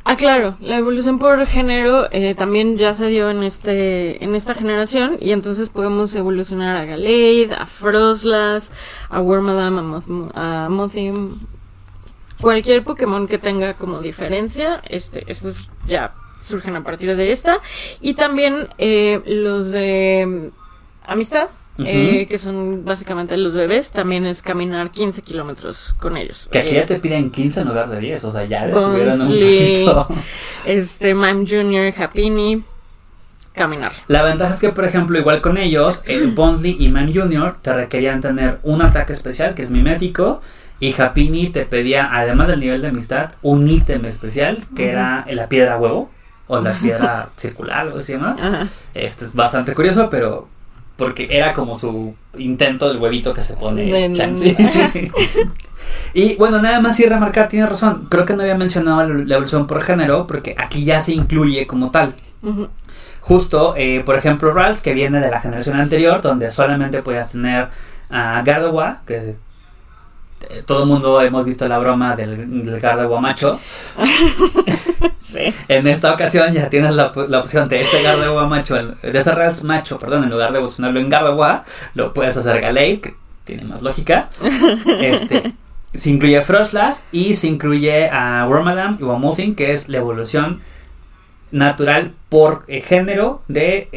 Ah, 0.08 0.14
claro, 0.14 0.56
la 0.60 0.76
evolución 0.76 1.18
por 1.18 1.44
género 1.48 2.06
eh, 2.12 2.36
también 2.36 2.78
ya 2.78 2.94
se 2.94 3.08
dio 3.08 3.28
en 3.28 3.42
este 3.42 4.22
en 4.22 4.36
esta 4.36 4.54
generación 4.54 5.16
y 5.20 5.32
entonces 5.32 5.68
podemos 5.68 6.14
evolucionar 6.14 6.76
a 6.76 6.84
Gallade, 6.84 7.52
a 7.52 7.66
Froslas, 7.66 8.70
a 9.10 9.20
Wormadam, 9.20 10.30
a, 10.32 10.68
Mothim, 10.70 11.40
cualquier 12.40 12.84
Pokémon 12.84 13.26
que 13.26 13.38
tenga 13.38 13.74
como 13.74 14.00
diferencia, 14.00 14.80
este, 14.88 15.24
estos 15.26 15.70
ya 15.88 16.14
surgen 16.44 16.76
a 16.76 16.84
partir 16.84 17.16
de 17.16 17.32
esta. 17.32 17.60
Y 18.00 18.14
también 18.14 18.68
eh, 18.78 19.20
los 19.26 19.72
de 19.72 20.52
amistad 21.04 21.48
eh, 21.84 22.26
que 22.28 22.38
son 22.38 22.84
básicamente 22.84 23.36
los 23.36 23.54
bebés, 23.54 23.90
también 23.90 24.26
es 24.26 24.42
caminar 24.42 24.90
15 24.90 25.22
kilómetros 25.22 25.94
con 25.98 26.16
ellos. 26.16 26.48
Que 26.50 26.60
aquí 26.60 26.74
ya 26.74 26.82
eh, 26.82 26.86
te 26.86 26.98
piden 26.98 27.30
15 27.30 27.60
en 27.60 27.68
lugar 27.68 27.88
de 27.90 28.00
10, 28.00 28.24
o 28.24 28.32
sea, 28.32 28.44
ya 28.44 28.66
les 28.66 28.78
subieron 28.78 29.20
un 29.20 29.28
poquito. 29.28 30.08
Este, 30.66 31.14
Mime 31.14 31.46
Jr., 31.48 31.94
Happini, 31.96 32.62
caminar. 33.52 33.92
La 34.08 34.22
ventaja 34.22 34.52
es 34.54 34.60
que, 34.60 34.70
por 34.70 34.84
ejemplo, 34.84 35.18
igual 35.18 35.40
con 35.40 35.56
ellos, 35.56 36.02
el 36.06 36.30
Bondly 36.34 36.76
y 36.78 36.88
Mime 36.88 37.12
Jr. 37.14 37.56
te 37.62 37.72
requerían 37.72 38.20
tener 38.20 38.58
un 38.62 38.82
ataque 38.82 39.12
especial, 39.12 39.54
que 39.54 39.62
es 39.62 39.70
mimético, 39.70 40.40
Y 40.78 40.94
Happini 41.00 41.48
te 41.48 41.64
pedía, 41.64 42.10
además 42.12 42.48
del 42.48 42.60
nivel 42.60 42.82
de 42.82 42.88
amistad, 42.88 43.32
un 43.42 43.68
ítem 43.68 44.04
especial 44.04 44.58
que 44.74 44.90
era 44.90 45.24
la 45.30 45.48
piedra 45.48 45.78
huevo 45.78 46.10
o 46.48 46.60
la 46.60 46.72
piedra 46.82 47.28
circular, 47.36 47.80
algo 47.80 48.00
se 48.00 48.14
llama. 48.14 48.68
Este 48.92 49.24
es 49.24 49.34
bastante 49.34 49.74
curioso, 49.74 50.10
pero 50.10 50.48
porque 50.96 51.28
era 51.30 51.52
como 51.52 51.74
su 51.76 52.14
intento 52.38 52.88
del 52.88 52.98
huevito 52.98 53.34
que 53.34 53.42
se 53.42 53.54
pone 53.54 54.12
Chansey. 54.12 54.56
y 56.14 56.34
bueno, 56.36 56.60
nada 56.62 56.80
más 56.80 56.98
y 57.00 57.06
remarcar, 57.06 57.48
tiene 57.48 57.66
razón. 57.66 58.06
Creo 58.10 58.24
que 58.24 58.34
no 58.34 58.42
había 58.42 58.56
mencionado 58.56 59.06
la 59.06 59.34
evolución 59.34 59.66
por 59.66 59.82
género, 59.82 60.26
porque 60.26 60.54
aquí 60.58 60.84
ya 60.84 61.00
se 61.00 61.12
incluye 61.12 61.66
como 61.66 61.90
tal. 61.90 62.14
Justo, 63.20 63.74
eh, 63.76 64.02
por 64.06 64.16
ejemplo, 64.16 64.52
Rals, 64.52 64.80
que 64.80 64.94
viene 64.94 65.20
de 65.20 65.30
la 65.30 65.40
generación 65.40 65.78
anterior, 65.78 66.22
donde 66.22 66.50
solamente 66.50 67.02
podías 67.02 67.32
tener 67.32 67.68
a 68.08 68.42
Gardewa, 68.42 69.02
que 69.04 69.36
eh, 70.48 70.62
todo 70.64 70.84
el 70.84 70.88
mundo 70.88 71.20
hemos 71.20 71.44
visto 71.44 71.66
la 71.66 71.78
broma 71.78 72.14
del, 72.14 72.64
del 72.64 72.80
Gardewa 72.80 73.20
macho. 73.20 73.58
sí. 75.36 75.54
En 75.68 75.86
esta 75.86 76.12
ocasión 76.12 76.52
ya 76.52 76.70
tienes 76.70 76.92
la, 76.92 77.06
opción 77.06 77.68
de 77.68 77.80
este 77.80 78.02
Gardewa 78.02 78.46
macho, 78.46 78.74
de 78.74 79.18
ese 79.18 79.30
Rals 79.32 79.62
macho, 79.64 79.98
perdón, 79.98 80.24
en 80.24 80.30
lugar 80.30 80.52
de 80.52 80.58
evolucionarlo 80.58 81.00
en 81.00 81.08
Gardewa, 81.08 81.64
lo 81.94 82.12
puedes 82.14 82.36
hacer 82.36 82.60
Galei, 82.60 82.98
que 82.98 83.14
tiene 83.44 83.64
más 83.64 83.82
lógica. 83.82 84.28
Este, 85.00 85.52
se 85.94 86.10
incluye 86.10 86.40
Frostlass 86.42 87.06
y 87.12 87.34
se 87.34 87.48
incluye 87.48 88.08
a 88.10 88.46
Wormadam 88.48 88.98
y 89.00 89.04
Wamuthin, 89.04 89.54
que 89.54 89.72
es 89.72 89.88
la 89.88 89.98
evolución 89.98 90.60
natural 91.50 92.14
por 92.28 92.64
eh, 92.68 92.80
género 92.80 93.42
de... 93.48 93.88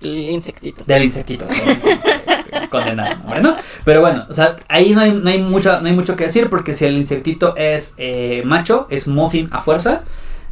El 0.00 0.30
insectito. 0.30 0.84
Del 0.84 1.04
insectito. 1.04 1.46
condenado, 2.70 3.16
¿no? 3.42 3.56
Pero 3.84 4.00
bueno, 4.00 4.26
o 4.28 4.32
sea, 4.32 4.56
ahí 4.68 4.92
no 4.94 5.00
hay, 5.00 5.12
no 5.12 5.28
hay, 5.28 5.38
mucho, 5.38 5.80
no 5.80 5.86
hay 5.86 5.94
mucho 5.94 6.16
que 6.16 6.24
decir 6.24 6.48
porque 6.50 6.74
si 6.74 6.84
el 6.84 6.96
insectito 6.96 7.56
es 7.56 7.94
eh, 7.98 8.42
macho, 8.44 8.86
es 8.90 9.08
Muffin 9.08 9.48
a 9.52 9.62
fuerza. 9.62 10.02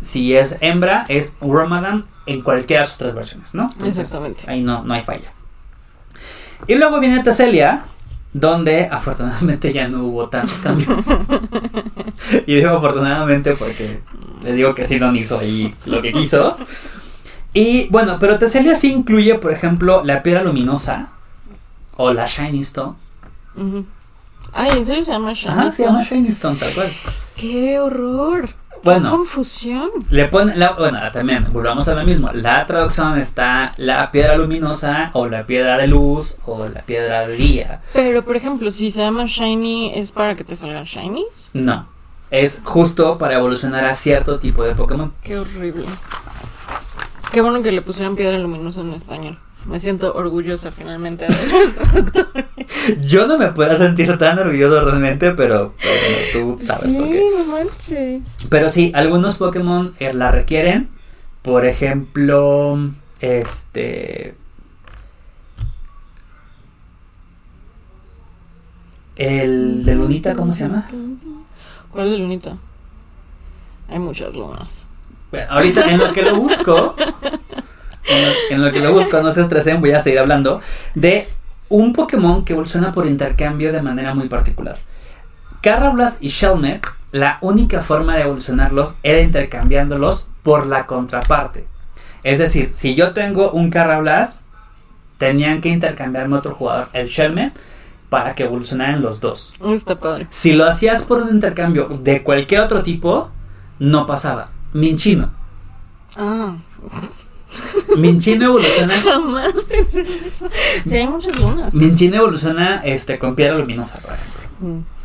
Si 0.03 0.35
es 0.35 0.57
hembra, 0.61 1.05
es 1.09 1.37
Ramadan 1.43 2.05
en 2.27 2.41
cualquiera 2.41 2.83
de 2.83 2.89
sus 2.89 2.99
tres 2.99 3.15
versiones, 3.15 3.55
¿no? 3.55 3.69
Exactamente. 3.85 4.45
Ahí 4.47 4.63
no, 4.63 4.83
no 4.83 4.95
hay 4.95 5.03
falla. 5.03 5.33
Y 6.67 6.75
luego 6.75 7.01
viene 7.01 7.23
Tesselia, 7.23 7.85
donde 8.33 8.89
afortunadamente 8.91 9.73
ya 9.73 9.89
no 9.89 10.05
hubo 10.05 10.29
tantos 10.29 10.59
cambios. 10.59 11.05
y 12.47 12.55
digo 12.55 12.71
afortunadamente 12.71 13.55
porque 13.57 14.01
le 14.43 14.53
digo 14.53 14.75
que 14.75 14.99
no 14.99 15.15
hizo 15.15 15.39
ahí 15.39 15.75
lo 15.87 16.01
que 16.01 16.13
quiso. 16.13 16.57
Y 17.53 17.89
bueno, 17.89 18.19
pero 18.21 18.39
Tesselia 18.39 18.75
sí 18.75 18.93
incluye, 18.93 19.35
por 19.35 19.53
ejemplo, 19.53 20.03
la 20.05 20.23
piedra 20.23 20.43
luminosa 20.43 21.09
o 22.01 22.15
la 22.15 22.25
Shiny 22.25 22.61
Stone. 22.61 22.95
Ay, 24.55 24.71
¿en 24.79 24.87
serio 24.87 25.05
se 25.05 25.13
llama 25.13 25.35
Shiny 25.35 25.53
Ajá, 25.53 25.71
se 25.71 25.85
llama 25.85 26.03
Shiny 26.03 26.29
Stone, 26.29 26.59
tal 26.59 26.73
cual. 26.73 26.93
¡Qué 27.37 27.79
horror! 27.79 28.49
Bueno, 28.83 29.11
confusión. 29.11 29.91
Le 30.09 30.27
pone 30.29 30.57
la, 30.57 30.73
bueno, 30.73 30.99
también, 31.13 31.49
volvamos 31.53 31.87
a 31.89 31.95
lo 31.95 32.03
mismo. 32.05 32.31
La 32.33 32.65
traducción 32.65 33.19
está 33.19 33.73
la 33.77 34.11
piedra 34.11 34.37
luminosa 34.39 35.11
o 35.13 35.29
la 35.29 35.45
piedra 35.45 35.77
de 35.77 35.89
luz 35.89 36.39
o 36.47 36.67
la 36.67 36.81
piedra 36.81 37.27
de 37.29 37.37
día. 37.37 37.83
Pero, 37.93 38.25
por 38.25 38.37
ejemplo, 38.37 38.71
si 38.71 38.91
se 38.91 39.03
llama 39.03 39.27
shiny, 39.27 39.93
¿es 39.95 40.13
para 40.13 40.35
que 40.35 40.45
te 40.45 40.57
salgan 40.57 40.85
shinies? 40.85 41.51
No. 41.53 41.87
Es 42.31 42.63
justo 42.65 43.19
para 43.19 43.35
evolucionar 43.35 43.85
a 43.85 43.93
cierto 43.93 44.39
tipo 44.39 44.63
de 44.63 44.75
Pokémon. 44.75 45.13
Qué 45.23 45.39
horrible. 45.39 45.85
Qué 47.31 47.43
bueno 47.43 47.63
que 47.63 47.73
le 47.73 47.83
pusieran 47.83 48.17
piedra 48.17 48.39
luminosa 48.39 48.81
en 48.81 48.95
español. 48.95 49.39
Me 49.67 49.79
siento 49.79 50.15
orgullosa 50.15 50.71
finalmente 50.71 51.27
de 51.27 51.33
los 51.33 53.07
Yo 53.07 53.27
no 53.27 53.39
me 53.39 53.49
puedo 53.49 53.77
sentir 53.77 54.17
tan 54.19 54.39
orgulloso 54.39 54.85
realmente, 54.85 55.33
pero, 55.33 55.75
tú 56.33 56.59
sabes 56.65 56.85
sí, 56.85 56.97
por 56.97 57.09
qué. 57.09 57.25
no 57.39 57.45
manches. 57.53 58.37
Pero 58.49 58.71
sí, 58.71 58.91
algunos 58.95 59.39
Pokémon 59.39 59.93
eh, 59.99 60.15
la 60.15 60.31
requieren. 60.33 60.89
Por 61.43 61.67
ejemplo, 61.67 62.79
este... 63.21 64.35
El 69.17 69.85
de 69.85 69.95
Lunita, 69.95 70.35
¿cómo 70.35 70.53
se 70.53 70.63
llama? 70.65 70.89
¿Cuál 71.93 72.11
de 72.11 72.19
Lunita? 72.19 72.57
Hay 73.89 73.99
muchas 73.99 74.35
lunas. 74.35 74.87
Bueno, 75.31 75.47
ahorita 75.51 75.91
en 75.91 75.99
lo 75.99 76.13
que 76.13 76.23
lo 76.23 76.37
busco, 76.37 76.95
en 78.51 78.63
lo, 78.63 78.73
que 78.73 78.81
lo 78.81 78.93
busco, 78.93 79.21
no 79.21 79.33
se 79.33 79.43
estresen, 79.43 79.81
voy 79.81 79.93
a 79.93 80.01
seguir 80.01 80.19
hablando 80.19 80.61
de 80.95 81.29
un 81.69 81.93
Pokémon 81.93 82.45
que 82.45 82.53
evoluciona 82.53 82.93
por 82.93 83.07
intercambio 83.07 83.73
de 83.73 83.83
manera 83.83 84.15
muy 84.15 84.29
particular. 84.29 84.77
Carrablas 85.61 86.19
y 86.21 86.29
Shelmet, 86.29 86.87
la 87.13 87.39
única 87.41 87.83
forma 87.83 88.17
de 88.17 88.23
evolucionarlos 88.23 88.97
era 89.03 89.21
intercambiándolos 89.21 90.27
por 90.43 90.67
la 90.67 90.87
contraparte. 90.87 91.67
Es 92.23 92.39
decir, 92.39 92.71
si 92.73 92.95
yo 92.95 93.13
tengo 93.13 93.51
un 93.51 93.71
Carrablas, 93.71 94.41
tenían 95.19 95.61
que 95.61 95.69
intercambiarme 95.69 96.37
otro 96.37 96.55
jugador, 96.55 96.89
el 96.93 97.09
Shelmet, 97.09 97.59
para 98.09 98.35
que 98.35 98.45
evolucionaran 98.45 99.01
los 99.01 99.21
dos. 99.21 99.55
Está 99.67 99.99
padre. 99.99 100.27
Si 100.31 100.53
lo 100.53 100.67
hacías 100.67 101.03
por 101.03 101.23
un 101.23 101.29
intercambio 101.29 101.87
de 101.89 102.23
cualquier 102.23 102.63
otro 102.63 102.83
tipo, 102.83 103.31
no 103.79 104.07
pasaba. 104.07 104.51
Minchino. 104.73 105.31
Ah. 106.17 106.57
Minchino 107.97 108.47
evoluciona. 108.47 108.95
Jamás 109.05 109.53
pensé 109.69 110.01
en 110.01 110.25
eso. 110.27 110.49
Sí, 110.87 110.97
hay 110.97 111.07
muchas 111.07 111.39
lunas. 111.39 111.75
Minchino 111.75 112.17
evoluciona 112.17 112.81
este, 112.85 113.19
con 113.19 113.35
piedra 113.35 113.57
luminosa, 113.57 113.99
por 113.99 114.15
ejemplo. 114.15 114.41
Mm. 114.61 115.01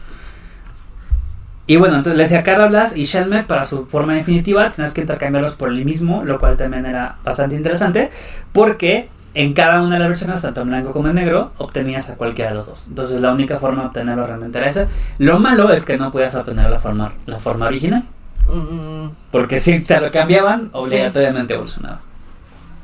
Y 1.68 1.78
bueno, 1.78 1.96
entonces 1.96 2.18
le 2.18 2.24
decía 2.24 2.44
Carrablas 2.44 2.96
y 2.96 3.06
Shelmet 3.06 3.48
para 3.48 3.66
su 3.66 3.88
forma 3.88 4.14
definitiva 4.14 4.70
tienes 4.70 4.94
que 4.94 5.02
intercambiarlos 5.02 5.56
por 5.56 5.70
el 5.70 5.84
mismo, 5.84 6.24
lo 6.24 6.40
cual 6.40 6.58
también 6.58 6.86
era 6.86 7.16
bastante 7.24 7.56
interesante, 7.56 8.12
porque 8.54 9.10
en 9.34 9.54
cada 9.54 9.82
una 9.82 9.96
de 9.96 10.00
las 10.00 10.08
versiones, 10.08 10.42
tanto 10.42 10.62
en 10.62 10.68
blanco 10.68 10.92
como 10.92 11.10
en 11.10 11.16
negro, 11.16 11.52
obtenías 11.58 12.10
a 12.10 12.16
cualquiera 12.16 12.52
de 12.52 12.56
los 12.56 12.68
dos. 12.68 12.86
Entonces 12.88 13.20
la 13.20 13.34
única 13.34 13.58
forma 13.58 13.82
de 13.82 13.88
obtenerlo 13.88 14.28
realmente 14.28 14.60
era 14.60 14.70
esa. 14.70 14.88
Lo 15.18 15.40
malo 15.40 15.74
es 15.74 15.86
que 15.86 15.98
no 15.98 16.12
podías 16.12 16.36
obtener 16.36 16.70
la 16.70 16.80
forma, 16.80 17.14
la 17.26 17.40
forma 17.40 17.66
original. 17.66 18.04
Mm. 18.48 19.10
Porque 19.32 19.60
si 19.60 19.80
te 19.80 20.00
lo 20.00 20.12
cambiaban, 20.12 20.70
obligatoriamente 20.72 21.56
evolucionaba. 21.56 22.00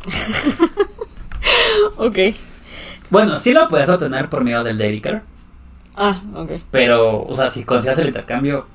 ok. 1.98 2.18
Bueno, 3.10 3.38
sí 3.38 3.54
lo 3.54 3.68
puedes 3.68 3.90
obtener 3.90 4.30
por 4.30 4.44
medio 4.44 4.64
del 4.64 4.78
Dedicar. 4.78 5.24
Ah, 5.96 6.20
ok. 6.36 6.52
Pero, 6.72 7.24
o 7.24 7.34
sea, 7.34 7.52
si 7.52 7.64
consigues 7.64 8.00
el 8.00 8.08
intercambio. 8.08 8.66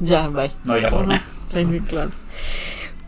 Ya, 0.00 0.28
bye. 0.28 0.52
No 0.64 0.74
había 0.74 0.90
forma. 0.90 1.20
Sí, 1.48 1.64
claro. 1.88 2.10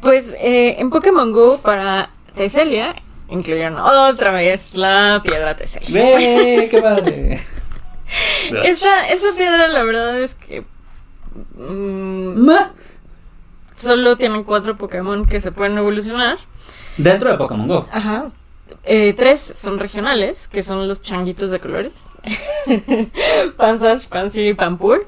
Pues 0.00 0.34
eh, 0.40 0.76
en 0.78 0.88
Pokémon 0.88 1.30
Go 1.30 1.58
para 1.58 2.08
Teselia 2.34 2.96
incluyeron 3.28 3.78
otra 3.78 4.32
vez 4.32 4.74
la 4.76 5.20
piedra 5.22 5.54
Teselia. 5.54 6.16
¡Qué 6.16 6.80
padre! 6.80 7.34
esta, 8.64 9.08
esta 9.08 9.32
piedra, 9.36 9.68
la 9.68 9.82
verdad 9.82 10.18
es 10.20 10.36
que. 10.36 10.64
Mmm, 11.58 12.48
solo 13.76 14.16
tienen 14.16 14.44
cuatro 14.44 14.76
Pokémon 14.76 15.26
que 15.26 15.40
se 15.40 15.52
pueden 15.52 15.76
evolucionar. 15.78 16.38
Dentro 16.96 17.30
de 17.30 17.36
Pokémon 17.36 17.66
Go. 17.66 17.88
Ajá. 17.90 18.30
Eh, 18.84 19.14
tres 19.16 19.40
son 19.40 19.78
regionales, 19.78 20.48
que 20.48 20.62
son 20.62 20.86
los 20.88 21.02
changuitos 21.02 21.50
de 21.50 21.60
colores. 21.60 22.04
Pansage, 23.56 24.08
Pansir 24.08 24.46
y 24.46 24.54
Pampur. 24.54 25.06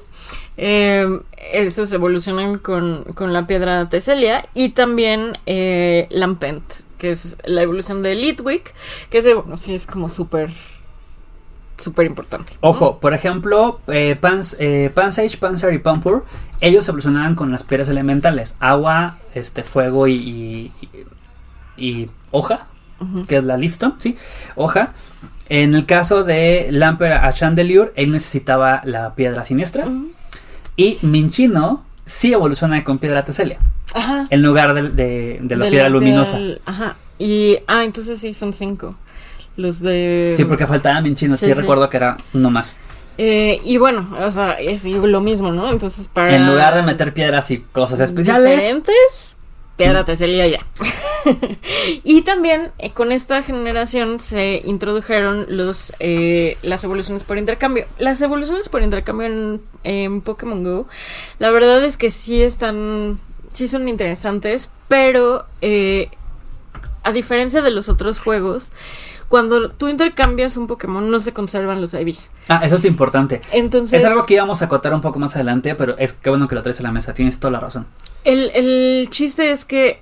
Eh, 0.57 1.07
esos 1.51 1.91
evolucionan 1.91 2.59
con, 2.59 3.05
la 3.19 3.47
piedra 3.47 3.89
Teselia. 3.89 4.45
Y 4.53 4.69
también 4.69 5.37
eh, 5.45 6.07
Lampent, 6.09 6.63
que 6.97 7.11
es 7.11 7.37
la 7.43 7.63
evolución 7.63 8.03
de 8.03 8.15
Litwick, 8.15 8.73
que 9.09 9.19
es, 9.19 9.25
bueno, 9.25 9.57
sí 9.57 9.73
es 9.73 9.85
como 9.85 10.09
súper 10.09 10.51
súper 11.77 12.05
importante. 12.05 12.53
Ojo, 12.61 12.99
por 12.99 13.13
ejemplo, 13.13 13.81
eh, 13.87 14.15
Pans, 14.15 14.55
eh, 14.59 14.91
Pansage, 14.93 15.37
Panzer 15.37 15.73
y 15.73 15.79
Pampur, 15.79 16.25
ellos 16.61 16.87
evolucionaban 16.87 17.35
con 17.35 17.51
las 17.51 17.63
piedras 17.63 17.89
elementales, 17.89 18.55
agua, 18.59 19.17
este, 19.33 19.63
fuego 19.63 20.07
y, 20.07 20.13
y, 20.13 20.71
hoja, 22.31 22.67
que 23.27 23.37
es 23.37 23.43
la 23.43 23.57
Lifton, 23.57 23.95
sí, 23.97 24.15
hoja. 24.55 24.93
En 25.49 25.75
el 25.75 25.85
caso 25.85 26.23
de 26.23 26.67
Lamper 26.71 27.13
a 27.13 27.31
Chandelier, 27.33 27.91
él 27.95 28.11
necesitaba 28.11 28.81
la 28.85 29.13
piedra 29.15 29.43
siniestra. 29.43 29.85
Y 30.75 30.97
Minchino 31.01 31.83
sí 32.05 32.33
evoluciona 32.33 32.83
con 32.83 32.97
piedra 32.97 33.25
teselia. 33.25 33.59
Ajá. 33.93 34.27
En 34.29 34.41
lugar 34.41 34.73
de, 34.73 35.39
la 35.47 35.69
piedra 35.69 35.89
luminosa. 35.89 36.39
ajá. 36.65 36.95
Y, 37.19 37.57
ah, 37.67 37.83
entonces 37.83 38.19
sí, 38.19 38.33
son 38.33 38.53
cinco. 38.53 38.95
Los 39.55 39.79
de. 39.79 40.33
Sí, 40.35 40.45
porque 40.45 40.65
faltaba 40.65 40.99
Minchino, 41.01 41.37
sí, 41.37 41.53
recuerdo 41.53 41.89
que 41.89 41.97
era 41.97 42.17
uno 42.33 42.49
más. 42.49 42.79
Eh, 43.19 43.61
y 43.63 43.77
bueno, 43.77 44.09
o 44.19 44.31
sea, 44.31 44.53
es 44.53 44.83
lo 44.85 45.21
mismo, 45.21 45.51
¿no? 45.51 45.71
Entonces, 45.71 46.07
para. 46.07 46.35
En 46.35 46.47
lugar 46.47 46.73
de 46.73 46.81
meter 46.81 47.13
piedras 47.13 47.51
y 47.51 47.59
cosas 47.59 47.99
especiales. 47.99 48.55
Diferentes, 48.55 49.37
piedra 49.77 50.05
te 50.05 50.17
salía 50.17 50.47
ya. 50.47 50.65
y 52.03 52.21
también 52.21 52.71
eh, 52.79 52.91
con 52.91 53.11
esta 53.11 53.43
generación 53.43 54.19
se 54.19 54.61
introdujeron 54.65 55.45
los 55.49 55.93
eh, 55.99 56.57
las 56.61 56.83
evoluciones 56.83 57.23
por 57.23 57.37
intercambio. 57.37 57.85
Las 57.97 58.21
evoluciones 58.21 58.69
por 58.69 58.81
intercambio 58.81 59.59
en, 59.83 60.21
Pokémon 60.21 60.63
Go, 60.63 60.87
la 61.39 61.51
verdad 61.51 61.83
es 61.83 61.97
que 61.97 62.11
sí 62.11 62.41
están, 62.41 63.19
sí 63.51 63.67
son 63.67 63.87
interesantes, 63.89 64.69
pero 64.87 65.45
eh, 65.61 66.09
a 67.03 67.11
diferencia 67.11 67.61
de 67.61 67.71
los 67.71 67.89
otros 67.89 68.19
juegos, 68.19 68.71
cuando 69.27 69.71
tú 69.71 69.87
intercambias 69.87 70.57
un 70.57 70.67
Pokémon 70.67 71.09
no 71.09 71.19
se 71.19 71.33
conservan 71.33 71.81
los 71.81 71.93
IVs. 71.93 72.29
Ah, 72.49 72.61
eso 72.63 72.75
es 72.75 72.85
importante. 72.85 73.41
Entonces... 73.51 73.99
Es 73.99 74.05
algo 74.05 74.25
que 74.25 74.35
íbamos 74.35 74.61
a 74.61 74.65
acotar 74.65 74.93
un 74.93 75.01
poco 75.01 75.19
más 75.19 75.35
adelante, 75.35 75.75
pero 75.75 75.97
es 75.97 76.13
que 76.13 76.29
bueno 76.29 76.47
que 76.47 76.55
lo 76.55 76.61
traes 76.61 76.79
a 76.79 76.83
la 76.83 76.91
mesa, 76.91 77.13
tienes 77.13 77.39
toda 77.39 77.51
la 77.51 77.59
razón. 77.59 77.87
El, 78.23 78.51
el 78.53 79.09
chiste 79.09 79.51
es 79.51 79.65
que 79.65 80.01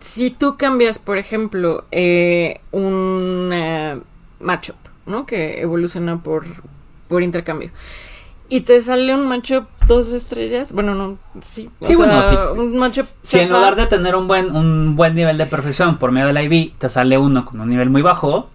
si 0.00 0.30
tú 0.30 0.56
cambias, 0.56 0.98
por 0.98 1.18
ejemplo, 1.18 1.84
eh, 1.90 2.60
un 2.72 3.50
eh, 3.52 4.00
matchup, 4.40 4.76
¿no? 5.06 5.26
Que 5.26 5.60
evoluciona 5.60 6.22
por, 6.22 6.46
por 7.08 7.22
intercambio. 7.22 7.70
Y 8.48 8.62
te 8.62 8.80
sale 8.80 9.14
un 9.14 9.28
matchup 9.28 9.66
dos 9.86 10.12
estrellas. 10.12 10.72
Bueno, 10.72 10.94
no, 10.94 11.18
sí. 11.40 11.70
sí, 11.80 11.94
bueno, 11.94 12.52
Un 12.54 12.78
matchup. 12.78 13.06
Si 13.22 13.38
en 13.38 13.50
lugar 13.50 13.76
de 13.76 13.86
tener 13.86 14.16
un 14.16 14.26
buen, 14.26 14.54
un 14.54 14.96
buen 14.96 15.14
nivel 15.14 15.38
de 15.38 15.46
perfección 15.46 15.98
por 15.98 16.10
medio 16.10 16.32
del 16.32 16.52
IV, 16.52 16.72
te 16.78 16.88
sale 16.88 17.16
uno 17.16 17.44
con 17.44 17.60
un 17.60 17.68
nivel 17.68 17.90
muy 17.90 18.02
bajo. 18.02 18.48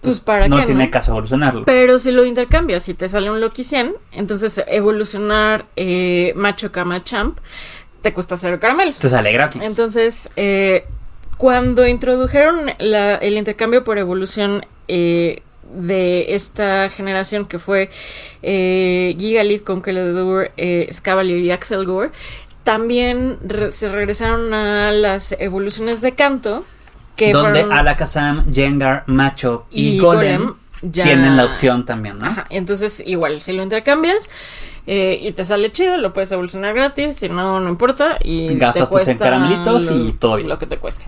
Pues, 0.00 0.20
pues 0.20 0.20
para 0.20 0.48
no 0.48 0.64
tiene 0.64 0.90
caso 0.90 1.10
evolucionarlo. 1.10 1.64
Pero 1.64 1.98
si 1.98 2.12
lo 2.12 2.24
intercambias 2.24 2.88
y 2.88 2.94
te 2.94 3.08
sale 3.08 3.30
un 3.30 3.40
Loki 3.40 3.64
100, 3.64 3.94
entonces 4.12 4.62
evolucionar 4.68 5.66
eh, 5.74 6.32
Macho 6.36 6.70
Kama 6.70 7.02
Champ 7.02 7.38
te 8.02 8.12
cuesta 8.12 8.36
cero 8.36 8.58
caramelos. 8.60 8.98
Te 8.98 9.08
sale 9.08 9.32
gratis. 9.32 9.62
Entonces, 9.62 10.30
eh, 10.36 10.84
cuando 11.38 11.86
introdujeron 11.86 12.70
el 12.78 13.38
intercambio 13.38 13.84
por 13.84 13.96
evolución 13.96 14.66
eh, 14.88 15.42
de 15.72 16.34
esta 16.34 16.90
generación 16.90 17.46
que 17.46 17.60
fue 17.60 17.90
eh, 18.42 19.14
Gigalit, 19.18 19.62
Conquelador, 19.62 20.50
eh, 20.56 20.88
Scavalier 20.92 21.38
y 21.38 21.52
Axel 21.52 21.84
Gore, 21.84 22.10
también 22.64 23.38
se 23.70 23.88
regresaron 23.88 24.52
a 24.52 24.90
las 24.90 25.32
evoluciones 25.38 26.00
de 26.00 26.12
canto. 26.12 26.64
Que 27.14 27.32
Donde 27.32 27.62
Alakazam, 27.62 28.52
Jengar, 28.52 29.04
Macho 29.06 29.66
y, 29.70 29.98
Golem, 29.98 30.54
tienen 30.92 31.36
la 31.36 31.44
opción 31.44 31.84
también, 31.84 32.18
¿no? 32.18 32.26
Ajá, 32.26 32.46
entonces 32.50 33.02
igual, 33.04 33.42
si 33.42 33.52
lo 33.52 33.62
intercambias, 33.62 34.28
eh, 34.90 35.20
y 35.20 35.32
te 35.32 35.44
sale 35.44 35.70
chido, 35.70 35.98
lo 35.98 36.14
puedes 36.14 36.32
evolucionar 36.32 36.74
gratis, 36.74 37.16
si 37.16 37.28
no, 37.28 37.60
no 37.60 37.68
importa. 37.68 38.16
Y 38.24 38.56
Gastas 38.56 38.88
tus 38.88 39.04
caramelitos 39.16 39.90
y 39.90 40.12
todo 40.12 40.36
bien. 40.36 40.48
Lo 40.48 40.58
que 40.58 40.66
te 40.66 40.78
cueste. 40.78 41.04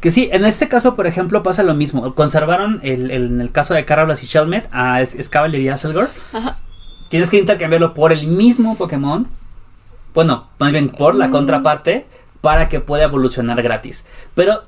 Que 0.00 0.10
sí, 0.10 0.28
en 0.30 0.44
este 0.44 0.68
caso, 0.68 0.94
por 0.94 1.06
ejemplo, 1.06 1.42
pasa 1.42 1.62
lo 1.62 1.72
mismo. 1.72 2.14
Conservaron 2.14 2.80
el, 2.82 3.10
en 3.10 3.40
el 3.40 3.50
caso 3.52 3.72
de 3.72 3.86
Carablas 3.86 4.22
y 4.22 4.26
Shelmet 4.26 4.68
a 4.74 5.00
Escavalier 5.00 5.62
y 5.62 5.70
Azelgor. 5.70 6.10
Ajá. 6.34 6.58
Tienes 7.08 7.30
que 7.30 7.38
intercambiarlo 7.38 7.94
por 7.94 8.12
el 8.12 8.26
mismo 8.26 8.76
Pokémon. 8.76 9.28
Bueno, 10.12 10.50
más 10.58 10.70
bien 10.70 10.90
por 10.90 11.14
la 11.14 11.28
mm. 11.28 11.30
contraparte 11.30 12.06
para 12.42 12.68
que 12.68 12.80
pueda 12.80 13.04
evolucionar 13.04 13.62
gratis. 13.62 14.04
Pero 14.34 14.64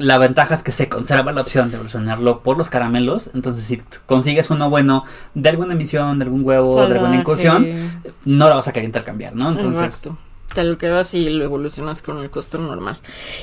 la 0.00 0.18
ventaja 0.18 0.54
es 0.54 0.62
que 0.62 0.72
se 0.72 0.88
conserva 0.88 1.32
la 1.32 1.42
opción 1.42 1.70
de 1.70 1.76
evolucionarlo 1.76 2.40
por 2.40 2.56
los 2.56 2.68
caramelos. 2.68 3.30
Entonces, 3.34 3.64
si 3.64 3.82
consigues 4.06 4.50
uno 4.50 4.70
bueno 4.70 5.04
de 5.34 5.48
alguna 5.48 5.74
emisión, 5.74 6.18
de 6.18 6.24
algún 6.24 6.44
huevo, 6.44 6.86
de 6.86 6.94
alguna 6.94 7.16
incursión, 7.16 8.02
no 8.24 8.48
lo 8.48 8.56
vas 8.56 8.68
a 8.68 8.72
querer 8.72 8.86
intercambiar, 8.86 9.34
¿no? 9.34 9.50
Entonces. 9.50 10.08
Te 10.54 10.64
lo 10.64 10.78
quedas 10.78 11.14
y 11.14 11.28
lo 11.28 11.44
evolucionas 11.44 12.02
con 12.02 12.18
el 12.18 12.28
costo 12.28 12.58
normal. 12.58 12.98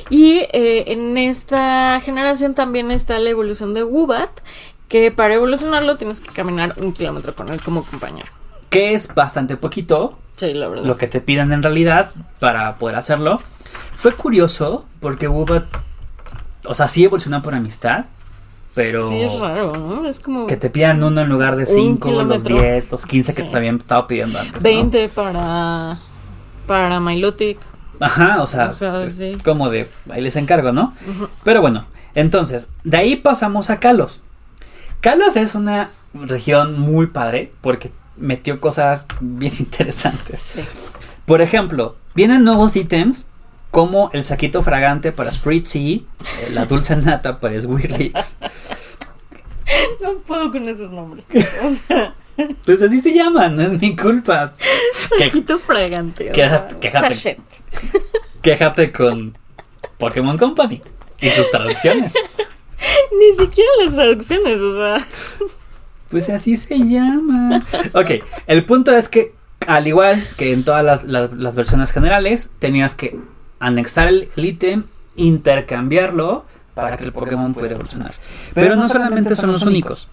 Y 0.09 0.39
eh, 0.51 0.91
en 0.91 1.17
esta 1.17 2.01
generación 2.01 2.53
también 2.53 2.91
está 2.91 3.17
la 3.19 3.29
evolución 3.29 3.73
de 3.73 3.83
Wubat, 3.83 4.29
que 4.89 5.11
para 5.11 5.35
evolucionarlo 5.35 5.95
tienes 5.95 6.19
que 6.19 6.31
caminar 6.31 6.73
un 6.77 6.91
kilómetro 6.91 7.33
con 7.33 7.49
él 7.49 7.61
como 7.61 7.83
compañero. 7.83 8.27
Que 8.69 8.93
es 8.93 9.13
bastante 9.13 9.55
poquito. 9.55 10.17
Sí, 10.35 10.53
la 10.53 10.67
verdad. 10.67 10.83
Lo 10.83 10.97
que 10.97 11.07
te 11.07 11.21
piden 11.21 11.53
en 11.53 11.63
realidad 11.63 12.11
para 12.39 12.77
poder 12.77 12.97
hacerlo. 12.97 13.39
Fue 13.95 14.11
curioso 14.11 14.85
porque 14.99 15.29
Wubat 15.29 15.63
o 16.67 16.73
sea, 16.73 16.87
sí 16.87 17.03
evoluciona 17.03 17.41
por 17.41 17.53
amistad, 17.53 18.05
pero. 18.73 19.07
Sí, 19.09 19.21
es 19.21 19.39
raro, 19.39 19.71
¿no? 19.73 20.07
Es 20.07 20.19
como. 20.19 20.47
Que 20.47 20.55
te 20.55 20.69
pidan 20.69 21.03
uno 21.03 21.21
en 21.21 21.29
lugar 21.29 21.55
de 21.55 21.65
5, 21.65 22.23
los 22.23 22.43
10, 22.43 22.91
los 22.91 23.05
15 23.05 23.33
que 23.33 23.43
te 23.43 23.57
habían 23.57 23.77
estado 23.77 24.07
pidiendo 24.07 24.39
antes. 24.39 24.61
20 24.61 25.09
para. 25.09 25.99
Para 26.67 26.99
Milotic. 26.99 27.57
Ajá, 27.99 28.41
o 28.41 28.47
sea, 28.47 28.71
como 29.43 29.69
de. 29.69 29.89
Ahí 30.09 30.21
les 30.21 30.35
encargo, 30.35 30.71
¿no? 30.71 30.93
Pero 31.43 31.61
bueno, 31.61 31.85
entonces, 32.13 32.69
de 32.83 32.97
ahí 32.97 33.15
pasamos 33.15 33.69
a 33.69 33.79
Kalos. 33.79 34.23
Kalos 35.01 35.35
es 35.35 35.55
una 35.55 35.89
región 36.13 36.79
muy 36.79 37.07
padre 37.07 37.51
porque 37.61 37.91
metió 38.15 38.59
cosas 38.59 39.07
bien 39.19 39.53
interesantes. 39.59 40.39
Sí. 40.39 40.61
Por 41.25 41.41
ejemplo, 41.41 41.95
vienen 42.15 42.43
nuevos 42.43 42.75
ítems 42.75 43.27
como 43.71 44.09
el 44.13 44.23
saquito 44.23 44.63
fragante 44.63 45.11
para 45.11 45.31
Spritzy, 45.31 46.05
eh, 46.19 46.49
la 46.51 46.65
dulce 46.65 46.95
nata 46.95 47.39
para 47.39 47.59
Swirlix. 47.59 48.37
No 50.01 50.19
puedo 50.19 50.51
con 50.51 50.67
esos 50.69 50.89
nombres. 50.91 51.25
pues 52.65 52.81
así 52.81 53.01
se 53.01 53.13
llaman, 53.13 53.55
no 53.55 53.63
es 53.63 53.81
mi 53.81 53.95
culpa. 53.95 54.53
Saquito 55.19 55.59
fragante. 55.59 56.31
quéjate, 56.31 56.77
quéjate 58.41 58.91
con 58.91 59.37
Pokémon 59.97 60.37
Company 60.37 60.81
y 61.19 61.29
sus 61.29 61.51
traducciones. 61.51 62.13
Ni 63.11 63.45
siquiera 63.45 63.69
las 63.83 63.95
traducciones, 63.95 64.57
o 64.57 64.77
sea. 64.77 65.07
Pues 66.09 66.29
así 66.29 66.55
se 66.55 66.77
llama. 66.77 67.65
Ok, 67.93 68.23
el 68.45 68.65
punto 68.65 68.95
es 68.95 69.09
que, 69.09 69.33
al 69.65 69.87
igual 69.87 70.25
que 70.37 70.53
en 70.53 70.63
todas 70.63 70.85
las, 70.85 71.03
las 71.03 71.55
versiones 71.55 71.91
generales, 71.91 72.51
tenías 72.59 72.95
que 72.95 73.19
anexar 73.59 74.07
el 74.07 74.29
ítem, 74.35 74.83
intercambiarlo 75.15 76.45
para 76.73 76.97
que 76.97 77.05
el 77.05 77.13
Pokémon 77.13 77.53
pueda 77.53 77.71
evolucionar. 77.71 78.13
Pero 78.53 78.75
no 78.75 78.87
solamente 78.87 79.35
son 79.35 79.51
los 79.51 79.63
únicos. 79.63 80.07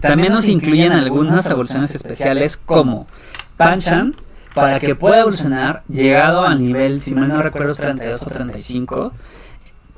También 0.00 0.32
nos 0.32 0.46
incluyen 0.46 0.92
algunas 0.92 1.46
evoluciones 1.46 1.94
especiales 1.94 2.56
como 2.56 3.06
Panchan 3.56 4.14
para 4.54 4.80
que 4.80 4.94
pueda 4.94 5.20
evolucionar 5.20 5.82
llegado 5.88 6.44
a 6.44 6.54
nivel, 6.54 7.00
si 7.00 7.14
mal 7.14 7.28
no 7.28 7.42
recuerdo, 7.42 7.74
32 7.74 8.22
o 8.22 8.26
35 8.26 9.12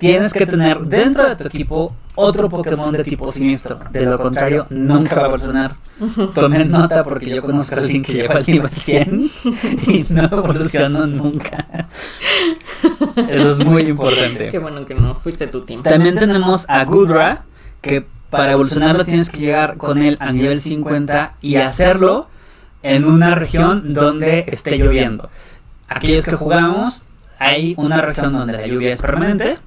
tienes 0.00 0.32
que 0.32 0.46
tener 0.46 0.80
dentro 0.80 1.28
de 1.28 1.36
tu 1.36 1.46
equipo 1.46 1.94
otro 2.14 2.48
Pokémon 2.48 2.90
de 2.92 3.04
tipo 3.04 3.30
siniestro. 3.30 3.78
De 3.92 4.04
lo 4.06 4.18
contrario, 4.18 4.66
nunca 4.70 5.16
va 5.16 5.22
a 5.22 5.26
evolucionar. 5.26 5.72
Tomen 6.34 6.70
nota 6.78 7.04
porque 7.04 7.28
yo 7.28 7.42
conozco 7.42 7.76
a 7.76 7.78
alguien 7.80 8.02
que 8.02 8.14
llegó 8.14 8.34
al 8.34 8.46
nivel 8.46 8.70
100 8.70 9.30
y 9.86 10.06
no 10.08 10.24
evolucionó 10.24 11.06
nunca. 11.06 11.88
Eso 13.28 13.50
es 13.50 13.58
muy 13.64 13.82
importante. 13.82 14.48
Qué 14.48 14.58
bueno 14.58 14.84
que 14.86 14.94
no 14.94 15.14
fuiste 15.14 15.46
tu 15.46 15.60
team. 15.60 15.82
También 15.82 16.18
tenemos 16.18 16.64
a 16.68 16.82
Gudra, 16.84 17.44
que 17.82 18.04
para 18.30 18.52
evolucionarlo 18.52 19.04
tienes 19.04 19.28
que 19.28 19.40
llegar 19.40 19.76
con 19.76 20.02
él 20.02 20.16
a 20.20 20.32
nivel 20.32 20.62
50 20.62 21.34
y 21.42 21.56
hacerlo 21.56 22.28
en 22.82 23.04
una 23.04 23.34
región 23.34 23.92
donde 23.92 24.46
esté 24.48 24.78
lloviendo. 24.78 25.28
Aquellos 25.88 26.24
que 26.24 26.36
jugamos, 26.36 27.02
hay 27.38 27.74
una 27.76 28.00
región 28.00 28.32
donde 28.32 28.54
la 28.54 28.66
lluvia 28.66 28.92
es 28.92 29.02
permanente 29.02 29.58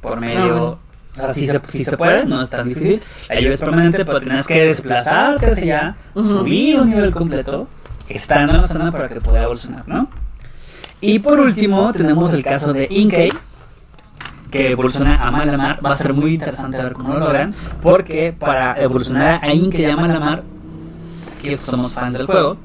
por 0.00 0.20
medio... 0.20 0.78
O 1.12 1.14
sea, 1.20 1.34
si 1.34 1.46
se, 1.46 1.60
se 1.84 1.96
puede, 1.96 2.24
no 2.24 2.40
es 2.40 2.50
tan 2.50 2.68
difícil. 2.68 3.02
La 3.28 3.34
lluvia 3.34 3.54
es 3.54 3.60
permanente, 3.60 4.04
pero 4.04 4.20
tienes 4.20 4.46
que 4.46 4.64
desplazarte 4.64 5.46
hacia 5.46 5.62
allá, 5.64 5.96
subir 6.14 6.78
un 6.78 6.90
nivel 6.90 7.10
completo, 7.10 7.66
estando 8.08 8.54
en 8.54 8.62
la 8.62 8.68
zona 8.68 8.92
para 8.92 9.08
que 9.08 9.20
pueda 9.20 9.42
evolucionar, 9.42 9.88
¿no? 9.88 10.08
Y 11.00 11.18
por 11.18 11.40
último, 11.40 11.92
tenemos 11.92 12.32
el 12.32 12.44
caso 12.44 12.72
de 12.72 12.86
Inkei, 12.90 13.30
que 14.50 14.70
evoluciona 14.70 15.16
a 15.16 15.30
Malamar. 15.30 15.84
Va 15.84 15.90
a 15.90 15.96
ser 15.96 16.12
muy 16.12 16.34
interesante 16.34 16.76
ver 16.76 16.92
cómo 16.92 17.14
lo 17.14 17.20
logran, 17.20 17.54
porque 17.82 18.34
para 18.38 18.80
evolucionar 18.80 19.40
a 19.42 19.52
Inkei 19.52 19.86
a 19.86 19.96
Malamar, 19.96 20.44
aquí 21.38 21.56
somos 21.56 21.94
fans 21.94 22.18
del 22.18 22.26
juego, 22.26 22.56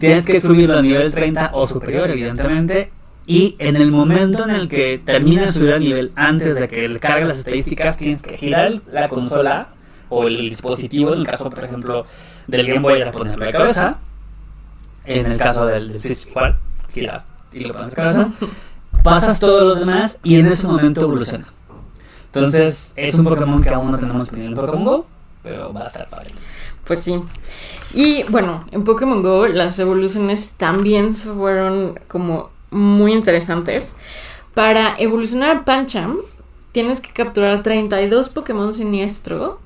tienes 0.00 0.24
que 0.24 0.40
subirlo 0.40 0.78
a 0.78 0.82
nivel 0.82 1.12
30 1.12 1.50
o 1.52 1.68
superior, 1.68 2.10
evidentemente, 2.10 2.90
y 3.26 3.56
en 3.58 3.76
el 3.76 3.90
momento 3.92 4.44
en 4.44 4.50
el 4.50 4.68
que 4.68 5.00
termina 5.04 5.46
de 5.46 5.52
subir 5.52 5.72
al 5.72 5.80
nivel, 5.80 6.12
antes 6.16 6.58
de 6.58 6.68
que 6.68 6.88
le 6.88 6.98
cargue 6.98 7.24
las 7.24 7.38
estadísticas, 7.38 7.96
tienes 7.96 8.22
que 8.22 8.36
girar 8.36 8.80
la 8.90 9.08
consola 9.08 9.68
o 10.08 10.26
el 10.26 10.50
dispositivo, 10.50 11.12
en 11.12 11.20
el 11.20 11.26
caso, 11.26 11.48
por 11.48 11.64
ejemplo, 11.64 12.04
del 12.46 12.66
Game 12.66 12.80
Boy, 12.80 12.98
para 12.98 13.12
ponerlo 13.12 13.44
de 13.44 13.52
cabeza. 13.52 13.98
En 15.04 15.26
el 15.30 15.38
caso 15.38 15.66
del, 15.66 16.00
Switch, 16.00 16.26
igual, 16.26 16.58
giras 16.92 17.26
y 17.52 17.64
lo 17.64 17.74
pones 17.74 17.90
de 17.90 17.96
cabeza. 17.96 18.30
Pasas 19.02 19.40
todos 19.40 19.62
los 19.62 19.78
demás 19.78 20.18
y 20.22 20.36
en 20.36 20.46
ese 20.46 20.66
momento 20.66 21.02
evoluciona. 21.02 21.46
Entonces, 22.26 22.92
es 22.96 23.14
un 23.14 23.24
Pokémon 23.24 23.62
que 23.62 23.70
aún 23.70 23.90
no 23.90 23.98
tenemos 23.98 24.32
en 24.32 24.42
el 24.42 24.54
Pokémon 24.54 24.84
Go, 24.84 25.06
pero 25.42 25.72
va 25.72 25.82
a 25.82 25.86
estar 25.86 26.08
padre. 26.08 26.30
Pues 26.84 27.04
sí. 27.04 27.20
Y 27.94 28.24
bueno, 28.24 28.64
en 28.70 28.84
Pokémon 28.84 29.22
Go 29.22 29.46
las 29.46 29.78
evoluciones 29.78 30.52
también 30.56 31.14
fueron 31.14 31.98
como 32.08 32.50
muy 32.72 33.12
interesantes 33.12 33.94
Para 34.54 34.94
evolucionar 34.98 35.64
Pancham, 35.64 36.18
tienes 36.72 37.00
que 37.00 37.12
capturar 37.12 37.62
32 37.62 38.30
Pokémon 38.30 38.74
siniestro 38.74 39.60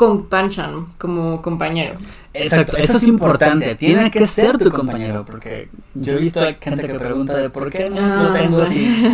con 0.00 0.24
Pancham 0.24 0.86
como 0.96 1.42
compañero. 1.42 1.98
Exacto, 2.32 2.78
eso 2.78 2.96
es 2.96 3.02
importante. 3.02 3.74
Tiene 3.74 4.10
que 4.10 4.26
ser 4.26 4.56
tu 4.56 4.70
compañero, 4.70 5.26
porque 5.26 5.68
yo 5.92 6.14
he 6.14 6.16
visto 6.16 6.40
gente 6.58 6.86
que 6.86 6.94
pregunta 6.94 7.36
de 7.36 7.50
por 7.50 7.70
qué 7.70 7.90
no 7.90 8.00
lo 8.00 8.30
ah. 8.30 8.32
tengo 8.32 8.62
así. 8.62 9.12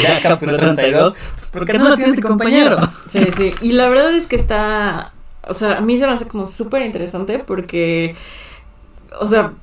Ya 0.00 0.22
capturé 0.22 0.58
32, 0.58 1.14
pues 1.34 1.50
¿por 1.50 1.66
qué 1.66 1.76
no 1.76 1.88
lo 1.88 1.96
tienes 1.96 2.14
de 2.14 2.22
compañero? 2.22 2.78
Sí, 3.08 3.18
sí. 3.36 3.52
Y 3.62 3.72
la 3.72 3.88
verdad 3.88 4.14
es 4.14 4.28
que 4.28 4.36
está. 4.36 5.12
O 5.48 5.54
sea, 5.54 5.78
a 5.78 5.80
mí 5.80 5.98
se 5.98 6.06
me 6.06 6.12
hace 6.12 6.28
como 6.28 6.46
súper 6.46 6.82
interesante 6.82 7.40
porque. 7.40 8.14
O 9.18 9.26
sea, 9.26 9.54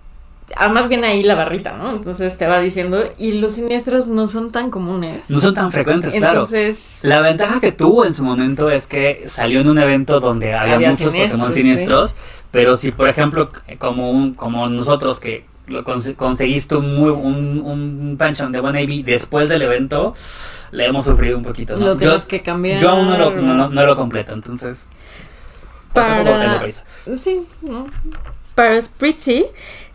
más 0.70 0.90
bien 0.90 1.04
ahí 1.04 1.24
la 1.24 1.36
barrita, 1.36 1.78
¿no? 1.78 1.92
Entonces 1.92 2.38
te 2.38 2.48
va 2.48 2.60
diciendo, 2.60 3.12
y 3.18 3.34
los 3.34 3.54
siniestros 3.54 4.08
no 4.08 4.28
son 4.28 4.52
tan 4.52 4.70
comunes. 4.72 5.30
No 5.30 5.40
son 5.40 5.54
tan 5.54 5.72
frecuentes, 5.72 6.14
claro. 6.14 6.42
Entonces... 6.42 7.00
La 7.04 7.22
ventaja 7.22 7.60
que 7.60 7.72
tuvo 7.72 8.06
en 8.06 8.14
su 8.14 8.24
momento 8.24 8.70
es 8.70 8.88
que 8.88 9.26
salió 9.28 9.62
en 9.62 9.70
un 9.70 9.80
evento 9.80 10.20
donde 10.20 10.54
había, 10.54 10.90
muchos 10.90 11.14
Pokémon 11.14 11.54
siniestros, 11.54 12.16
pero 12.52 12.78
si, 12.78 12.92
por 12.92 13.10
ejemplo, 13.10 13.52
como, 13.78 14.12
un, 14.12 14.34
como 14.34 14.68
nosotros 14.70 15.20
que 15.20 15.46
lo 15.68 15.84
conseguiste 15.84 16.76
un, 16.76 16.96
muy, 16.96 17.12
un, 17.12 17.62
un 17.64 18.16
Pancham 18.18 18.52
de 18.52 19.04
después 19.06 19.50
del 19.50 19.62
evento, 19.62 20.16
le 20.72 20.86
hemos 20.86 21.06
sufrido 21.06 21.38
un 21.38 21.44
poquito. 21.44 21.78
¿no? 21.78 21.86
Lo 21.86 21.98
tienes 21.98 22.26
que 22.26 22.42
cambiar. 22.42 22.80
Yo 22.80 22.90
aún 22.90 23.08
no 23.08 23.18
lo, 23.18 23.32
no, 23.32 23.86
lo 23.86 23.96
completo, 23.96 24.34
entonces... 24.34 24.88
Para... 25.94 26.62
Sí, 27.18 27.42
¿no? 27.62 27.88
Para 28.54 28.80
Spritzy 28.80 29.46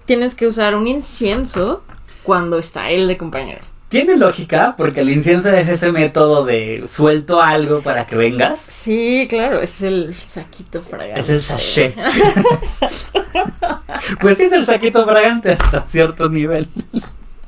tienes 0.05 0.35
que 0.35 0.47
usar 0.47 0.75
un 0.75 0.87
incienso 0.87 1.83
cuando 2.23 2.59
está 2.59 2.91
él 2.91 3.09
de 3.09 3.17
compañero. 3.17 3.63
Tiene 3.89 4.17
lógica, 4.17 4.75
porque 4.77 5.01
el 5.01 5.11
incienso 5.11 5.51
es 5.51 5.69
ese 5.69 5.93
método 5.93 6.45
de 6.45 6.85
suelto 6.89 7.41
algo 7.41 7.81
para 7.81 8.07
que 8.07 8.17
vengas. 8.17 8.59
Sí, 8.59 9.27
claro, 9.29 9.61
es 9.61 9.83
el 9.83 10.15
saquito 10.15 10.83
fragante. 10.83 11.21
Es 11.21 11.31
el 11.31 11.41
sachet. 11.41 11.95
pues 14.21 14.39
sí, 14.39 14.45
es 14.45 14.53
el 14.53 14.67
saquito 14.67 15.05
fragante 15.05 15.53
hasta 15.53 15.83
cierto 15.83 16.29
nivel. 16.29 16.67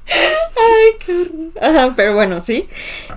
Ay, 0.08 0.92
qué 1.04 1.12
horror. 1.12 1.92
pero 1.96 2.14
bueno, 2.14 2.40
sí. 2.40 2.68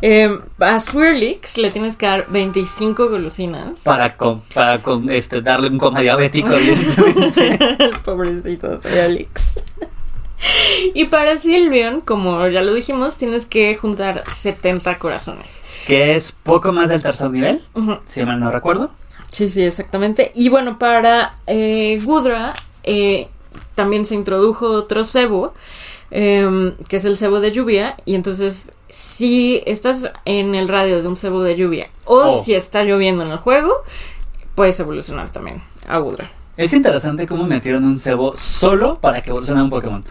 Eh, 0.02 0.40
a 0.60 0.80
Swirlix 0.80 1.58
le 1.58 1.70
tienes 1.70 1.96
que 1.96 2.06
dar 2.06 2.26
25 2.30 3.10
golosinas. 3.10 3.82
Para, 3.82 4.16
para 4.54 4.82
este, 5.10 5.42
darle 5.42 5.70
un 5.70 5.78
coma 5.78 6.02
diabético, 6.02 6.50
Pobrecito 8.04 8.82
Swirlix. 8.82 9.64
y 10.94 11.06
para 11.06 11.38
Sylveon, 11.38 12.02
como 12.02 12.48
ya 12.48 12.62
lo 12.62 12.74
dijimos, 12.74 13.18
tienes 13.18 13.46
que 13.46 13.76
juntar 13.76 14.24
70 14.32 14.98
corazones. 14.98 15.60
Que 15.88 16.16
es 16.16 16.32
poco 16.32 16.72
más 16.72 16.90
del 16.90 17.02
tercer 17.02 17.32
nivel, 17.32 17.62
si 18.06 18.24
mal 18.24 18.40
no 18.40 18.52
recuerdo. 18.52 18.92
Sí, 19.32 19.50
sí, 19.50 19.64
exactamente. 19.64 20.32
Y 20.36 20.50
bueno, 20.50 20.80
para 20.80 21.36
eh, 21.48 22.00
Gudra 22.04 22.54
eh, 22.84 23.28
también 23.76 24.06
se 24.06 24.16
introdujo 24.16 24.68
otro 24.72 25.04
cebo 25.04 25.54
Em, 26.12 26.76
que 26.88 26.96
es 26.96 27.06
el 27.06 27.18
cebo 27.18 27.40
de 27.40 27.52
lluvia, 27.52 27.96
y 28.04 28.16
entonces 28.16 28.72
si 28.90 29.62
estás 29.68 30.12
en 30.26 30.56
el 30.56 30.68
radio 30.68 31.04
de 31.04 31.08
un 31.08 31.16
cebo 31.16 31.44
de 31.44 31.56
lluvia 31.56 31.88
o 32.06 32.16
oh. 32.16 32.44
si 32.44 32.56
está 32.56 32.84
lloviendo 32.84 33.24
en 33.24 33.30
el 33.30 33.38
juego, 33.38 33.72
puedes 34.56 34.80
evolucionar 34.80 35.32
también 35.32 35.62
a 35.88 36.00
Gudra. 36.00 36.32
Es 36.58 36.74
interesante 36.74 37.28
cómo 37.28 37.46
metieron 37.46 37.86
un 37.86 38.00
cebo 38.00 38.36
solo 38.36 39.00
para 39.00 39.22
que 39.22 39.30
evolucione 39.30 39.62
un 39.62 39.70
Pokémon. 39.70 40.04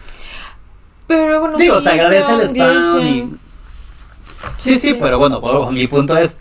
Pero 1.05 1.41
bueno, 1.41 1.57
digo, 1.57 1.81
se 1.81 1.89
agradece 1.89 2.33
el 2.33 2.41
spam 2.47 3.01
y... 3.01 3.29
Sí, 4.57 4.79
sí, 4.79 4.93
pero 4.93 5.19
bueno, 5.19 5.41
mi 5.71 5.85
punto 5.87 6.15
es 6.15 6.37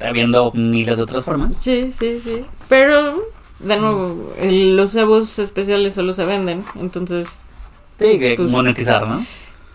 habiendo 0.00 0.50
miles 0.52 0.96
de 0.96 1.02
otras 1.02 1.24
formas. 1.24 1.56
Sí, 1.60 1.92
sí, 1.92 2.20
sí. 2.24 2.44
Pero 2.68 3.22
de 3.58 3.76
nuevo, 3.76 4.32
los 4.40 4.92
cebos 4.92 5.38
especiales 5.38 5.94
solo 5.94 6.14
se 6.14 6.24
venden, 6.24 6.64
entonces 6.80 7.43
Sí, 7.98 8.34
pues, 8.36 8.50
monetizar, 8.50 9.08
¿no? 9.08 9.24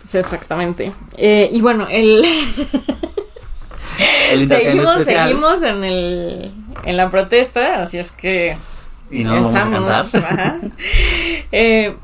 Sí, 0.06 0.18
exactamente. 0.18 0.92
Eh, 1.16 1.48
y 1.52 1.60
bueno, 1.60 1.86
el... 1.88 2.24
seguimos, 4.48 5.04
seguimos 5.04 5.62
en, 5.62 5.84
el, 5.84 6.52
en 6.84 6.96
la 6.96 7.10
protesta, 7.10 7.82
así 7.82 7.98
es 7.98 8.10
que... 8.10 8.56
Y 9.10 9.24
no 9.24 9.34
estamos, 9.48 9.88
vamos 9.88 10.14
a 10.14 10.60
eh, 11.52 11.96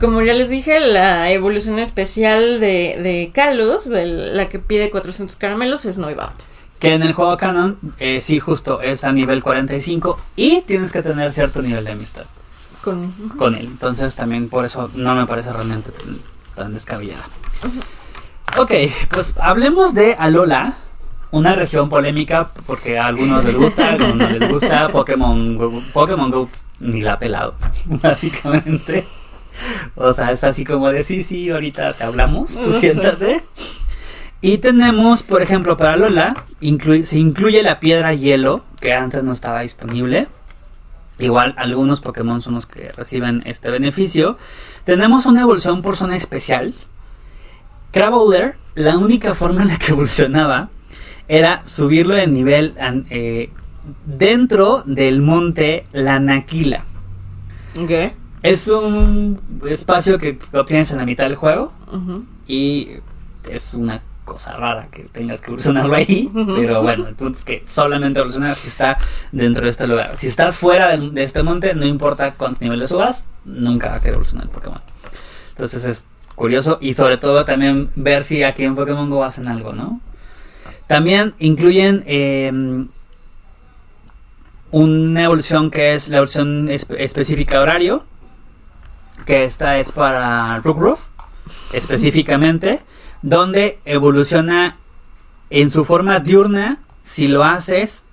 como 0.00 0.22
ya 0.22 0.32
les 0.32 0.50
dije, 0.50 0.80
la 0.80 1.30
evolución 1.30 1.78
especial 1.78 2.58
de, 2.58 2.98
de 3.00 3.30
Kalos, 3.32 3.88
de 3.88 4.06
la 4.06 4.48
que 4.48 4.58
pide 4.58 4.90
400 4.90 5.36
caramelos, 5.36 5.84
es 5.84 5.98
Noibat. 5.98 6.32
Que 6.80 6.94
en 6.94 7.02
el 7.02 7.12
juego 7.12 7.36
canon, 7.36 7.78
eh, 7.98 8.20
sí, 8.20 8.40
justo 8.40 8.80
es 8.80 9.04
a 9.04 9.12
nivel 9.12 9.42
45 9.42 10.18
y 10.36 10.62
tienes 10.62 10.92
que 10.92 11.02
tener 11.02 11.32
cierto 11.32 11.60
nivel 11.60 11.84
de 11.84 11.92
amistad 11.92 12.24
con, 13.36 13.54
él. 13.54 13.66
Entonces 13.66 14.14
también 14.16 14.48
por 14.48 14.64
eso 14.64 14.90
no 14.94 15.14
me 15.14 15.26
parece 15.26 15.52
realmente 15.52 15.90
tan 16.54 16.72
descabellada. 16.74 17.24
Ok, 18.56 18.72
pues 19.10 19.34
hablemos 19.40 19.94
de 19.94 20.14
Alola, 20.14 20.74
una 21.30 21.54
región 21.54 21.88
polémica 21.88 22.50
porque 22.66 22.98
a 22.98 23.06
algunos 23.06 23.44
les 23.44 23.56
gusta, 23.56 23.86
a 23.86 23.90
algunos 23.90 24.16
no 24.16 24.28
les 24.28 24.48
gusta. 24.48 24.88
Pokémon 24.88 25.56
Go, 25.56 25.82
Pokémon 25.92 26.30
Go 26.30 26.48
ni 26.80 27.02
la 27.02 27.14
ha 27.14 27.18
pelado, 27.18 27.54
básicamente. 27.86 29.06
O 29.96 30.12
sea, 30.12 30.30
es 30.30 30.44
así 30.44 30.64
como 30.64 30.90
de 30.90 31.02
sí, 31.02 31.24
sí, 31.24 31.50
ahorita 31.50 31.92
te 31.94 32.04
hablamos, 32.04 32.54
tú 32.54 32.72
siéntate. 32.72 33.42
Y 34.40 34.58
tenemos, 34.58 35.24
por 35.24 35.42
ejemplo, 35.42 35.76
para 35.76 35.94
Alola, 35.94 36.36
se 36.60 37.18
incluye 37.18 37.62
la 37.62 37.80
piedra 37.80 38.14
hielo, 38.14 38.62
que 38.80 38.94
antes 38.94 39.24
no 39.24 39.32
estaba 39.32 39.62
disponible. 39.62 40.28
Igual 41.18 41.54
algunos 41.58 42.00
Pokémon 42.00 42.40
son 42.40 42.54
los 42.54 42.66
que 42.66 42.92
reciben 42.92 43.42
este 43.44 43.70
beneficio. 43.70 44.38
Tenemos 44.84 45.26
una 45.26 45.42
evolución 45.42 45.82
por 45.82 45.96
zona 45.96 46.16
especial. 46.16 46.74
Crabowler, 47.90 48.56
la 48.74 48.98
única 48.98 49.34
forma 49.34 49.62
en 49.62 49.68
la 49.68 49.78
que 49.78 49.92
evolucionaba 49.92 50.70
era 51.26 51.64
subirlo 51.66 52.14
de 52.14 52.26
nivel 52.26 52.74
eh, 53.10 53.50
dentro 54.06 54.82
del 54.86 55.20
monte 55.20 55.84
Lanaquila. 55.92 56.84
Okay. 57.76 58.12
Es 58.42 58.68
un 58.68 59.40
espacio 59.68 60.18
que 60.18 60.38
obtienes 60.52 60.90
en 60.92 60.98
la 60.98 61.04
mitad 61.04 61.24
del 61.24 61.34
juego 61.34 61.72
y 62.46 62.90
es 63.48 63.74
una 63.74 64.02
cosa 64.28 64.52
rara 64.52 64.88
que 64.92 65.04
tengas 65.04 65.40
que 65.40 65.46
evolucionarlo 65.46 65.94
ahí, 65.96 66.30
pero 66.34 66.82
bueno, 66.82 67.08
el 67.08 67.14
punto 67.14 67.38
es 67.38 67.44
que 67.44 67.62
solamente 67.66 68.18
evolucionas 68.18 68.58
si 68.58 68.68
está 68.68 68.98
dentro 69.32 69.64
de 69.64 69.70
este 69.70 69.86
lugar. 69.86 70.16
Si 70.16 70.26
estás 70.26 70.58
fuera 70.58 70.96
de, 70.96 71.22
este 71.22 71.42
monte, 71.42 71.74
no 71.74 71.86
importa 71.86 72.34
cuántos 72.34 72.60
niveles 72.60 72.90
subas, 72.90 73.24
nunca 73.44 73.88
va 73.88 73.96
a 73.96 74.00
querer 74.00 74.14
evolucionar 74.14 74.46
el 74.46 74.50
Pokémon. 74.50 74.80
Entonces 75.50 75.84
es 75.86 76.06
curioso 76.34 76.78
y 76.80 76.94
sobre 76.94 77.16
todo 77.16 77.44
también 77.44 77.90
ver 77.96 78.22
si 78.22 78.42
aquí 78.42 78.64
en 78.64 78.76
Pokémon 78.76 79.08
Go 79.08 79.24
hacen 79.24 79.48
algo, 79.48 79.72
¿no? 79.72 80.00
También 80.86 81.34
incluyen 81.38 82.04
em, 82.06 82.88
una 84.70 85.24
evolución 85.24 85.70
que 85.70 85.94
es 85.94 86.08
la 86.10 86.18
evolución 86.18 86.68
específica 86.68 87.60
horario, 87.60 88.04
que 89.24 89.44
esta 89.44 89.78
es 89.78 89.90
para 89.90 90.60
Roof 90.60 91.00
específicamente 91.72 92.80
donde 93.22 93.78
evoluciona 93.84 94.76
en 95.50 95.70
su 95.70 95.84
forma 95.84 96.20
diurna 96.20 96.78
si 97.04 97.28
lo 97.28 97.44
haces 97.44 98.04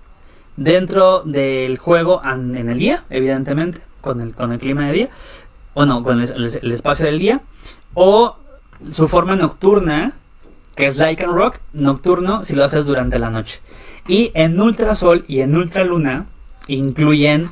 dentro 0.58 1.24
del 1.24 1.78
juego 1.78 2.22
en 2.24 2.70
el 2.70 2.80
día, 2.80 3.04
evidentemente, 3.10 3.82
con 4.02 4.22
el, 4.22 4.34
con 4.34 4.52
el 4.52 4.60
clima 4.60 4.88
de 4.88 4.94
día, 4.94 5.10
o 5.74 5.86
no, 5.86 6.04
con 6.04 6.22
el, 6.22 6.72
espacio 6.72 7.06
del 7.06 7.20
día, 7.20 7.42
o 7.94 8.38
su 8.92 9.08
forma 9.08 9.36
nocturna, 9.36 10.14
que 10.76 10.88
es 10.88 10.98
Lycan 10.98 11.34
Rock, 11.34 11.60
nocturno 11.74 12.44
si 12.46 12.56
lo 12.56 12.64
haces 12.64 12.86
durante 12.86 13.20
la 13.20 13.30
noche. 13.30 13.62
Y 14.08 14.32
en 14.34 14.60
Ultrasol 14.60 15.26
y 15.28 15.42
en 15.42 15.56
Ultraluna 15.56 16.28
incluyen 16.68 17.50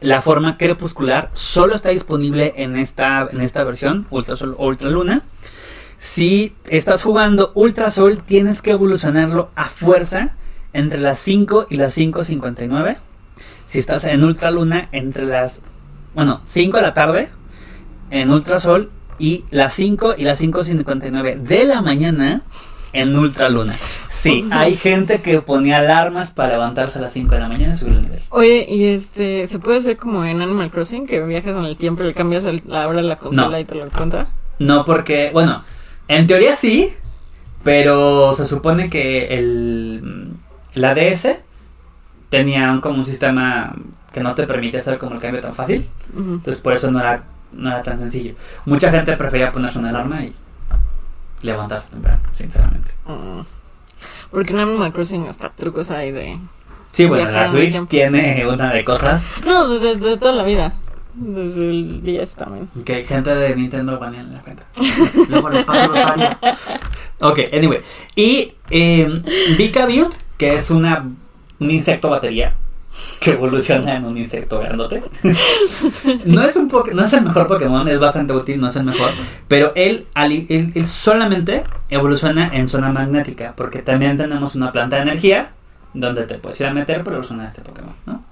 la 0.00 0.22
forma 0.22 0.56
crepuscular, 0.56 1.30
solo 1.34 1.74
está 1.74 1.90
disponible 1.90 2.54
en 2.56 2.76
esta, 2.76 3.28
en 3.30 3.40
esta 3.42 3.64
versión, 3.64 4.06
Ultrasol 4.10 4.54
o 4.58 4.66
Ultraluna. 4.66 5.22
Si 6.00 6.54
estás 6.70 7.02
jugando 7.02 7.52
Ultra 7.54 7.90
Sol, 7.90 8.22
tienes 8.24 8.62
que 8.62 8.70
evolucionarlo 8.70 9.50
a 9.54 9.66
fuerza 9.66 10.34
entre 10.72 10.98
las 10.98 11.18
5 11.18 11.66
y 11.68 11.76
las 11.76 11.96
5.59. 11.96 12.96
Si 13.66 13.78
estás 13.78 14.04
en 14.04 14.24
Ultra 14.24 14.50
Luna, 14.50 14.88
entre 14.92 15.26
las, 15.26 15.60
bueno, 16.14 16.40
5 16.46 16.78
de 16.78 16.82
la 16.82 16.94
tarde 16.94 17.28
en 18.10 18.30
Ultra 18.30 18.60
Sol 18.60 18.90
y 19.18 19.44
las 19.50 19.74
5 19.74 20.14
y 20.16 20.24
las 20.24 20.40
5.59 20.42 21.36
de 21.42 21.64
la 21.66 21.82
mañana 21.82 22.40
en 22.94 23.14
Ultra 23.18 23.50
Luna. 23.50 23.74
Sí, 24.08 24.48
hay 24.52 24.76
gente 24.76 25.20
que 25.20 25.42
ponía 25.42 25.80
alarmas 25.80 26.30
para 26.30 26.52
levantarse 26.52 26.98
a 26.98 27.02
las 27.02 27.12
5 27.12 27.34
de 27.34 27.40
la 27.40 27.48
mañana 27.48 27.74
y 27.74 27.76
subir 27.76 27.92
el 27.96 28.02
nivel. 28.04 28.22
Oye, 28.30 28.64
y 28.66 28.86
este, 28.86 29.46
¿se 29.48 29.58
puede 29.58 29.76
hacer 29.76 29.98
como 29.98 30.24
en 30.24 30.40
Animal 30.40 30.70
Crossing 30.70 31.06
que 31.06 31.22
viajas 31.22 31.54
en 31.58 31.66
el 31.66 31.76
tiempo 31.76 32.02
y 32.02 32.06
le 32.06 32.14
cambias 32.14 32.44
la 32.64 32.88
hora 32.88 33.02
de 33.02 33.06
la 33.06 33.18
consola 33.18 33.60
y 33.60 33.66
te 33.66 33.74
lo 33.74 33.84
encuentra? 33.84 34.28
No, 34.58 34.86
porque, 34.86 35.28
bueno, 35.34 35.62
en 36.10 36.26
teoría 36.26 36.54
sí, 36.56 36.92
Pero 37.62 38.34
se 38.34 38.46
supone 38.46 38.90
que 38.90 39.34
el, 39.38 40.32
la 40.74 40.94
DS 40.94 41.36
tenía 42.28 42.78
como 42.82 42.96
un 42.96 43.04
sistema 43.04 43.74
que 44.12 44.20
no 44.20 44.34
te 44.34 44.46
permite 44.46 44.78
hacer 44.78 44.98
como 44.98 45.14
el 45.14 45.20
cambio 45.20 45.40
tan 45.40 45.54
fácil. 45.54 45.88
Entonces 46.16 46.60
por 46.60 46.72
eso 46.72 46.90
no 46.90 47.00
era, 47.00 47.24
no 47.52 47.70
era 47.70 47.82
tan 47.82 47.96
sencillo. 47.96 48.34
Mucha 48.64 48.90
gente 48.90 49.16
prefería 49.16 49.52
ponerse 49.52 49.78
una 49.78 49.90
alarma 49.90 50.24
y 50.24 50.34
levantarse 51.42 51.90
temprano, 51.90 52.20
sinceramente. 52.32 52.90
Mm. 53.06 53.42
Porque 54.30 54.52
en 54.52 54.60
Animal 54.60 54.92
Crossing 54.92 55.28
hasta 55.28 55.50
trucos 55.50 55.90
hay 55.90 56.12
de... 56.12 56.38
Sí, 56.92 57.06
bueno, 57.06 57.30
la 57.30 57.46
Switch 57.46 57.86
tiene 57.86 58.46
una 58.48 58.72
de 58.72 58.84
cosas... 58.84 59.28
No, 59.44 59.68
de, 59.68 60.16
toda 60.16 60.32
la 60.32 60.42
vida. 60.42 60.72
Desde 61.14 61.70
el 61.70 62.02
DS 62.02 62.36
también. 62.36 62.68
Que 62.84 63.04
gente 63.04 63.34
de 63.34 63.56
Nintendo 63.56 63.98
banea 63.98 64.20
en 64.20 64.32
la 64.32 64.40
cuenta. 64.40 64.64
Luego 65.28 65.50
les 65.50 65.64
paso 65.64 65.92
los 65.92 67.30
Ok, 67.30 67.40
anyway. 67.52 67.80
Y 68.16 68.52
eh, 68.70 69.12
Vika 69.58 69.86
Build, 69.86 70.14
que 70.38 70.54
es 70.54 70.70
una, 70.70 71.08
un 71.58 71.70
insecto 71.70 72.10
batería 72.10 72.54
que 73.20 73.32
evoluciona 73.32 73.96
en 73.96 74.04
un 74.04 74.16
insecto 74.16 74.60
grandote. 74.60 75.02
no, 76.24 76.42
es 76.42 76.56
un 76.56 76.70
no 76.92 77.04
es 77.04 77.12
el 77.12 77.22
mejor 77.22 77.46
Pokémon, 77.46 77.86
es 77.88 78.00
bastante 78.00 78.32
útil, 78.32 78.60
no 78.60 78.68
es 78.68 78.76
el 78.76 78.84
mejor. 78.84 79.10
Pero 79.48 79.72
él, 79.74 80.06
él, 80.16 80.86
solamente 80.86 81.64
evoluciona 81.88 82.50
en 82.52 82.68
zona 82.68 82.90
magnética, 82.90 83.54
porque 83.56 83.82
también 83.82 84.16
tenemos 84.16 84.54
una 84.54 84.72
planta 84.72 84.96
de 84.96 85.02
energía 85.02 85.52
donde 85.94 86.24
te 86.24 86.38
puedes 86.38 86.60
ir 86.60 86.66
a 86.66 86.72
meter 86.72 87.04
para 87.04 87.16
evolucionar 87.16 87.46
este 87.46 87.62
Pokémon, 87.62 87.94
¿no? 88.06 88.24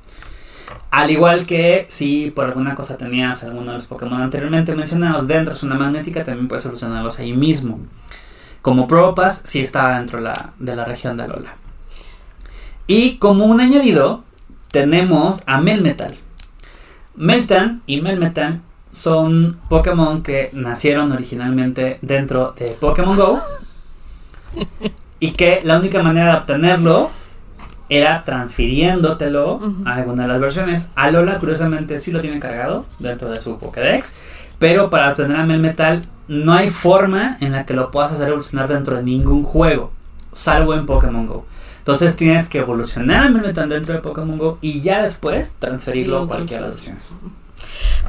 Al 0.90 1.10
igual 1.10 1.46
que 1.46 1.86
si 1.90 2.30
por 2.30 2.46
alguna 2.46 2.74
cosa 2.74 2.96
tenías 2.96 3.44
alguno 3.44 3.72
de 3.72 3.78
los 3.78 3.86
Pokémon 3.86 4.22
anteriormente 4.22 4.74
mencionados 4.74 5.26
dentro 5.26 5.52
de 5.52 5.60
zona 5.60 5.74
magnética, 5.74 6.24
también 6.24 6.48
puedes 6.48 6.62
solucionarlos 6.62 7.18
ahí 7.18 7.32
mismo. 7.32 7.80
Como 8.62 8.88
Probopass, 8.88 9.42
si 9.44 9.60
está 9.60 9.98
dentro 9.98 10.20
de 10.58 10.76
la 10.76 10.84
región 10.84 11.16
de 11.16 11.24
Alola. 11.24 11.56
Y 12.86 13.16
como 13.18 13.44
un 13.44 13.60
añadido, 13.60 14.24
tenemos 14.70 15.42
a 15.46 15.60
Melmetal. 15.60 16.14
Meltan 17.14 17.82
y 17.86 18.00
Melmetal 18.00 18.62
son 18.90 19.58
Pokémon 19.68 20.22
que 20.22 20.50
nacieron 20.52 21.12
originalmente 21.12 21.98
dentro 22.00 22.54
de 22.58 22.70
Pokémon 22.70 23.16
Go. 23.16 23.40
y 25.20 25.32
que 25.32 25.60
la 25.64 25.78
única 25.78 26.02
manera 26.02 26.32
de 26.32 26.38
obtenerlo 26.38 27.10
era 27.88 28.24
transfiriéndotelo 28.24 29.60
a 29.84 29.94
alguna 29.94 30.22
de 30.22 30.28
las 30.28 30.40
versiones. 30.40 30.90
Alola, 30.94 31.38
curiosamente, 31.38 31.98
sí 31.98 32.10
lo 32.12 32.20
tiene 32.20 32.38
cargado 32.38 32.84
dentro 32.98 33.30
de 33.30 33.40
su 33.40 33.58
Pokédex. 33.58 34.14
Pero 34.58 34.90
para 34.90 35.10
obtener 35.10 35.36
a 35.36 35.46
Melmetal 35.46 36.02
no 36.26 36.52
hay 36.52 36.70
forma 36.70 37.36
en 37.40 37.52
la 37.52 37.64
que 37.64 37.74
lo 37.74 37.90
puedas 37.90 38.12
hacer 38.12 38.28
evolucionar 38.28 38.68
dentro 38.68 38.96
de 38.96 39.02
ningún 39.02 39.44
juego, 39.44 39.92
salvo 40.32 40.74
en 40.74 40.84
Pokémon 40.84 41.26
Go. 41.26 41.46
Entonces 41.78 42.16
tienes 42.16 42.48
que 42.48 42.58
evolucionar 42.58 43.26
a 43.26 43.30
Melmetal 43.30 43.68
dentro 43.68 43.94
de 43.94 44.00
Pokémon 44.00 44.36
Go 44.36 44.58
y 44.60 44.80
ya 44.80 45.02
después 45.02 45.54
transferirlo 45.58 46.22
a 46.22 46.26
cualquiera 46.26 46.64
de 46.64 46.68
las 46.70 46.78
opciones. 46.78 47.14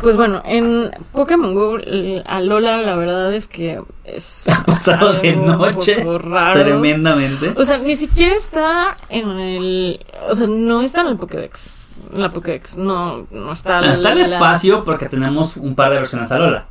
Pues 0.01 0.15
bueno, 0.15 0.41
en 0.45 0.91
Pokémon 1.11 1.53
Go, 1.53 1.77
a 2.25 2.41
Lola 2.41 2.77
la 2.77 2.95
verdad 2.95 3.33
es 3.33 3.47
que 3.47 3.81
es 4.05 4.47
ha 4.47 4.63
pasado 4.63 5.13
de 5.13 5.35
noche 5.35 6.05
tremendamente. 6.53 7.53
O 7.57 7.65
sea, 7.65 7.77
ni 7.79 7.95
siquiera 7.95 8.35
está 8.35 8.97
en 9.09 9.29
el, 9.29 10.05
o 10.29 10.35
sea, 10.35 10.47
no 10.47 10.81
está 10.81 11.01
en 11.01 11.07
el 11.07 11.17
Pokédex. 11.17 11.79
En 12.13 12.21
la 12.21 12.29
Pokédex, 12.29 12.77
no, 12.77 13.27
no 13.29 13.51
está. 13.51 13.85
Está 13.91 14.13
en 14.13 14.19
el 14.19 14.33
espacio 14.33 14.83
porque 14.85 15.07
tenemos 15.07 15.57
un 15.57 15.75
par 15.75 15.89
de 15.91 15.97
versiones 15.97 16.31
a 16.31 16.39
Lola. 16.39 16.65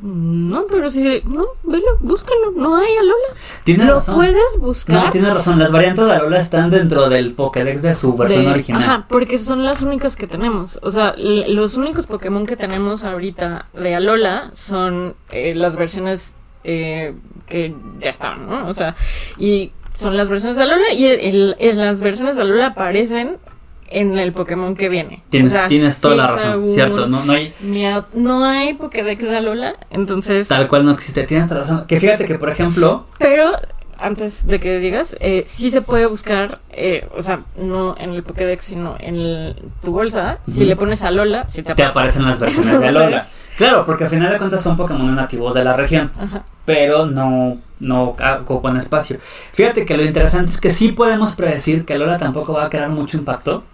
No, 0.00 0.64
pero 0.68 0.90
si. 0.90 1.22
No, 1.24 1.46
velo, 1.64 1.86
búscalo. 2.00 2.52
No 2.54 2.76
hay 2.76 2.96
Alola. 2.96 3.40
Tienes 3.64 3.86
¿Lo 3.86 4.00
puedes 4.00 4.58
buscar? 4.60 5.06
No, 5.06 5.10
tienes 5.10 5.34
razón. 5.34 5.58
Las 5.58 5.72
variantes 5.72 6.06
de 6.06 6.12
Alola 6.12 6.38
están 6.38 6.70
dentro 6.70 7.08
del 7.08 7.32
Pokédex 7.32 7.82
de 7.82 7.94
su 7.94 8.16
versión 8.16 8.46
original. 8.46 8.82
Ajá, 8.82 9.06
porque 9.08 9.38
son 9.38 9.64
las 9.64 9.82
únicas 9.82 10.14
que 10.14 10.28
tenemos. 10.28 10.78
O 10.82 10.92
sea, 10.92 11.14
los 11.16 11.76
únicos 11.76 12.06
Pokémon 12.06 12.46
que 12.46 12.56
tenemos 12.56 13.02
ahorita 13.02 13.66
de 13.74 13.94
Alola 13.96 14.50
son 14.54 15.16
eh, 15.30 15.54
las 15.56 15.76
versiones 15.76 16.34
eh, 16.62 17.14
que 17.46 17.74
ya 17.98 18.10
estaban, 18.10 18.48
¿no? 18.48 18.68
O 18.68 18.74
sea, 18.74 18.94
y 19.36 19.72
son 19.96 20.16
las 20.16 20.28
versiones 20.28 20.56
de 20.56 20.62
Alola 20.62 20.92
y 20.92 21.72
las 21.72 22.00
versiones 22.02 22.36
de 22.36 22.42
Alola 22.42 22.66
aparecen 22.66 23.38
en 23.90 24.18
el 24.18 24.32
Pokémon 24.32 24.74
que 24.74 24.88
viene. 24.88 25.22
Tienes, 25.30 25.54
tienes 25.68 26.00
toda 26.00 26.16
la 26.16 26.26
razón, 26.28 26.68
cierto, 26.72 27.06
no, 27.06 27.24
no 27.24 27.32
hay... 27.32 27.52
No 28.14 28.44
hay 28.44 28.74
Pokédex 28.74 29.22
de 29.22 29.36
Alola, 29.36 29.76
entonces... 29.90 30.48
Tal 30.48 30.68
cual 30.68 30.84
no 30.84 30.92
existe, 30.92 31.24
tienes 31.24 31.48
toda 31.48 31.60
la 31.60 31.66
razón. 31.66 31.86
Que 31.86 32.00
fíjate 32.00 32.24
que, 32.24 32.38
por 32.38 32.50
ejemplo... 32.50 33.06
Pero, 33.18 33.52
antes 33.98 34.46
de 34.46 34.60
que 34.60 34.78
digas, 34.78 35.16
eh, 35.20 35.44
sí 35.46 35.70
se 35.70 35.82
puede 35.82 36.06
buscar, 36.06 36.60
eh, 36.70 37.08
o 37.16 37.22
sea, 37.22 37.40
no 37.56 37.96
en 37.98 38.10
el 38.14 38.22
Pokédex, 38.22 38.64
sino 38.64 38.96
en 38.98 39.54
tu 39.82 39.92
bolsa, 39.92 40.38
si 40.50 40.64
le 40.64 40.76
pones 40.76 41.02
Alola, 41.02 41.46
si 41.48 41.62
te, 41.62 41.74
te 41.74 41.82
aparecen 41.82 42.24
las 42.24 42.38
versiones 42.38 42.80
de 42.80 42.88
Alola. 42.88 43.24
Claro, 43.56 43.84
porque 43.84 44.04
al 44.04 44.10
final 44.10 44.30
de 44.30 44.38
cuentas 44.38 44.62
son 44.62 44.76
Pokémon 44.76 45.14
nativos 45.16 45.52
de 45.52 45.64
la 45.64 45.76
región, 45.76 46.12
pero 46.64 47.06
no, 47.06 47.58
no 47.80 48.16
ocupan 48.42 48.76
espacio. 48.76 49.18
Fíjate 49.52 49.84
que 49.84 49.96
lo 49.96 50.04
interesante 50.04 50.52
es 50.52 50.60
que 50.60 50.70
sí 50.70 50.92
podemos 50.92 51.34
predecir 51.34 51.84
que 51.84 51.94
Alola 51.94 52.18
tampoco 52.18 52.52
va 52.52 52.66
a 52.66 52.70
crear 52.70 52.88
mucho 52.88 53.16
impacto 53.16 53.64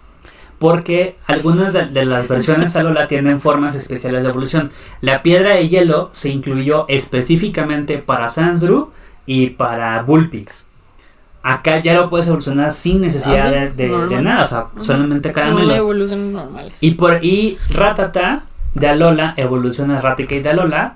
porque 0.65 1.15
algunas 1.27 1.73
de, 1.73 2.05
las 2.05 2.27
versiones 2.27 2.75
Alola 2.75 3.07
tienen 3.07 3.39
formas 3.39 3.75
especiales 3.75 4.23
de 4.23 4.29
evolución. 4.29 4.71
La 4.99 5.21
piedra 5.21 5.51
de 5.51 5.69
hielo 5.69 6.09
se 6.11 6.29
incluyó 6.29 6.85
específicamente 6.87 7.99
para 7.99 8.29
Sansdru 8.29 8.89
y 9.27 9.51
para 9.51 10.01
Bullpix. 10.01 10.65
Acá 11.43 11.77
ya 11.83 11.93
lo 11.93 12.09
puedes 12.09 12.25
evolucionar 12.25 12.71
sin 12.71 13.01
necesidad 13.01 13.53
ah, 13.53 13.69
de, 13.75 14.21
nada, 14.23 14.41
o 14.41 14.45
sea, 14.45 14.65
solamente 14.79 15.31
caramelos. 15.31 15.77
evoluciones 15.77 16.33
normales. 16.33 16.77
Y 16.81 16.95
por 16.95 17.23
y 17.23 17.59
Ratata 17.71 18.45
de 18.73 18.87
Alola 18.87 19.35
evoluciona 19.37 20.01
Raticate 20.01 20.41
de 20.41 20.49
Alola 20.49 20.95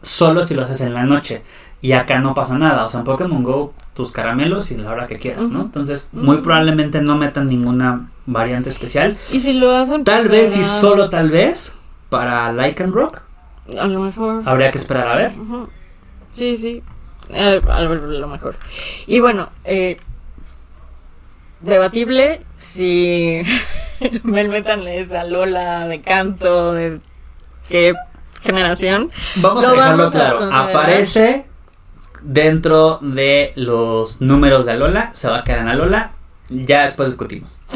solo 0.00 0.46
si 0.46 0.54
lo 0.54 0.62
haces 0.62 0.80
en 0.80 0.94
la 0.94 1.04
noche. 1.04 1.42
Y 1.82 1.92
acá 1.92 2.20
no 2.20 2.32
pasa 2.32 2.56
nada, 2.56 2.86
o 2.86 2.88
sea, 2.88 3.00
en 3.00 3.04
Pokémon 3.04 3.42
Go 3.42 3.74
tus 3.92 4.10
caramelos 4.10 4.70
y 4.70 4.76
la 4.76 4.90
hora 4.90 5.06
que 5.06 5.16
quieras, 5.16 5.50
¿no? 5.50 5.60
Entonces, 5.60 6.08
muy 6.14 6.38
probablemente 6.38 7.02
no 7.02 7.18
metan 7.18 7.50
ninguna 7.50 8.08
variante 8.26 8.70
especial. 8.70 9.16
Y 9.30 9.40
si 9.40 9.54
lo 9.54 9.74
hacen, 9.74 10.04
tal 10.04 10.28
vez 10.28 10.56
y 10.56 10.64
solo 10.64 11.10
tal 11.10 11.30
vez 11.30 11.74
para 12.08 12.52
Lycan 12.52 12.92
Rock. 12.92 13.22
A 13.78 13.86
lo 13.86 14.00
mejor. 14.00 14.42
Habría 14.44 14.70
que 14.70 14.78
esperar 14.78 15.08
a 15.08 15.16
ver. 15.16 15.32
Sí, 16.32 16.56
sí. 16.56 16.82
A, 17.32 17.80
lo 17.80 18.28
mejor. 18.28 18.56
Y 19.06 19.20
bueno, 19.20 19.48
eh, 19.64 19.96
debatible 21.60 22.42
si 22.58 23.42
Melmetan 24.24 24.86
es 24.88 25.12
a 25.12 25.24
Lola 25.24 25.86
de 25.86 26.00
canto, 26.00 26.72
de 26.72 27.00
qué 27.68 27.94
generación. 28.42 29.10
Vamos 29.36 29.64
a 29.64 29.72
dejarlo 29.72 30.10
claro. 30.10 30.48
Aparece 30.52 31.46
dentro 32.22 32.98
de 33.00 33.52
los 33.56 34.20
números 34.20 34.66
de 34.66 34.72
Alola, 34.72 35.10
se 35.12 35.28
va 35.28 35.38
a 35.38 35.44
quedar 35.44 35.60
en 35.60 35.68
Alola, 35.68 36.12
ya 36.64 36.84
después 36.84 37.10
discutimos. 37.10 37.58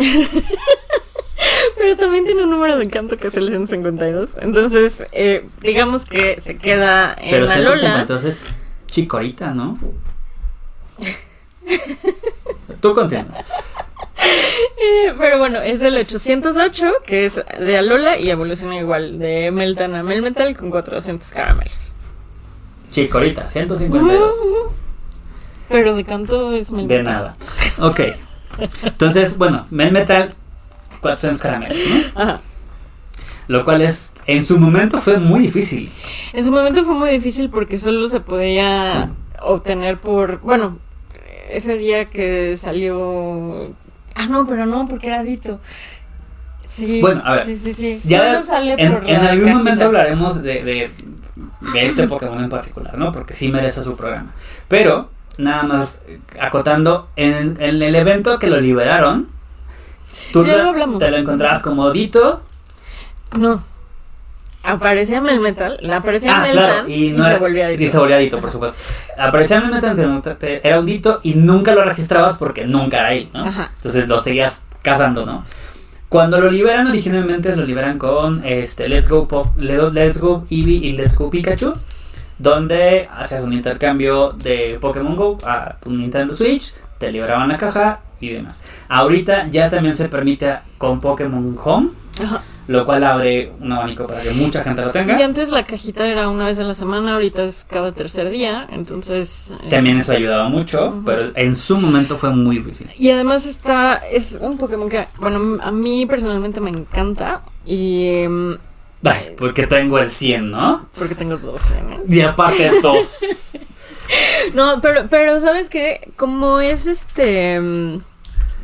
Pero 1.77 1.97
también 1.97 2.25
tiene 2.25 2.45
un 2.45 2.51
número 2.51 2.79
de 2.79 2.85
encanto 2.85 3.17
que 3.17 3.29
es 3.29 3.37
el 3.37 3.49
152. 3.49 4.37
Entonces, 4.41 5.05
eh, 5.13 5.47
digamos 5.61 6.05
que 6.05 6.41
se 6.41 6.57
queda 6.57 7.15
en 7.19 7.31
Pero 7.31 7.51
Alola. 7.51 8.01
Entonces, 8.01 8.55
chicorita, 8.87 9.53
¿no? 9.53 9.79
Tú 12.81 12.95
continúa. 12.95 13.27
Eh, 14.19 15.15
pero 15.19 15.39
bueno, 15.39 15.61
es 15.61 15.83
el 15.83 15.97
808, 15.97 16.93
que 17.07 17.25
es 17.27 17.41
de 17.59 17.77
Alola 17.77 18.19
y 18.19 18.31
evoluciona 18.31 18.77
igual, 18.77 19.19
de 19.19 19.51
Meltan 19.51 19.95
a 19.95 20.03
Melmetal 20.03 20.57
con 20.57 20.71
400 20.71 21.29
caramelos. 21.31 21.93
Chicorita, 22.91 23.49
152. 23.49 24.33
Pero 25.69 25.95
de 25.95 26.05
canto 26.05 26.53
es 26.53 26.71
Melmetal. 26.71 26.97
De 26.97 27.03
nada. 27.03 27.37
Ok. 27.81 28.01
Entonces, 28.85 29.37
bueno, 29.39 29.67
Melmetal, 29.71 30.35
400 31.01 31.43
caramelos, 31.43 31.79
¿no? 31.79 32.21
Ajá. 32.21 32.41
Lo 33.49 33.65
cual 33.65 33.83
es, 33.83 34.13
en 34.27 34.45
su 34.45 34.59
momento 34.59 35.01
fue 35.01 35.19
muy 35.19 35.41
difícil. 35.41 35.91
En 36.33 36.45
su 36.45 36.51
momento 36.51 36.83
fue 36.83 36.95
muy 36.95 37.11
difícil 37.11 37.49
porque 37.49 37.79
solo 37.79 38.09
se 38.09 38.21
podía 38.21 39.11
obtener 39.41 39.99
por, 39.99 40.41
bueno, 40.41 40.79
ese 41.49 41.79
día 41.79 42.07
que 42.07 42.57
salió... 42.57 43.75
Ah, 44.15 44.27
no, 44.29 44.47
pero 44.47 44.67
no, 44.67 44.89
porque 44.89 45.09
era 45.09 45.23
Dito. 45.23 45.61
Sí, 46.67 47.01
bueno, 47.01 47.23
a 47.25 47.35
ver. 47.37 47.47
Sí, 47.47 47.59
sí, 47.59 47.75
sí. 47.75 48.01
Ya 48.05 48.43
sale 48.43 48.75
en, 48.79 49.07
en 49.07 49.21
algún 49.21 49.53
momento 49.53 49.85
hablaremos 49.85 50.43
de, 50.43 50.65
de, 50.65 50.91
de, 51.73 51.83
este 51.83 52.09
Pokémon 52.09 52.43
en 52.43 52.51
particular, 52.51 52.99
¿no? 52.99 53.13
Porque 53.13 53.35
sí 53.35 53.49
merece 53.49 53.83
su 53.83 53.97
programa. 53.97 54.33
Pero, 54.67 55.11
nada 55.39 55.63
más 55.63 56.01
acotando, 56.41 57.09
en, 57.17 57.57
en 57.61 57.83
el 57.83 57.95
evento 57.95 58.39
que 58.39 58.49
lo 58.49 58.61
liberaron, 58.61 59.29
tú 60.33 60.45
te 60.45 61.11
lo 61.11 61.17
encontrabas 61.17 61.63
como 61.63 61.91
Dito. 61.91 62.43
No. 63.39 63.63
Aparecía 64.63 65.21
Melmetal, 65.21 65.79
aparecía 65.93 66.39
ah, 66.39 66.41
Meltan 66.43 66.91
y, 66.91 67.11
no 67.13 67.23
se 67.25 67.37
volvía 67.39 67.69
Dito. 67.69 67.85
Y 67.85 67.91
se 67.91 67.99
volvía 67.99 68.19
Dito, 68.19 68.41
por 68.41 68.51
supuesto. 68.51 68.77
Aparecía 69.17 69.61
Melmetal, 69.61 70.25
era 70.63 70.81
un 70.81 70.87
Dito 70.87 71.21
y 71.23 71.35
nunca 71.35 71.75
lo 71.75 71.85
registrabas 71.85 72.37
porque 72.37 72.67
nunca 72.67 72.99
era 72.99 73.13
él, 73.13 73.29
¿no? 73.33 73.47
Entonces 73.47 74.09
lo 74.09 74.19
seguías 74.19 74.65
cazando, 74.83 75.25
¿no? 75.25 75.45
Cuando 76.09 76.41
lo 76.41 76.51
liberan 76.51 76.87
originalmente 76.87 77.55
lo 77.55 77.65
liberan 77.65 77.99
con 77.99 78.45
este 78.45 78.89
Let's 78.89 79.09
Go 79.09 79.27
Pop, 79.27 79.57
Let's 79.59 80.19
Go 80.21 80.47
Eevee 80.51 80.77
y 80.77 80.93
Let's 80.93 81.17
Go 81.17 81.31
Pikachu, 81.31 81.75
donde 82.39 83.09
hacías 83.11 83.43
un 83.43 83.53
intercambio 83.53 84.33
de 84.33 84.79
Pokémon 84.81 85.17
Go 85.17 85.39
a 85.45 85.77
un 85.87 85.99
Nintendo 85.99 86.35
Switch, 86.35 86.73
te 86.99 87.11
liberaban 87.11 87.49
la 87.49 87.57
caja 87.57 88.01
y 88.21 88.31
demás. 88.31 88.63
Ahorita 88.89 89.49
ya 89.49 89.71
también 89.71 89.95
se 89.95 90.09
permite 90.09 90.57
con 90.79 91.01
Pokémon 91.01 91.57
Home. 91.63 91.91
Ajá 92.23 92.43
lo 92.69 92.85
cual 92.85 93.05
abre 93.05 93.53
un 93.61 93.73
abanico 93.73 94.07
para 94.07 94.21
que 94.21 94.31
mucha 94.33 94.63
gente 94.63 94.83
lo 94.83 94.91
tenga. 94.91 95.19
Y 95.19 95.23
antes 95.23 95.51
la 95.51 95.65
cajita 95.65 96.07
era 96.07 96.29
una 96.29 96.47
vez 96.47 96.59
a 96.59 96.65
la 96.65 96.75
semana, 96.75 97.15
ahorita 97.15 97.45
es 97.45 97.65
cada 97.69 97.93
tercer 97.93 98.29
día, 98.31 98.67
entonces... 98.71 99.53
Eh, 99.65 99.69
También 99.69 99.99
eso 99.99 100.13
ayudaba 100.13 100.49
mucho, 100.49 101.03
pero 101.05 101.31
en 101.37 101.55
su 101.55 101.79
momento 101.79 102.17
fue 102.17 102.31
muy 102.31 102.59
difícil. 102.59 102.91
Y 102.97 103.11
además 103.11 103.47
está, 103.47 103.97
es 104.11 104.39
un 104.41 104.59
Pokémon 104.59 104.89
que, 104.89 105.07
bueno, 105.19 105.59
a 105.63 105.71
mí 105.71 106.07
personalmente 106.07 106.61
me 106.61 106.71
encanta 106.71 107.43
y... 107.65 108.07
Em, 108.07 108.59
Ay, 109.09 109.35
porque 109.37 109.67
tengo 109.67 109.99
el 109.99 110.11
100, 110.11 110.51
¿no? 110.51 110.89
Porque 110.95 111.15
tengo 111.15 111.37
12, 111.37 111.83
¿no? 111.83 111.99
Y 112.09 112.21
aparte 112.21 112.71
dos. 112.83 113.21
no, 114.55 114.81
pero, 114.81 115.07
pero 115.09 115.41
¿sabes 115.41 115.69
qué? 115.69 116.13
Como 116.17 116.61
es 116.61 116.87
este... 116.87 117.55
Em, 117.55 118.01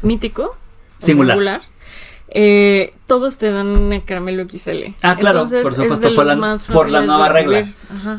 mítico. 0.03 0.57
singular 0.99 1.63
eh, 2.35 2.95
todos 3.07 3.37
te 3.37 3.51
dan 3.51 3.93
el 3.93 4.05
caramelo 4.05 4.45
XL. 4.49 4.95
Ah, 5.03 5.17
claro, 5.17 5.41
por 5.63 5.75
supuesto, 5.75 6.15
por 6.15 6.25
la, 6.25 6.59
por 6.73 6.89
la, 6.89 7.03
nueva 7.03 7.29
regla. 7.29 7.69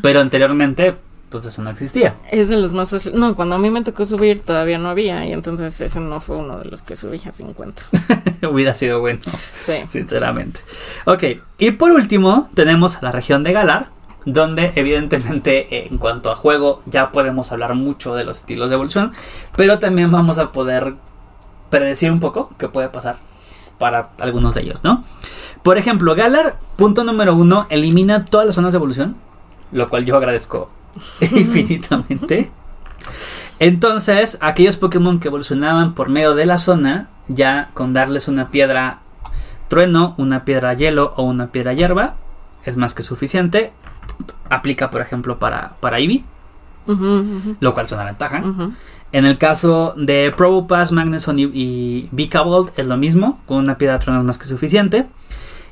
Pero 0.02 0.20
anteriormente, 0.20 0.94
eso 1.42 1.62
no 1.62 1.70
existía. 1.70 2.14
Es 2.30 2.48
de 2.48 2.56
los 2.56 2.72
más 2.72 2.90
fáciles. 2.90 3.18
No, 3.18 3.34
cuando 3.34 3.56
a 3.56 3.58
mí 3.58 3.70
me 3.70 3.82
tocó 3.82 4.04
subir 4.04 4.40
todavía 4.40 4.78
no 4.78 4.88
había 4.88 5.26
y 5.26 5.32
entonces 5.32 5.80
ese 5.80 6.00
no 6.00 6.20
fue 6.20 6.36
uno 6.36 6.58
de 6.58 6.66
los 6.66 6.82
que 6.82 6.96
subí 6.96 7.20
a 7.26 7.32
50. 7.32 7.82
Hubiera 8.50 8.74
sido 8.74 9.00
bueno. 9.00 9.20
Sí. 9.64 9.74
Sinceramente. 9.90 10.60
Ok, 11.06 11.24
y 11.58 11.70
por 11.72 11.92
último 11.92 12.48
tenemos 12.54 13.02
la 13.02 13.10
región 13.10 13.42
de 13.42 13.52
Galar, 13.52 13.88
donde 14.24 14.72
evidentemente 14.74 15.86
en 15.86 15.98
cuanto 15.98 16.30
a 16.30 16.36
juego 16.36 16.82
ya 16.86 17.10
podemos 17.10 17.52
hablar 17.52 17.74
mucho 17.74 18.14
de 18.14 18.24
los 18.24 18.38
estilos 18.40 18.68
de 18.70 18.74
evolución, 18.74 19.12
pero 19.56 19.78
también 19.78 20.10
vamos 20.10 20.38
a 20.38 20.52
poder 20.52 20.94
predecir 21.70 22.10
un 22.10 22.20
poco 22.20 22.50
qué 22.58 22.68
puede 22.68 22.88
pasar 22.88 23.18
para 23.78 24.10
algunos 24.20 24.54
de 24.54 24.62
ellos, 24.62 24.84
¿no? 24.84 25.04
Por 25.62 25.78
ejemplo, 25.78 26.14
Galar, 26.14 26.58
punto 26.76 27.04
número 27.04 27.34
uno, 27.34 27.66
elimina 27.70 28.24
todas 28.24 28.46
las 28.46 28.54
zonas 28.54 28.72
de 28.72 28.76
evolución, 28.76 29.16
lo 29.72 29.88
cual 29.88 30.04
yo 30.04 30.16
agradezco 30.16 30.70
infinitamente. 31.20 32.50
Entonces, 33.58 34.38
aquellos 34.40 34.76
Pokémon 34.76 35.20
que 35.20 35.28
evolucionaban 35.28 35.94
por 35.94 36.08
medio 36.08 36.34
de 36.34 36.46
la 36.46 36.58
zona, 36.58 37.08
ya 37.28 37.70
con 37.74 37.92
darles 37.92 38.28
una 38.28 38.48
piedra 38.48 39.00
trueno, 39.68 40.14
una 40.18 40.44
piedra 40.44 40.74
hielo 40.74 41.12
o 41.16 41.22
una 41.22 41.52
piedra 41.52 41.72
hierba, 41.72 42.16
es 42.64 42.76
más 42.76 42.94
que 42.94 43.02
suficiente. 43.02 43.72
Aplica, 44.50 44.90
por 44.90 45.00
ejemplo, 45.00 45.38
para, 45.38 45.76
para 45.80 45.98
Eevee, 45.98 46.24
lo 47.60 47.74
cual 47.74 47.86
es 47.86 47.92
una 47.92 48.04
ventaja. 48.04 48.42
En 49.12 49.24
el 49.24 49.38
caso 49.38 49.94
de 49.96 50.32
Probopass, 50.36 50.92
Magneson 50.92 51.38
y, 51.38 51.44
y 51.44 52.10
es 52.76 52.86
lo 52.86 52.96
mismo, 52.96 53.40
con 53.46 53.58
una 53.58 53.78
piedra 53.78 53.98
trono 53.98 54.22
más 54.24 54.38
que 54.38 54.46
suficiente. 54.46 55.06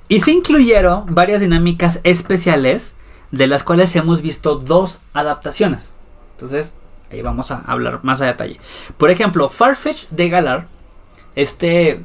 Y 0.08 0.20
se 0.20 0.30
incluyeron 0.30 1.06
varias 1.08 1.40
dinámicas 1.40 2.00
especiales, 2.04 2.96
de 3.32 3.46
las 3.48 3.64
cuales 3.64 3.96
hemos 3.96 4.22
visto 4.22 4.56
dos 4.56 5.00
adaptaciones. 5.14 5.92
Entonces, 6.36 6.76
ahí 7.10 7.22
vamos 7.22 7.50
a 7.50 7.58
hablar 7.66 8.00
más 8.02 8.20
a 8.22 8.26
detalle. 8.26 8.60
Por 8.96 9.10
ejemplo, 9.10 9.48
Farfetch 9.48 10.08
de 10.10 10.28
Galar, 10.28 10.68
este 11.34 12.04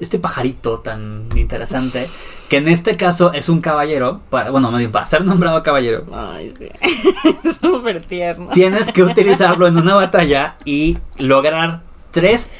este 0.00 0.18
pajarito 0.18 0.78
tan 0.78 1.26
interesante, 1.34 2.06
que 2.48 2.58
en 2.58 2.68
este 2.68 2.96
caso 2.96 3.32
es 3.32 3.48
un 3.48 3.60
caballero, 3.60 4.20
para, 4.30 4.50
bueno, 4.50 4.70
para 4.92 5.06
ser 5.06 5.24
nombrado 5.24 5.62
caballero. 5.62 6.06
Ay, 6.12 6.54
sí. 6.56 6.68
Súper 7.60 8.00
tierno. 8.02 8.50
Tienes 8.52 8.92
que 8.92 9.02
utilizarlo 9.02 9.66
en 9.66 9.76
una 9.76 9.94
batalla 9.94 10.56
y 10.64 10.98
lograr 11.18 11.80
tres 12.12 12.50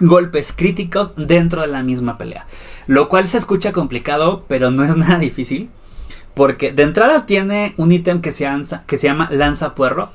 golpes 0.00 0.52
críticos 0.54 1.12
dentro 1.16 1.60
de 1.60 1.68
la 1.68 1.82
misma 1.82 2.16
pelea. 2.16 2.46
Lo 2.86 3.08
cual 3.08 3.28
se 3.28 3.36
escucha 3.36 3.72
complicado, 3.72 4.44
pero 4.48 4.70
no 4.70 4.84
es 4.84 4.96
nada 4.96 5.18
difícil. 5.18 5.68
Porque 6.36 6.70
de 6.70 6.82
entrada 6.82 7.24
tiene 7.24 7.72
un 7.78 7.90
ítem 7.92 8.20
que 8.20 8.30
se, 8.30 8.46
que 8.86 8.98
se 8.98 9.06
llama 9.06 9.26
lanza 9.32 9.74
puerro. 9.74 10.10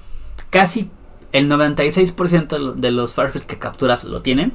Casi 0.51 0.91
el 1.31 1.49
96% 1.49 2.75
de 2.75 2.91
los 2.91 3.15
Farfetch 3.15 3.45
que 3.45 3.57
capturas 3.57 4.03
lo 4.03 4.21
tienen. 4.21 4.53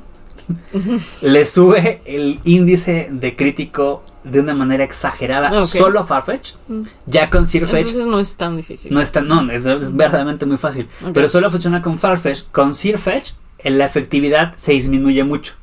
le 1.23 1.45
sube 1.45 2.03
el 2.05 2.39
índice 2.45 3.09
de 3.11 3.35
crítico 3.35 4.05
de 4.23 4.39
una 4.39 4.55
manera 4.55 4.85
exagerada 4.85 5.61
solo 5.62 5.99
a 5.99 6.07
Farfetch. 6.07 6.53
Mm. 6.69 6.83
Ya 7.07 7.31
con 7.31 7.49
Sirfetch. 7.49 7.89
Entonces 7.89 8.07
no 8.07 8.21
es 8.21 8.37
tan 8.37 8.57
difícil. 8.57 8.95
No 8.95 9.01
es 9.01 9.11
tan, 9.11 9.27
no, 9.27 9.51
es, 9.51 9.64
verdaderamente 9.64 10.47
muy 10.47 10.59
fácil. 10.59 10.87
Pero 11.12 11.29
solo 11.29 11.51
funciona 11.51 11.83
con 11.83 11.99
Farfetch. 11.99 12.45
Con 12.53 12.77
Sirfetch, 12.77 13.33
la 13.64 13.87
efectividad 13.87 14.55
se 14.55 14.71
disminuye 14.71 15.25
mucho. 15.25 15.55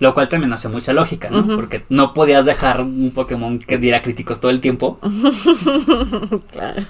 Lo 0.00 0.12
cual 0.12 0.28
también 0.28 0.52
hace 0.52 0.68
mucha 0.68 0.92
lógica, 0.92 1.30
¿no? 1.30 1.46
Porque 1.46 1.84
no 1.88 2.14
podías 2.14 2.44
dejar 2.44 2.80
un 2.80 3.12
Pokémon 3.14 3.58
que 3.58 3.78
diera 3.78 4.02
críticos 4.02 4.40
todo 4.40 4.50
el 4.50 4.60
tiempo. 4.60 4.98
claro. 6.52 6.82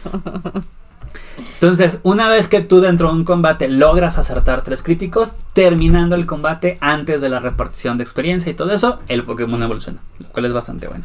Entonces, 1.55 2.01
una 2.03 2.29
vez 2.29 2.49
que 2.49 2.61
tú 2.61 2.81
dentro 2.81 3.09
de 3.09 3.15
un 3.15 3.25
combate 3.25 3.69
logras 3.69 4.19
acertar 4.19 4.63
tres 4.63 4.83
críticos, 4.83 5.33
terminando 5.53 6.15
el 6.15 6.27
combate 6.27 6.79
antes 6.81 7.21
de 7.21 7.29
la 7.29 7.39
repartición 7.39 7.99
de 7.99 8.05
experiencia 8.05 8.51
y 8.51 8.55
todo 8.55 8.73
eso, 8.73 9.01
el 9.09 9.25
Pokémon 9.25 9.63
evoluciona, 9.63 10.01
lo 10.19 10.29
cual 10.29 10.47
es 10.47 10.53
bastante 10.53 10.87
bueno. 10.89 11.05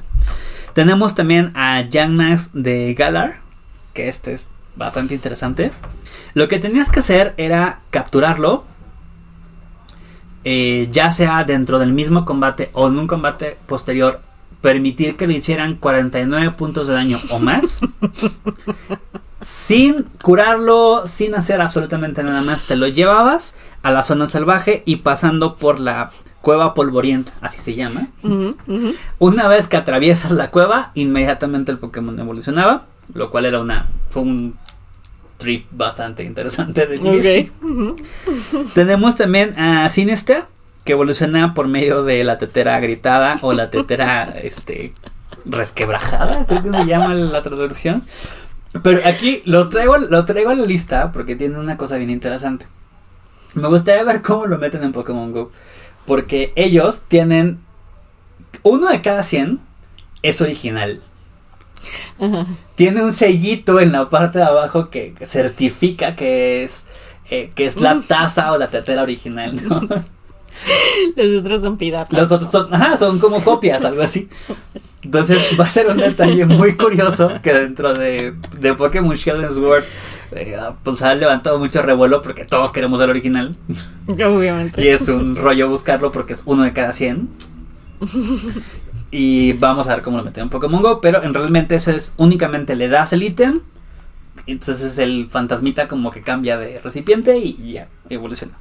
Tenemos 0.74 1.16
también 1.16 1.52
a 1.56 1.82
Yangnax 1.82 2.52
de 2.54 2.94
Galar, 2.94 3.40
que 3.94 4.08
este 4.08 4.34
es 4.34 4.50
bastante 4.76 5.14
interesante. 5.14 5.72
Lo 6.34 6.48
que 6.48 6.60
tenías 6.60 6.90
que 6.90 7.00
hacer 7.00 7.34
era 7.38 7.82
capturarlo, 7.90 8.64
eh, 10.44 10.90
ya 10.92 11.12
sea 11.12 11.44
dentro 11.44 11.80
del 11.80 11.94
mismo 11.94 12.26
combate 12.26 12.70
o 12.74 12.88
en 12.88 13.00
un 13.00 13.08
combate 13.08 13.58
posterior, 13.68 14.22
permitir 14.62 15.16
que 15.16 15.28
le 15.28 15.36
hicieran 15.36 15.76
49 15.76 16.52
puntos 16.52 16.88
de 16.88 16.94
daño 16.94 17.18
o 17.32 17.40
más. 17.40 17.80
sin 19.42 20.04
curarlo, 20.22 21.08
sin 21.08 21.36
hacer 21.36 21.62
absolutamente 21.62 22.24
nada 22.24 22.42
más, 22.42 22.68
te 22.68 22.76
lo 22.76 22.88
llevabas 22.88 23.56
a 23.84 23.92
la 23.92 24.04
zona 24.04 24.28
salvaje 24.28 24.84
y 24.86 24.98
pasando 24.98 25.56
por 25.56 25.80
la 25.80 26.10
cueva 26.42 26.74
polvorienta, 26.74 27.32
así 27.42 27.60
se 27.60 27.76
llama. 27.76 28.08
Una 29.18 29.48
vez 29.48 29.68
que 29.68 29.78
atraviesas 29.78 30.32
la 30.32 30.52
cueva, 30.52 30.92
inmediatamente 30.94 31.72
el 31.72 31.80
Pokémon 31.80 32.18
evolucionaba, 32.20 32.86
lo 33.14 33.30
cual 33.32 33.46
era 33.46 33.60
una 33.60 33.88
fue 34.10 34.24
un 34.24 34.56
trip 35.40 35.66
bastante 35.72 36.24
interesante 36.24 36.86
de 36.86 36.98
vivir. 36.98 37.52
Tenemos 38.76 39.16
también 39.16 39.58
a 39.58 39.90
Sinester, 39.90 40.44
que 40.86 40.92
evoluciona 40.92 41.56
por 41.56 41.68
medio 41.68 42.04
de 42.04 42.24
la 42.24 42.38
tetera 42.38 42.80
gritada 42.80 43.40
o 43.42 43.54
la 43.54 43.72
tetera 43.72 44.36
este 44.44 44.94
resquebrajada, 45.46 46.46
creo 46.46 46.62
que 46.62 46.72
se 46.72 46.86
llama 46.86 47.16
la 47.16 47.42
traducción. 47.42 48.04
Pero 48.84 49.00
aquí 49.06 49.42
lo 49.46 49.70
traigo, 49.70 49.98
lo 49.98 50.26
traigo 50.26 50.52
a 50.52 50.56
la 50.56 50.66
lista 50.66 51.12
porque 51.12 51.36
tiene 51.36 51.58
una 51.58 51.78
cosa 51.78 51.98
bien 51.98 52.12
interesante. 52.12 52.68
Me 53.56 53.68
gustaría 53.68 54.04
ver 54.04 54.22
cómo 54.22 54.46
lo 54.46 54.60
meten 54.60 54.84
en 54.84 54.92
Pokémon 54.92 55.32
Go. 55.32 55.52
Porque 56.06 56.54
ellos 56.56 57.04
tienen. 57.08 57.60
Uno 58.64 58.90
de 58.90 59.02
cada 59.02 59.24
100 59.24 59.60
es 60.22 60.42
original. 60.42 61.02
Tiene 62.76 63.04
un 63.04 63.14
sellito 63.14 63.80
en 63.80 63.92
la 63.92 64.10
parte 64.10 64.40
de 64.40 64.46
abajo 64.46 64.90
que 64.90 65.14
certifica 65.26 66.16
que 66.16 66.64
es. 66.64 66.86
Eh, 67.32 67.52
que 67.54 67.66
es 67.66 67.78
la 67.78 68.00
taza 68.02 68.52
o 68.54 68.58
la 68.58 68.70
tetera 68.70 69.04
original, 69.04 69.56
Los 71.16 71.40
otros 71.42 71.62
son 71.62 71.78
piratas. 71.78 72.20
Los 72.20 72.32
otros 72.32 72.50
son, 72.50 72.74
ajá, 72.74 72.98
son 72.98 73.20
como 73.20 73.40
copias, 73.42 73.86
algo 73.86 74.02
así. 74.02 74.28
Entonces 75.04 75.38
va 75.58 75.66
a 75.66 75.70
ser 75.70 75.88
un 75.88 75.98
detalle 75.98 76.46
muy 76.46 76.76
curioso 76.76 77.32
que 77.42 77.54
dentro 77.54 77.94
de, 77.94 78.34
de 78.60 78.74
Pokémon 78.74 79.16
Shield 79.16 79.50
Sword 79.52 79.84
eh, 80.32 80.58
pues 80.84 81.02
ha 81.02 81.16
levantado 81.16 81.60
mucho 81.60 81.82
revuelo 81.82 82.22
porque 82.22 82.46
todos 82.46 82.72
queremos 82.72 83.00
el 83.00 83.10
original. 83.10 83.56
Obviamente. 84.08 84.84
Y 84.84 84.90
es 84.90 85.08
un 85.08 85.36
rollo 85.36 85.70
buscarlo 85.70 86.12
porque 86.12 86.34
es 86.34 86.44
uno 86.46 86.64
de 86.64 86.74
cada 86.74 86.94
100. 86.94 87.30
Y 89.12 89.54
vamos 89.54 89.88
a 89.88 89.96
ver 89.96 90.04
cómo 90.04 90.18
lo 90.18 90.24
meten 90.24 90.44
en 90.44 90.50
Pokémon 90.50 90.82
Go, 90.82 91.02
pero 91.02 91.24
en 91.24 91.34
realmente 91.34 91.76
eso 91.76 91.92
es 91.92 92.14
únicamente 92.18 92.76
le 92.76 92.88
das 92.90 93.14
el 93.14 93.24
ítem. 93.24 93.60
Entonces 94.46 94.98
el 94.98 95.28
fantasmita 95.30 95.88
como 95.88 96.12
que 96.12 96.22
cambia 96.22 96.58
de 96.58 96.80
recipiente 96.80 97.38
y 97.38 97.74
ya 97.74 97.88
evoluciona. 98.10 98.54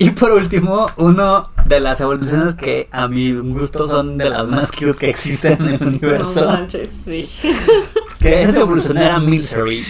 Y 0.00 0.10
por 0.10 0.30
último, 0.30 0.86
uno 0.96 1.50
de 1.66 1.80
las 1.80 2.00
evoluciones 2.00 2.54
que 2.54 2.88
a 2.92 3.08
mi 3.08 3.32
gusto 3.34 3.88
son 3.88 4.16
de 4.16 4.30
las 4.30 4.46
más 4.46 4.70
cute 4.70 4.94
que 4.94 5.10
existen 5.10 5.60
en 5.60 5.74
el 5.74 5.82
universo. 5.82 6.44
No 6.44 6.52
manches, 6.52 7.02
sí. 7.04 7.28
Que 8.20 8.44
es 8.44 8.54
evolucionar 8.54 9.10
a 9.10 9.18
Milcery. 9.18 9.84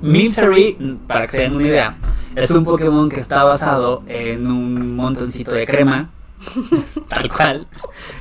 Milcery, 0.00 0.98
para 1.06 1.26
que 1.26 1.32
se 1.32 1.42
den 1.42 1.56
una 1.56 1.66
idea, 1.66 1.96
es 2.34 2.50
un 2.52 2.64
Pokémon 2.64 3.10
que 3.10 3.20
está 3.20 3.44
basado 3.44 4.02
en 4.06 4.46
un 4.46 4.96
montoncito 4.96 5.54
de 5.54 5.66
crema. 5.66 6.10
Tal 7.08 7.30
cual. 7.30 7.66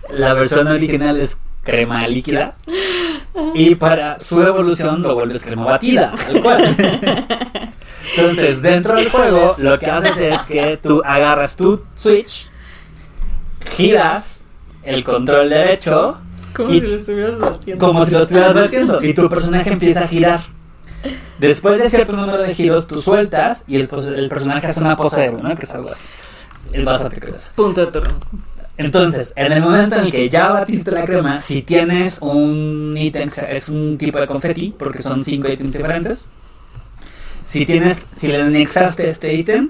La 0.10 0.34
versión 0.34 0.68
original 0.68 1.20
es 1.20 1.38
crema 1.64 2.08
líquida. 2.08 2.56
Y 3.56 3.76
para 3.76 4.20
su 4.20 4.42
evolución 4.42 5.02
lo 5.02 5.16
vuelves 5.16 5.44
crema 5.44 5.66
batida. 5.66 6.14
Tal 6.16 6.42
cual. 6.42 6.76
Entonces, 8.16 8.62
dentro 8.62 8.96
del 8.96 9.10
juego, 9.10 9.56
lo 9.58 9.80
que 9.80 9.88
haces 9.88 10.18
es 10.20 10.42
que 10.42 10.78
tú 10.78 11.02
agarras 11.04 11.56
tu 11.56 11.82
Switch, 11.96 12.50
giras 13.76 14.44
el 14.84 15.04
control 15.04 15.50
derecho. 15.50 16.18
Como 16.54 16.70
si 16.70 16.82
lo 16.82 16.96
estuvieras 16.96 17.40
batiendo. 17.40 17.86
Como 17.86 18.06
si 18.06 18.12
lo 18.12 18.22
estuvieras 18.22 18.54
batiendo. 18.54 19.04
Y 19.04 19.14
tu 19.14 19.30
personaje 19.30 19.72
empieza 19.72 20.02
a 20.02 20.08
girar. 20.08 20.42
Después 21.40 21.82
de 21.82 21.90
cierto 21.90 22.16
número 22.16 22.44
de 22.44 22.54
giros, 22.54 22.88
tú 22.88 23.02
sueltas 23.02 23.64
y 23.68 23.76
el, 23.76 23.90
el 24.16 24.30
personaje 24.30 24.68
hace 24.68 24.82
una 24.82 24.96
pose 24.96 25.22
de 25.22 25.32
¿no? 25.32 25.56
Que 25.56 25.66
es 25.66 25.74
algo 25.74 25.90
así. 25.90 26.04
Es 26.72 26.86
bastante 26.86 27.20
curioso. 27.20 27.52
Punto 27.56 27.86
de 27.86 27.92
turno. 27.92 28.18
Entonces, 28.78 29.34
en 29.36 29.52
el 29.52 29.62
momento 29.62 29.96
en 29.96 30.06
el 30.06 30.12
que 30.12 30.30
ya 30.30 30.50
batiste 30.50 30.92
la 30.92 31.06
crema, 31.06 31.40
si 31.40 31.62
tienes 31.62 32.20
un 32.22 32.96
ítem, 32.98 33.30
es 33.50 33.70
un 33.70 33.98
tipo 33.98 34.20
de 34.20 34.28
confeti, 34.28 34.74
porque 34.78 35.04
son 35.04 35.24
cinco 35.24 35.48
ítems 35.48 35.74
diferentes. 35.74 36.26
Si 37.46 37.66
tienes, 37.66 38.02
si 38.18 38.28
le 38.28 38.42
anexaste 38.42 39.08
este 39.08 39.34
ítem, 39.34 39.70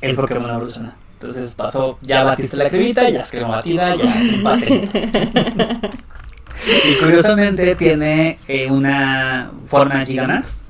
el 0.00 0.16
Pokémon 0.16 0.50
evoluciona. 0.50 0.96
Entonces 1.20 1.54
pasó, 1.54 1.98
ya 2.02 2.24
batiste 2.24 2.56
la 2.56 2.68
cremita, 2.68 3.08
ya 3.08 3.20
es 3.20 3.30
crema 3.30 3.48
batida, 3.48 3.94
ya 3.94 4.20
es 4.20 4.32
un 4.32 4.42
pastel. 4.42 4.90
y 6.90 6.94
curiosamente 7.00 7.76
tiene 7.76 8.40
eh, 8.48 8.68
una 8.68 9.52
forma 9.68 10.04
giganas, 10.04 10.62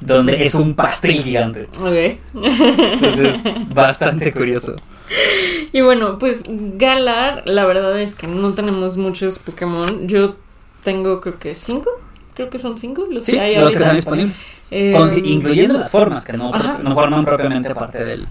donde 0.00 0.44
es 0.44 0.56
un 0.56 0.74
pastel 0.74 1.22
gigante. 1.22 1.68
Ok. 1.78 2.18
Entonces, 2.34 3.36
bastante 3.72 4.32
curioso. 4.32 4.74
Y 5.72 5.80
bueno, 5.82 6.18
pues 6.18 6.42
Galar, 6.48 7.42
la 7.46 7.64
verdad 7.64 7.98
es 8.00 8.14
que 8.14 8.26
no 8.26 8.54
tenemos 8.54 8.96
muchos 8.96 9.38
Pokémon. 9.38 10.08
Yo 10.08 10.36
tengo 10.82 11.20
creo 11.20 11.38
que 11.38 11.54
cinco. 11.54 11.90
Creo 12.34 12.50
que 12.50 12.58
son 12.58 12.78
cinco 12.78 13.06
los 13.10 13.24
Sí, 13.24 13.32
que 13.32 13.40
hay 13.40 13.56
los 13.56 13.70
que 13.70 13.76
están 13.78 13.96
disponibles. 13.96 14.42
Eh, 14.70 14.94
Con- 14.96 15.26
incluyendo 15.26 15.78
las 15.78 15.90
formas, 15.90 16.24
que 16.24 16.32
no, 16.32 16.52
no 16.52 16.94
forman 16.94 17.24
propiamente 17.24 17.74
parte 17.74 18.04
del, 18.04 18.26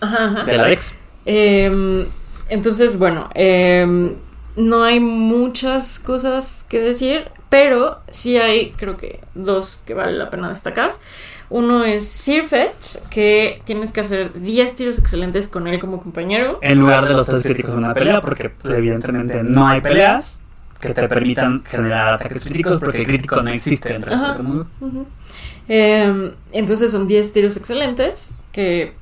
Ajá, 0.00 0.26
ajá. 0.26 0.44
de 0.44 0.56
la 0.56 0.64
Dex. 0.64 0.92
Em, 1.24 2.06
entonces, 2.48 2.98
bueno, 2.98 3.30
em, 3.34 4.14
no 4.56 4.82
hay 4.84 5.00
muchas 5.00 5.98
cosas 5.98 6.64
que 6.68 6.78
decir, 6.80 7.30
pero 7.48 8.00
sí 8.10 8.36
hay, 8.36 8.72
creo 8.72 8.96
que, 8.98 9.20
dos 9.34 9.80
que 9.86 9.94
vale 9.94 10.12
la 10.12 10.28
pena 10.30 10.50
destacar. 10.50 10.94
Uno 11.52 11.84
es 11.84 12.08
Sirfetch, 12.08 12.96
que 13.10 13.60
tienes 13.66 13.92
que 13.92 14.00
hacer 14.00 14.32
10 14.32 14.74
tiros 14.74 14.98
excelentes 14.98 15.48
con 15.48 15.68
él 15.68 15.78
como 15.78 16.00
compañero. 16.00 16.58
En 16.62 16.80
lugar 16.80 17.06
de 17.06 17.12
los 17.12 17.26
tres 17.26 17.42
críticos 17.42 17.72
en 17.72 17.80
una 17.80 17.92
pelea, 17.92 18.22
porque 18.22 18.52
evidentemente 18.64 19.42
no 19.44 19.68
hay 19.68 19.82
peleas 19.82 20.40
que 20.80 20.94
te 20.94 21.06
permitan 21.06 21.62
generar 21.64 22.14
ataques 22.14 22.46
críticos, 22.46 22.80
porque 22.80 23.00
el 23.00 23.06
crítico 23.06 23.42
no 23.42 23.50
existe 23.50 23.94
entre 23.94 24.14
Ajá. 24.14 24.32
Pokémon. 24.32 24.66
Ujú. 24.80 25.06
Em, 25.68 26.32
entonces 26.52 26.90
son 26.90 27.06
10 27.06 27.32
tiros 27.34 27.54
excelentes, 27.58 28.32
que 28.50 28.94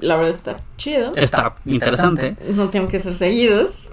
la 0.00 0.16
verdad 0.16 0.34
está 0.34 0.60
chido. 0.76 1.12
Está 1.14 1.54
interesante. 1.64 2.34
No 2.56 2.70
tienen 2.70 2.90
que 2.90 2.98
ser 2.98 3.14
seguidos. 3.14 3.88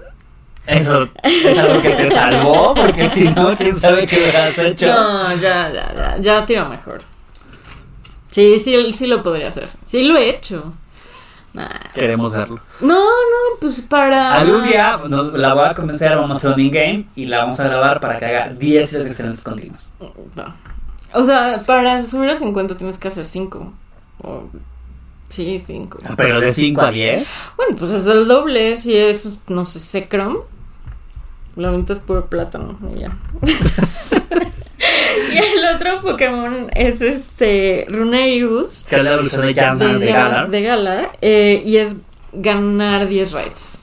Eso 0.66 1.08
es 1.22 1.56
algo 1.56 1.80
que 1.80 1.90
te 1.90 2.10
salvó, 2.10 2.74
porque 2.74 3.08
si 3.10 3.28
no, 3.28 3.56
quién 3.56 3.76
sabe 3.76 4.08
qué 4.08 4.16
hubieras 4.16 4.58
hecho. 4.58 4.92
No, 4.92 5.36
ya, 5.36 5.70
ya, 5.72 5.94
ya, 5.94 6.16
ya 6.18 6.46
tiro 6.46 6.68
mejor. 6.68 7.11
Sí, 8.32 8.58
sí, 8.58 8.92
sí 8.92 9.06
lo 9.06 9.22
podría 9.22 9.48
hacer. 9.48 9.68
Sí 9.86 10.02
lo 10.02 10.16
he 10.16 10.28
hecho. 10.30 10.64
Nah. 11.54 11.68
Queremos 11.94 12.34
verlo. 12.34 12.58
No, 12.80 12.98
no, 13.04 13.58
pues 13.60 13.82
para. 13.82 14.34
Algún 14.40 14.64
día 14.64 14.98
nos- 15.06 15.34
la 15.34 15.52
voy 15.54 15.66
a 15.66 15.74
convencer, 15.74 16.16
vamos 16.16 16.30
a 16.30 16.48
hacer 16.48 16.52
un 16.54 16.60
in-game 16.60 17.06
y 17.14 17.26
la 17.26 17.38
vamos 17.44 17.60
a 17.60 17.64
grabar 17.68 18.00
para 18.00 18.18
que 18.18 18.24
haga 18.24 18.48
10 18.54 18.88
tiros 18.90 19.06
excelentes 19.06 19.44
continuos. 19.44 19.90
No. 20.34 20.44
O 21.12 21.24
sea, 21.26 21.62
para 21.66 22.02
subir 22.06 22.30
a 22.30 22.34
50 22.36 22.74
tienes 22.78 22.98
que 22.98 23.08
hacer 23.08 23.26
5. 23.26 23.70
Sí, 25.28 25.60
5. 25.60 25.98
Pero 26.16 26.40
de 26.40 26.54
5 26.54 26.80
a 26.80 26.90
10. 26.90 27.28
Bueno, 27.58 27.76
pues 27.76 27.90
es 27.92 28.06
el 28.06 28.26
doble. 28.26 28.78
Si 28.78 28.96
es, 28.96 29.38
no 29.48 29.66
sé, 29.66 29.78
Secrom. 29.78 30.38
La 31.56 31.70
mitad 31.70 31.94
es 31.98 32.02
puro 32.02 32.26
plátano. 32.30 32.78
Y 32.96 33.00
ya. 33.00 33.10
y 35.32 35.36
el 35.38 35.74
otro 35.74 36.00
Pokémon 36.00 36.68
es 36.74 37.00
este. 37.00 37.86
Runerius. 37.88 38.84
Que 38.88 38.96
es 38.96 39.04
la 39.04 39.12
evolución 39.14 39.42
de 39.42 39.46
de, 39.48 39.54
Yarna 39.54 39.98
de 39.98 40.06
Galar. 40.12 40.50
de 40.50 40.62
Galar, 40.62 41.10
eh, 41.20 41.62
y 41.64 41.76
es 41.76 41.96
ganar 42.32 43.06
10 43.08 43.32
raids. 43.32 43.78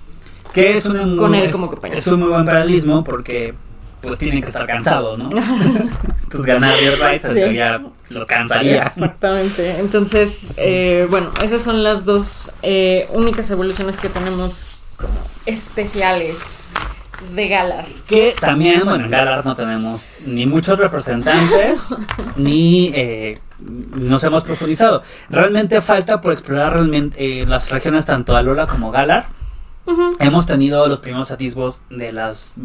Que 0.53 0.77
es, 0.77 0.89
muy- 0.89 1.15
Con 1.17 1.35
él 1.35 1.43
es- 1.43 1.51
como 1.53 1.67
compañero. 1.69 1.99
es 1.99 2.07
un 2.07 2.19
muy 2.21 2.29
buen 2.29 2.43
paralelismo 2.45 3.03
porque 3.03 3.53
pues 4.01 4.17
tiene 4.17 4.41
que 4.41 4.47
estar 4.47 4.65
cansado, 4.65 5.17
¿no? 5.17 5.29
Entonces 6.23 6.45
ganar 6.45 6.73
10 6.79 6.99
rights 6.99 7.27
Sí. 7.33 7.53
ya 7.53 7.81
lo 8.09 8.25
cansaría. 8.25 8.83
Exactamente. 8.87 9.77
Entonces, 9.79 10.53
eh, 10.57 11.05
bueno, 11.09 11.29
esas 11.43 11.61
son 11.61 11.83
las 11.83 12.05
dos 12.05 12.51
eh, 12.63 13.07
únicas 13.13 13.51
evoluciones 13.51 13.97
que 13.97 14.07
tenemos 14.09 14.79
como 14.97 15.13
especiales 15.45 16.63
de 17.33 17.47
Galar. 17.47 17.85
Que 18.07 18.33
también, 18.39 18.81
bueno, 18.85 19.05
en 19.05 19.11
Galar 19.11 19.45
no 19.45 19.55
tenemos 19.55 20.09
ni 20.25 20.45
muchos 20.45 20.79
representantes, 20.79 21.93
ni 22.35 22.91
eh, 22.95 23.39
nos 23.59 24.23
hemos 24.23 24.43
profundizado. 24.43 25.03
Realmente 25.29 25.81
falta 25.81 26.21
por 26.21 26.33
explorar 26.33 26.73
realmente 26.73 27.41
eh, 27.41 27.45
las 27.45 27.69
regiones 27.69 28.05
tanto 28.05 28.35
Alola 28.35 28.67
como 28.67 28.91
Galar. 28.91 29.27
Hemos 30.19 30.45
tenido 30.45 30.87
los 30.87 30.99
primeros 30.99 31.31
atisbos 31.31 31.81
de 31.89 32.11
las 32.11 32.55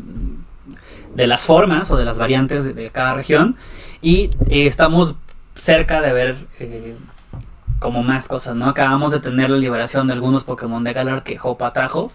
de 1.14 1.26
las 1.26 1.46
formas 1.46 1.90
o 1.90 1.96
de 1.96 2.05
las 2.05 2.18
variantes 2.18 2.64
de, 2.64 2.74
de 2.74 2.90
cada 2.90 3.14
región 3.14 3.57
y 4.02 4.30
eh, 4.48 4.66
estamos 4.66 5.14
cerca 5.55 6.00
de 6.00 6.12
ver 6.12 6.36
eh, 6.59 6.96
como 7.78 8.02
más 8.02 8.28
cosas, 8.28 8.55
¿no? 8.57 8.68
Acabamos 8.68 9.12
de 9.12 9.20
tener 9.20 9.50
la 9.50 9.57
liberación 9.57 10.07
de 10.07 10.14
algunos 10.14 10.44
Pokémon 10.44 10.82
de 10.84 10.92
Galar 10.92 11.22
que 11.22 11.38
Hopa 11.42 11.72
trajo. 11.72 12.12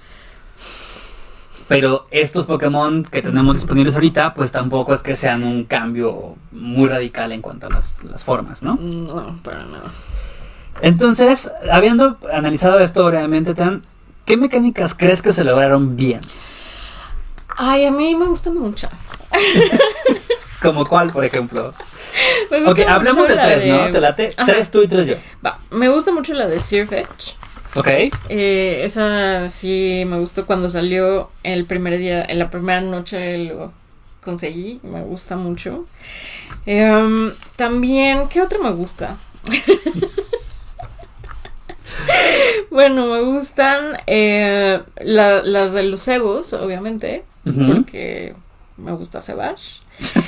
Pero 1.69 2.07
estos 2.09 2.47
Pokémon 2.47 3.03
que 3.03 3.21
tenemos 3.21 3.55
disponibles 3.55 3.93
ahorita, 3.93 4.33
pues 4.33 4.51
tampoco 4.51 4.93
es 4.93 5.03
que 5.03 5.15
sean 5.15 5.43
un 5.43 5.65
cambio 5.65 6.35
muy 6.51 6.89
radical 6.89 7.31
en 7.31 7.41
cuanto 7.41 7.67
a 7.67 7.69
las, 7.69 8.03
las 8.03 8.23
formas, 8.23 8.63
¿no? 8.63 8.75
No, 8.75 9.37
para 9.43 9.65
nada. 9.65 9.91
Entonces, 10.81 11.51
habiendo 11.71 12.17
analizado 12.33 12.79
esto 12.79 13.05
brevemente, 13.05 13.53
Tan, 13.53 13.85
¿qué 14.25 14.35
mecánicas 14.35 14.95
crees 14.95 15.21
que 15.21 15.31
se 15.31 15.43
lograron 15.43 15.95
bien? 15.95 16.21
Ay, 17.55 17.85
a 17.85 17.91
mí 17.91 18.15
me 18.15 18.25
gustan 18.25 18.57
muchas. 18.57 19.09
Como 20.63 20.85
cuál, 20.85 21.11
por 21.11 21.23
ejemplo. 21.23 21.73
Me 22.49 22.63
gusta 22.63 22.71
Ok, 22.71 22.89
hablemos 22.89 23.27
de 23.27 23.35
tres, 23.35 23.65
¿no? 23.65 23.91
Te 23.91 24.01
late. 24.01 24.31
Ajá. 24.35 24.51
Tres 24.51 24.71
tú 24.71 24.81
y 24.81 24.87
tres 24.87 25.07
yo. 25.07 25.15
Va, 25.45 25.59
me 25.69 25.87
gusta 25.89 26.11
mucho 26.11 26.33
la 26.33 26.47
de 26.47 26.59
Sirfetch. 26.59 27.35
Ok. 27.75 27.87
Eh, 28.29 28.81
esa 28.83 29.49
sí 29.49 30.03
me 30.07 30.19
gustó 30.19 30.45
cuando 30.45 30.69
salió 30.69 31.29
el 31.43 31.65
primer 31.65 31.97
día, 31.99 32.25
en 32.27 32.39
la 32.39 32.49
primera 32.49 32.81
noche 32.81 33.37
lo 33.45 33.71
conseguí, 34.21 34.79
me 34.83 35.01
gusta 35.03 35.35
mucho. 35.35 35.85
Em, 36.65 37.31
también, 37.55 38.27
¿qué 38.29 38.41
otra 38.41 38.57
me 38.59 38.71
gusta? 38.71 39.17
bueno, 42.71 43.05
me 43.07 43.21
gustan 43.21 43.97
eh, 44.07 44.81
la- 45.01 45.43
las 45.43 45.73
de 45.73 45.83
los 45.83 46.01
cebos, 46.01 46.53
obviamente, 46.53 47.23
porque 47.43 48.35
me 48.77 48.91
gusta 48.93 49.21
Cebash. 49.21 49.79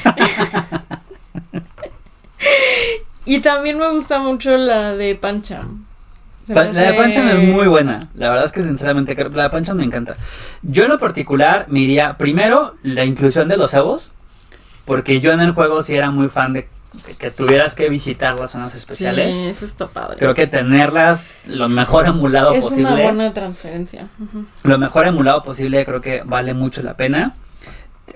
y 3.26 3.40
también 3.42 3.78
me 3.78 3.90
gusta 3.92 4.20
mucho 4.20 4.56
la 4.58 4.96
de 4.96 5.16
Pancham. 5.16 5.86
La 6.54 6.64
de 6.64 6.94
Pancham 6.94 7.28
es 7.30 7.40
muy 7.40 7.68
buena. 7.68 8.00
La 8.16 8.30
verdad 8.30 8.46
es 8.46 8.52
que 8.52 8.64
sinceramente 8.64 9.16
la 9.16 9.44
de 9.44 9.50
Pancham 9.50 9.78
me 9.78 9.84
encanta. 9.84 10.16
Yo 10.62 10.84
en 10.84 10.90
lo 10.90 11.00
particular 11.00 11.66
me 11.70 11.80
iría 11.80 12.18
primero 12.18 12.76
la 12.84 13.06
inclusión 13.06 13.48
de 13.48 13.58
los 13.58 13.72
cebos. 13.72 14.14
Porque 14.86 15.22
yo 15.22 15.32
en 15.32 15.42
el 15.42 15.52
juego 15.52 15.84
sí 15.84 15.96
era 15.96 16.12
muy 16.12 16.28
fan 16.28 16.54
de, 16.54 16.68
que 17.18 17.32
tuvieras 17.32 17.76
que 17.76 17.88
visitar 17.90 18.40
las 18.40 18.52
zonas 18.52 18.76
especiales. 18.76 19.34
Sí, 19.36 19.44
eso 19.44 19.66
está 19.66 19.88
padre. 19.88 20.18
Creo 20.18 20.34
que 20.34 20.48
tenerlas 20.48 21.26
lo 21.46 21.70
mejor 21.70 22.08
emulado 22.08 22.54
es 22.54 22.64
posible. 22.64 22.92
una 22.92 23.04
buena 23.04 23.34
transferencia. 23.34 24.08
Lo 24.64 24.78
mejor 24.78 25.08
emulado 25.08 25.44
posible 25.44 25.86
creo 25.86 26.02
que 26.02 26.24
vale 26.26 26.54
mucho 26.54 26.82
la 26.82 26.98
pena. 26.98 27.36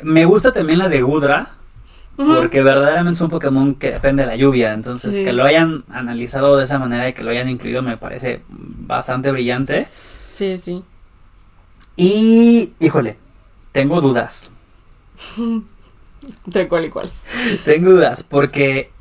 Me 0.01 0.25
gusta 0.25 0.51
también 0.51 0.79
la 0.79 0.89
de 0.89 1.01
Gudra. 1.01 1.49
Porque 2.15 2.63
verdaderamente 2.63 3.15
es 3.17 3.21
un 3.21 3.29
Pokémon 3.29 3.75
que 3.75 3.91
depende 3.91 4.23
de 4.23 4.27
la 4.27 4.35
lluvia. 4.35 4.73
Entonces, 4.73 5.13
Sí. 5.13 5.23
que 5.25 5.33
lo 5.33 5.43
hayan 5.43 5.83
analizado 5.91 6.55
de 6.57 6.63
esa 6.63 6.79
manera 6.79 7.09
y 7.09 7.13
que 7.13 7.23
lo 7.23 7.31
hayan 7.31 7.49
incluido 7.49 7.81
me 7.81 7.97
parece 7.97 8.41
bastante 8.47 9.31
brillante. 9.31 9.87
Sí, 10.31 10.57
sí. 10.57 10.83
Y, 11.97 12.73
híjole, 12.79 13.17
tengo 13.71 13.99
dudas. 14.01 14.51
¿De 16.45 16.67
cuál 16.67 16.85
y 16.85 16.89
cuál? 16.89 17.09
Tengo 17.65 17.91
dudas 17.91 18.23
porque, 18.23 18.91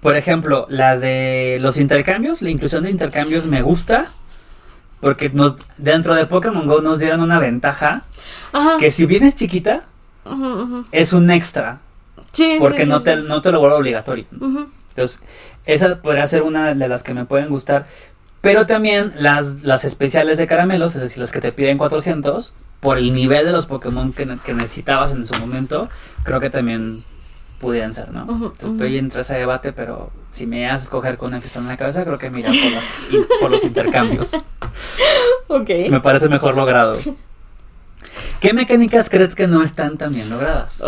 por 0.00 0.16
ejemplo, 0.16 0.66
la 0.70 0.98
de 0.98 1.58
los 1.60 1.76
intercambios, 1.76 2.42
la 2.42 2.50
inclusión 2.50 2.84
de 2.84 2.90
intercambios 2.90 3.46
me 3.46 3.62
gusta. 3.62 4.12
Porque 5.00 5.28
nos, 5.28 5.56
dentro 5.76 6.14
de 6.14 6.24
Pokémon 6.26 6.66
Go 6.66 6.80
nos 6.80 6.98
dieron 6.98 7.20
una 7.20 7.38
ventaja. 7.38 8.02
Que 8.78 8.90
si 8.90 9.04
bien 9.04 9.24
es 9.24 9.36
chiquita, 9.36 9.82
es 10.90 11.12
un 11.12 11.30
extra. 11.30 11.80
Sí, 12.32 12.56
porque 12.58 12.86
no, 12.86 13.00
Te, 13.00 13.16
no 13.16 13.42
te 13.42 13.52
lo 13.52 13.60
vuelve 13.60 13.76
obligatorio. 13.76 14.26
Entonces, 14.30 15.20
esa 15.64 16.00
podría 16.00 16.26
ser 16.26 16.42
una 16.42 16.74
de 16.74 16.88
las 16.88 17.02
que 17.02 17.14
me 17.14 17.24
pueden 17.24 17.48
gustar. 17.48 17.86
Pero 18.40 18.66
también 18.66 19.12
las, 19.18 19.64
las 19.64 19.84
especiales 19.84 20.38
de 20.38 20.46
caramelos, 20.46 20.94
es 20.94 21.02
decir, 21.02 21.18
las 21.18 21.32
que 21.32 21.40
te 21.40 21.52
piden 21.52 21.78
400, 21.78 22.52
por 22.80 22.98
el 22.98 23.12
nivel 23.12 23.44
de 23.46 23.52
los 23.52 23.66
Pokémon 23.66 24.12
que, 24.12 24.26
necesitabas 24.26 25.12
en 25.12 25.26
su 25.26 25.34
momento, 25.40 25.88
creo 26.22 26.38
que 26.38 26.50
también 26.50 27.02
pudieran 27.58 27.94
ser, 27.94 28.12
¿no? 28.12 28.52
Estoy 28.62 28.98
entre 28.98 29.22
ese 29.22 29.34
debate, 29.34 29.72
pero 29.72 30.12
si 30.30 30.46
me 30.46 30.70
haces 30.70 30.84
escoger 30.84 31.16
con 31.16 31.28
una 31.28 31.40
pistola 31.40 31.64
en 31.64 31.68
la 31.70 31.76
cabeza, 31.76 32.04
creo 32.04 32.18
que 32.18 32.30
mira 32.30 32.50
por, 32.50 33.40
por 33.40 33.50
los 33.50 33.64
intercambios. 33.64 34.34
ok. 35.48 35.70
Me 35.90 36.00
parece 36.00 36.28
mejor 36.28 36.54
logrado. 36.54 36.98
¿Qué 38.40 38.52
mecánicas 38.52 39.08
crees 39.08 39.34
que 39.34 39.48
no 39.48 39.62
están 39.62 39.96
tan 39.96 40.14
bien 40.14 40.28
logradas? 40.28 40.82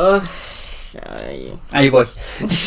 Ahí 1.73 1.91
voy. 1.91 2.07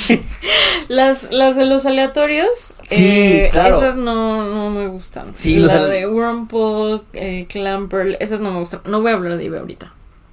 las, 0.88 1.32
las 1.32 1.56
de 1.56 1.66
los 1.66 1.86
aleatorios, 1.86 2.74
sí, 2.88 3.06
eh, 3.06 3.48
esas 3.48 3.96
no, 3.96 4.44
no, 4.44 4.70
me 4.70 4.88
gustan. 4.88 5.32
Sí, 5.36 5.58
la 5.58 5.86
de 5.86 6.08
Wurmple, 6.08 7.02
eh, 7.14 7.46
Clamper, 7.50 8.18
esas 8.20 8.40
no 8.40 8.52
me 8.52 8.60
gustan. 8.60 8.82
No 8.86 9.02
voy 9.02 9.12
a 9.12 9.16
hablar 9.16 9.38
de 9.38 9.46
Ibe 9.46 9.60
ahorita. 9.60 9.92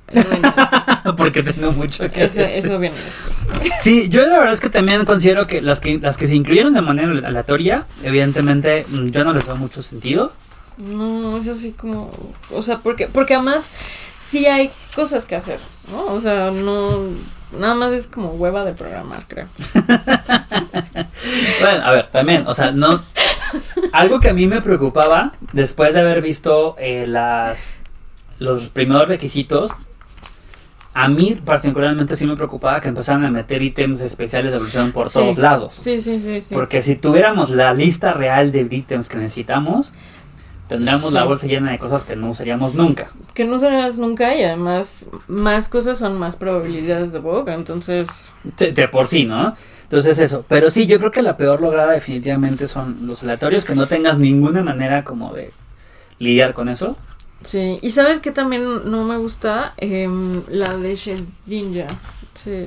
Porque 1.17 1.43
tengo 1.43 1.73
mucho 1.73 2.11
que 2.11 2.25
eso, 2.25 2.41
eso 2.41 2.79
viene 2.79 2.97
después. 2.97 3.73
Sí, 3.83 4.09
yo 4.09 4.27
la 4.27 4.39
verdad 4.39 4.53
es 4.55 4.61
que 4.61 4.71
también 4.71 5.05
considero 5.05 5.47
que 5.47 5.63
las 5.63 5.81
que 5.81 5.99
las 5.99 6.17
que 6.17 6.27
se 6.27 6.35
incluyeron 6.35 6.75
de 6.75 6.81
manera 6.81 7.11
aleatoria, 7.27 7.87
evidentemente 8.03 8.85
mm, 8.89 9.07
yo 9.07 9.25
no 9.25 9.33
les 9.33 9.47
veo 9.47 9.57
mucho 9.57 9.83
sentido. 9.83 10.33
No, 10.79 11.37
es 11.37 11.49
así 11.49 11.73
como, 11.73 12.11
o 12.53 12.63
sea, 12.63 12.79
porque 12.79 13.09
porque 13.09 13.35
además 13.35 13.73
sí 14.15 14.47
hay 14.47 14.71
cosas 14.95 15.27
que 15.27 15.37
hacer, 15.37 15.59
¿no? 15.91 16.07
O 16.07 16.21
sea, 16.21 16.51
no 16.51 17.03
Nada 17.53 17.75
más 17.75 17.93
es 17.93 18.07
como 18.07 18.31
hueva 18.33 18.65
de 18.65 18.73
programar, 18.73 19.25
creo. 19.27 19.47
bueno, 21.61 21.85
a 21.85 21.93
ver, 21.93 22.09
también, 22.09 22.47
o 22.47 22.55
sea, 22.55 22.73
no. 22.73 23.03
Algo 23.93 24.21
que 24.21 24.29
a 24.29 24.35
mí 24.35 24.47
me 24.47 24.61
preocupaba 24.61 25.33
después 25.53 25.95
de 25.95 26.01
haber 26.01 26.21
visto 26.21 26.77
eh, 26.79 27.07
las 27.07 27.81
los 28.39 28.69
primeros 28.69 29.09
requisitos, 29.09 29.73
a 30.95 31.09
mí 31.09 31.39
particularmente 31.45 32.17
sí 32.17 32.27
me 32.27 32.37
preocupaba 32.37 32.81
que 32.81 32.89
empezaran 32.89 33.25
a 33.25 33.31
meter 33.31 33.63
ítems 33.63 34.01
especiales 34.01 34.53
de 34.53 34.57
evolución 34.57 34.93
por 34.93 35.11
todos 35.11 35.39
lados. 35.39 35.75
Sí, 35.75 36.01
sí, 36.01 36.19
sí, 36.19 36.41
sí. 36.41 36.55
Porque 36.55 36.83
si 36.83 36.97
tuviéramos 36.97 37.51
la 37.51 37.73
lista 37.75 38.13
real 38.13 38.53
de 38.53 38.67
ítems 38.71 39.09
que 39.09 39.19
necesitamos, 39.19 39.93
tendríamos 40.69 41.13
la 41.13 41.25
bolsa 41.25 41.47
llena 41.47 41.73
de 41.73 41.79
cosas 41.79 42.05
que 42.05 42.15
no 42.15 42.31
usaríamos 42.31 42.75
nunca. 42.75 43.11
Que 43.35 43.45
no 43.45 43.57
usaríamos 43.57 43.99
nunca 43.99 44.37
y 44.37 44.45
además 44.45 45.09
más 45.27 45.69
cosas 45.69 45.99
son 45.99 46.19
más 46.19 46.37
probabilidades 46.37 47.13
de 47.13 47.19
bug, 47.19 47.49
entonces... 47.49 48.35
De, 48.57 48.89
por 48.89 49.07
sí, 49.07 49.25
¿no? 49.25 49.57
Entonces 49.83 50.19
eso, 50.19 50.45
pero 50.47 50.71
sí, 50.71 50.87
yo 50.87 50.99
creo 50.99 51.11
que 51.11 51.23
la 51.23 51.37
peor 51.37 51.61
lograda 51.61 51.93
definitivamente 51.93 52.67
son 52.67 52.99
los 53.07 53.23
aleatorios, 53.23 53.65
que 53.65 53.75
no 53.75 53.89
tengas 53.89 54.19
ninguna 54.19 54.63
manera 54.63 55.03
como 55.03 55.33
de 55.33 55.51
lidiar 56.19 56.55
con 56.55 56.69
eso. 56.69 56.97
Sí, 57.43 57.79
y 57.83 57.91
sabes 57.93 58.21
que 58.21 58.31
también 58.31 58.91
no 58.91 59.05
me 59.05 59.17
gusta 59.17 59.73
em, 59.79 60.43
la 60.49 60.77
de 60.77 60.97
Shedinja 60.97 61.87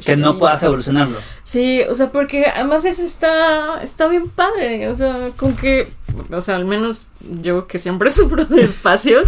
que 0.06 0.18
no 0.18 0.38
puedas 0.38 0.62
evolucionarlo. 0.64 1.18
Sí, 1.43 1.82
o 1.89 1.95
sea, 1.95 2.10
porque 2.10 2.45
además 2.45 2.86
eso 2.86 3.04
está, 3.04 3.82
está 3.82 4.08
bien 4.08 4.30
padre, 4.30 4.89
o 4.89 4.95
sea, 4.95 5.30
con 5.38 5.56
que, 5.56 5.88
o 6.32 6.41
sea, 6.41 6.55
al 6.55 6.66
menos 6.66 7.07
yo 7.41 7.68
que 7.68 7.78
siempre 7.78 8.09
sufro 8.12 8.45
de 8.45 8.62
espacios, 8.62 9.28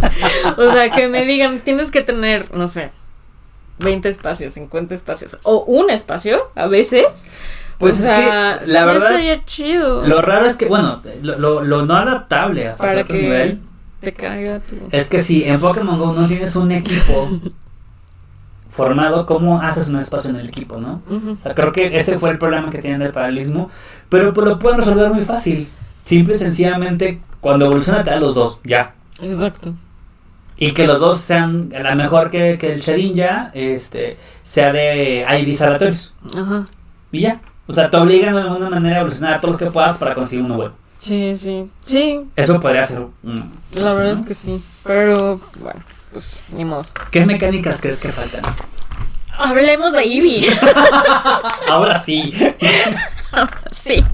o 0.56 0.70
sea, 0.70 0.90
que 0.90 1.08
me 1.08 1.24
digan, 1.24 1.60
tienes 1.60 1.90
que 1.90 2.02
tener, 2.02 2.54
no 2.54 2.68
sé, 2.68 2.90
20 3.78 4.08
espacios, 4.08 4.54
50 4.54 4.94
espacios, 4.94 5.38
o 5.42 5.64
un 5.64 5.90
espacio, 5.90 6.50
a 6.54 6.66
veces. 6.66 7.06
Pues 7.78 8.00
es 8.00 8.08
que 8.08 8.66
la 8.66 8.86
verdad. 8.86 9.10
Estaría 9.10 9.44
chido. 9.44 10.06
Lo 10.06 10.22
raro 10.22 10.46
es 10.46 10.56
que, 10.56 10.66
bueno, 10.66 11.00
lo, 11.22 11.64
lo, 11.64 11.84
no 11.84 11.96
adaptable 11.96 12.68
hasta 12.68 12.92
cierto 12.92 13.12
nivel. 13.12 13.60
Te 14.00 14.12
caiga 14.12 14.60
tú. 14.60 14.76
Es 14.92 15.08
que 15.08 15.20
si 15.20 15.44
en 15.44 15.58
Pokémon 15.58 15.98
Go 15.98 16.12
no 16.12 16.26
tienes 16.28 16.54
un 16.56 16.70
equipo 16.70 17.28
formado, 18.70 19.26
¿cómo 19.26 19.60
haces 19.60 19.88
un 19.88 19.98
espacio 19.98 20.30
en 20.30 20.36
el 20.36 20.48
equipo, 20.48 20.78
no? 20.78 21.02
o 21.08 21.42
sea, 21.42 21.54
creo 21.54 21.72
que 21.72 21.98
ese 21.98 22.18
fue 22.18 22.30
el 22.30 22.38
problema 22.38 22.70
que 22.70 22.78
tienen 22.78 23.00
del 23.00 23.12
paralelismo, 23.12 23.70
pero 24.08 24.34
pues, 24.34 24.46
lo 24.46 24.58
pueden 24.58 24.78
resolver 24.78 25.12
muy 25.12 25.24
fácil. 25.24 25.68
Simple 26.04 26.34
y 26.34 26.38
sencillamente, 26.38 27.20
cuando 27.40 27.66
evoluciona 27.66 28.02
te 28.02 28.10
da 28.10 28.16
los 28.16 28.34
dos, 28.34 28.60
ya. 28.64 28.94
Exacto. 29.20 29.74
Y 30.56 30.72
que 30.72 30.86
los 30.86 31.00
dos 31.00 31.20
sean, 31.20 31.72
a 31.74 31.80
lo 31.80 31.96
mejor 31.96 32.30
que, 32.30 32.58
que 32.58 32.72
el 32.72 32.80
Shedin 32.80 33.14
ya, 33.14 33.50
este, 33.54 34.16
sea 34.42 34.72
de 34.72 35.26
IVs 35.40 35.62
aleatorios. 35.62 36.14
Ajá. 36.36 36.66
Y 37.10 37.20
ya. 37.20 37.40
O 37.66 37.72
sea, 37.72 37.90
te 37.90 37.96
obligan 37.96 38.34
de 38.34 38.42
alguna 38.42 38.70
manera 38.70 38.96
a 38.96 39.00
evolucionar 39.00 39.34
a 39.34 39.40
todos 39.40 39.52
los 39.52 39.60
que 39.60 39.70
puedas 39.70 39.98
para 39.98 40.14
conseguir 40.14 40.44
uno 40.44 40.56
bueno. 40.56 40.74
Sí, 40.98 41.36
sí, 41.36 41.68
sí. 41.84 42.20
Eso 42.36 42.60
podría 42.60 42.84
ser 42.84 43.06
La 43.72 43.94
verdad 43.94 44.12
es 44.12 44.22
que 44.22 44.34
sí. 44.34 44.62
Pero, 44.84 45.40
bueno 45.60 45.80
pues 46.14 46.42
ni 46.52 46.64
modo. 46.64 46.86
¿Qué 47.10 47.26
mecánicas 47.26 47.78
crees 47.80 47.98
que 47.98 48.10
faltan? 48.10 48.40
Hablemos 49.36 49.92
de 49.92 50.02
Eevee. 50.04 50.46
Ahora 51.68 52.00
sí. 52.00 52.32
Ahora 53.32 53.62
sí. 53.72 54.04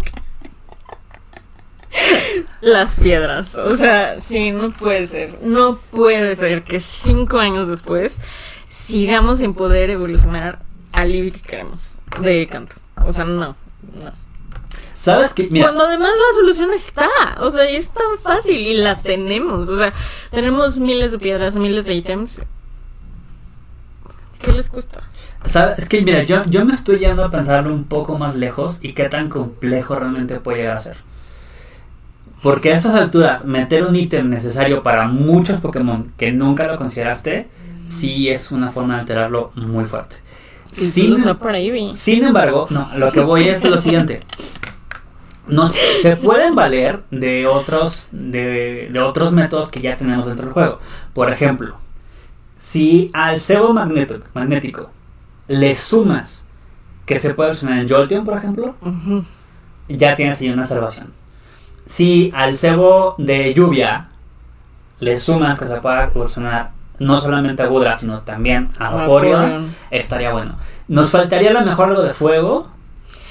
Las 2.61 2.95
piedras. 2.95 3.55
O 3.55 3.77
sea, 3.77 4.21
sí, 4.21 4.51
no 4.51 4.71
puede 4.71 5.07
ser. 5.07 5.39
No 5.43 5.77
puede 5.91 6.37
ser 6.37 6.63
que 6.63 6.81
cinco 6.81 7.39
años 7.39 7.69
después 7.69 8.19
sigamos 8.67 9.41
sin 9.41 9.55
poder 9.55 9.91
evolucionar 9.91 10.61
al 10.93 11.15
Eevee 11.15 11.33
que 11.33 11.41
queremos 11.41 11.97
de 12.21 12.47
canto. 12.47 12.77
O 13.07 13.13
sea, 13.13 13.25
no, 13.25 13.57
no. 13.95 14.13
¿Sabes 14.95 15.31
qué? 15.31 15.49
Cuando 15.49 15.87
además 15.87 16.11
la 16.11 16.35
solución 16.35 16.71
está, 16.75 17.09
o 17.41 17.51
sea, 17.51 17.65
es 17.65 17.89
tan 17.89 18.19
fácil 18.23 18.59
y 18.59 18.75
la 18.75 18.97
tenemos, 18.97 19.67
o 19.71 19.79
sea, 19.79 19.95
tenemos 20.31 20.79
miles 20.79 21.13
de 21.13 21.19
piedras, 21.19 21.57
miles 21.57 21.87
de 21.87 21.95
ítems. 21.95 22.43
¿Qué 24.43 24.53
les 24.53 24.69
cuesta? 24.69 25.03
¿Sabes? 25.47 25.79
Es 25.79 25.89
que 25.89 26.03
mira, 26.03 26.23
yo, 26.25 26.45
yo 26.45 26.67
me 26.67 26.75
estoy 26.75 26.99
yendo 26.99 27.25
a 27.25 27.31
pensarlo 27.31 27.73
un 27.73 27.85
poco 27.85 28.19
más 28.19 28.37
lejos 28.37 28.79
y 28.83 28.93
qué 28.93 29.09
tan 29.09 29.31
complejo 29.31 29.95
realmente 29.95 30.39
puede 30.39 30.59
llegar 30.59 30.77
a 30.77 30.81
ser. 30.81 30.97
Porque 32.43 32.73
a 32.73 32.75
estas 32.75 32.95
alturas, 32.95 33.45
meter 33.45 33.85
un 33.85 33.95
ítem 33.95 34.29
necesario 34.29 34.83
para 34.83 35.07
muchos 35.07 35.61
Pokémon 35.61 36.13
que 36.17 36.33
nunca 36.33 36.67
lo 36.67 36.77
consideraste, 36.77 37.49
sí 37.87 38.29
es 38.29 38.51
una 38.51 38.71
forma 38.71 38.95
de 38.95 39.01
alterarlo 39.01 39.51
muy 39.57 39.85
fuerte. 39.85 40.17
Sin, 40.73 41.17
sin 41.95 42.25
embargo, 42.25 42.67
no, 42.71 42.89
lo 42.97 43.11
que 43.11 43.21
voy 43.21 43.49
es 43.49 43.63
lo 43.65 43.77
siguiente 43.77 44.23
se 46.03 46.17
pueden 46.17 46.55
valer 46.55 47.03
de 47.11 47.47
otros, 47.47 48.09
de, 48.13 48.93
otros 49.03 49.33
métodos 49.33 49.69
que 49.69 49.81
ya 49.81 49.97
tenemos 49.97 50.27
dentro 50.27 50.47
del 50.47 50.55
juego. 50.55 50.79
Por 51.13 51.31
ejemplo, 51.31 51.77
si 52.57 53.11
al 53.13 53.41
cebo 53.41 53.73
magnético, 53.73 54.27
magnético 54.35 54.91
le 55.49 55.75
sumas 55.75 56.45
que 57.07 57.19
se 57.19 57.35
puede 57.35 57.51
evolucionar 57.51 57.81
en 57.81 57.89
Jolteon, 57.89 58.25
por 58.25 58.37
ejemplo, 58.37 58.77
ya 59.89 60.15
tienes 60.15 60.41
ahí 60.41 60.51
una 60.51 60.67
salvación. 60.67 61.13
Si 61.91 62.31
al 62.37 62.57
cebo 62.57 63.17
de 63.19 63.53
lluvia 63.53 64.11
le 65.01 65.17
sumas 65.17 65.59
que 65.59 65.67
se 65.67 65.81
pueda 65.81 66.05
evolucionar 66.05 66.71
no 67.01 67.19
solamente 67.19 67.65
a 67.65 67.67
Gudra, 67.67 67.97
sino 67.97 68.21
también 68.21 68.69
a 68.79 68.91
Vaporeon, 68.91 69.75
estaría 69.91 70.31
bueno. 70.31 70.55
Nos 70.87 71.11
faltaría 71.11 71.51
a 71.51 71.53
lo 71.53 71.63
mejor 71.63 71.89
algo 71.89 72.03
de 72.03 72.15
fuego, 72.15 72.69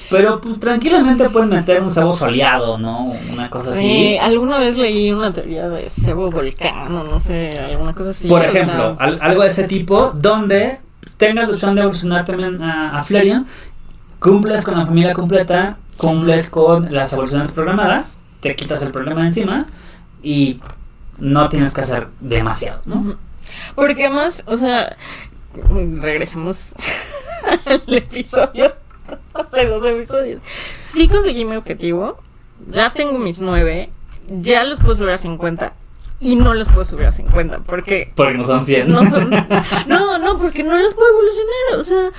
pero 0.09 0.41
pues 0.41 0.59
tranquilamente 0.59 1.29
pueden 1.29 1.51
meter 1.51 1.81
un 1.81 1.89
cebo 1.89 2.11
soleado, 2.11 2.77
¿no? 2.77 3.05
Una 3.31 3.49
cosa 3.49 3.71
así. 3.71 3.79
Sí, 3.79 4.17
alguna 4.17 4.57
vez 4.57 4.75
leí 4.75 5.09
una 5.09 5.31
teoría 5.31 5.69
de 5.69 5.89
cebo 5.89 6.29
volcán 6.29 6.93
o 6.93 7.05
no 7.05 7.17
sé, 7.21 7.51
alguna 7.51 7.93
cosa 7.93 8.09
así. 8.09 8.27
Por 8.27 8.43
ejemplo, 8.43 8.97
algo 8.99 9.43
de 9.43 9.47
ese 9.47 9.63
tipo, 9.63 10.11
donde 10.13 10.79
tenga 11.15 11.43
la 11.43 11.49
opción 11.49 11.75
de 11.75 11.81
evolucionar 11.83 12.25
también 12.25 12.61
a, 12.61 12.99
a 12.99 13.03
Flareon, 13.03 13.47
cumples 14.19 14.63
con 14.63 14.77
la 14.77 14.85
familia 14.85 15.13
completa, 15.13 15.77
cumples 15.95 16.49
con 16.49 16.93
las 16.93 17.13
evoluciones 17.13 17.51
programadas, 17.51 18.18
te 18.39 18.55
quitas 18.55 18.81
el 18.81 18.91
problema 18.91 19.25
encima 19.25 19.65
y 20.21 20.59
no 21.17 21.49
tienes 21.49 21.73
que 21.73 21.81
hacer 21.81 22.07
demasiado, 22.19 22.81
¿no? 22.85 23.17
Porque 23.75 24.05
además, 24.05 24.43
o 24.45 24.57
sea, 24.57 24.95
regresemos 25.95 26.73
al 27.65 27.93
episodio 27.93 28.75
hace 29.33 29.65
dos 29.65 29.85
episodios. 29.85 30.41
Sí 30.83 31.07
conseguí 31.07 31.45
mi 31.45 31.55
objetivo. 31.55 32.19
Ya 32.71 32.91
tengo 32.93 33.17
mis 33.17 33.39
nueve. 33.41 33.89
Ya 34.27 34.63
los 34.63 34.79
puedo 34.79 34.95
subir 34.95 35.11
a 35.11 35.17
50. 35.17 35.73
y 36.19 36.35
no 36.35 36.53
los 36.53 36.67
puedo 36.69 36.83
subir 36.83 37.05
a 37.05 37.11
50 37.13 37.59
porque 37.59 38.11
porque 38.13 38.37
no 38.37 38.43
son 38.43 38.65
100 38.65 38.89
no, 38.89 39.09
son, 39.09 39.29
no 39.87 40.17
no 40.17 40.37
porque 40.37 40.63
no 40.63 40.77
los 40.77 40.93
puedo 40.93 41.09
evolucionar 41.09 41.79
o 41.79 41.83
sea 41.83 42.11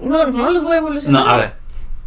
no 0.00 0.26
no 0.30 0.50
los 0.50 0.62
voy 0.62 0.74
a 0.74 0.78
evolucionar 0.78 1.24
no 1.24 1.28
a 1.28 1.36
ver 1.36 1.57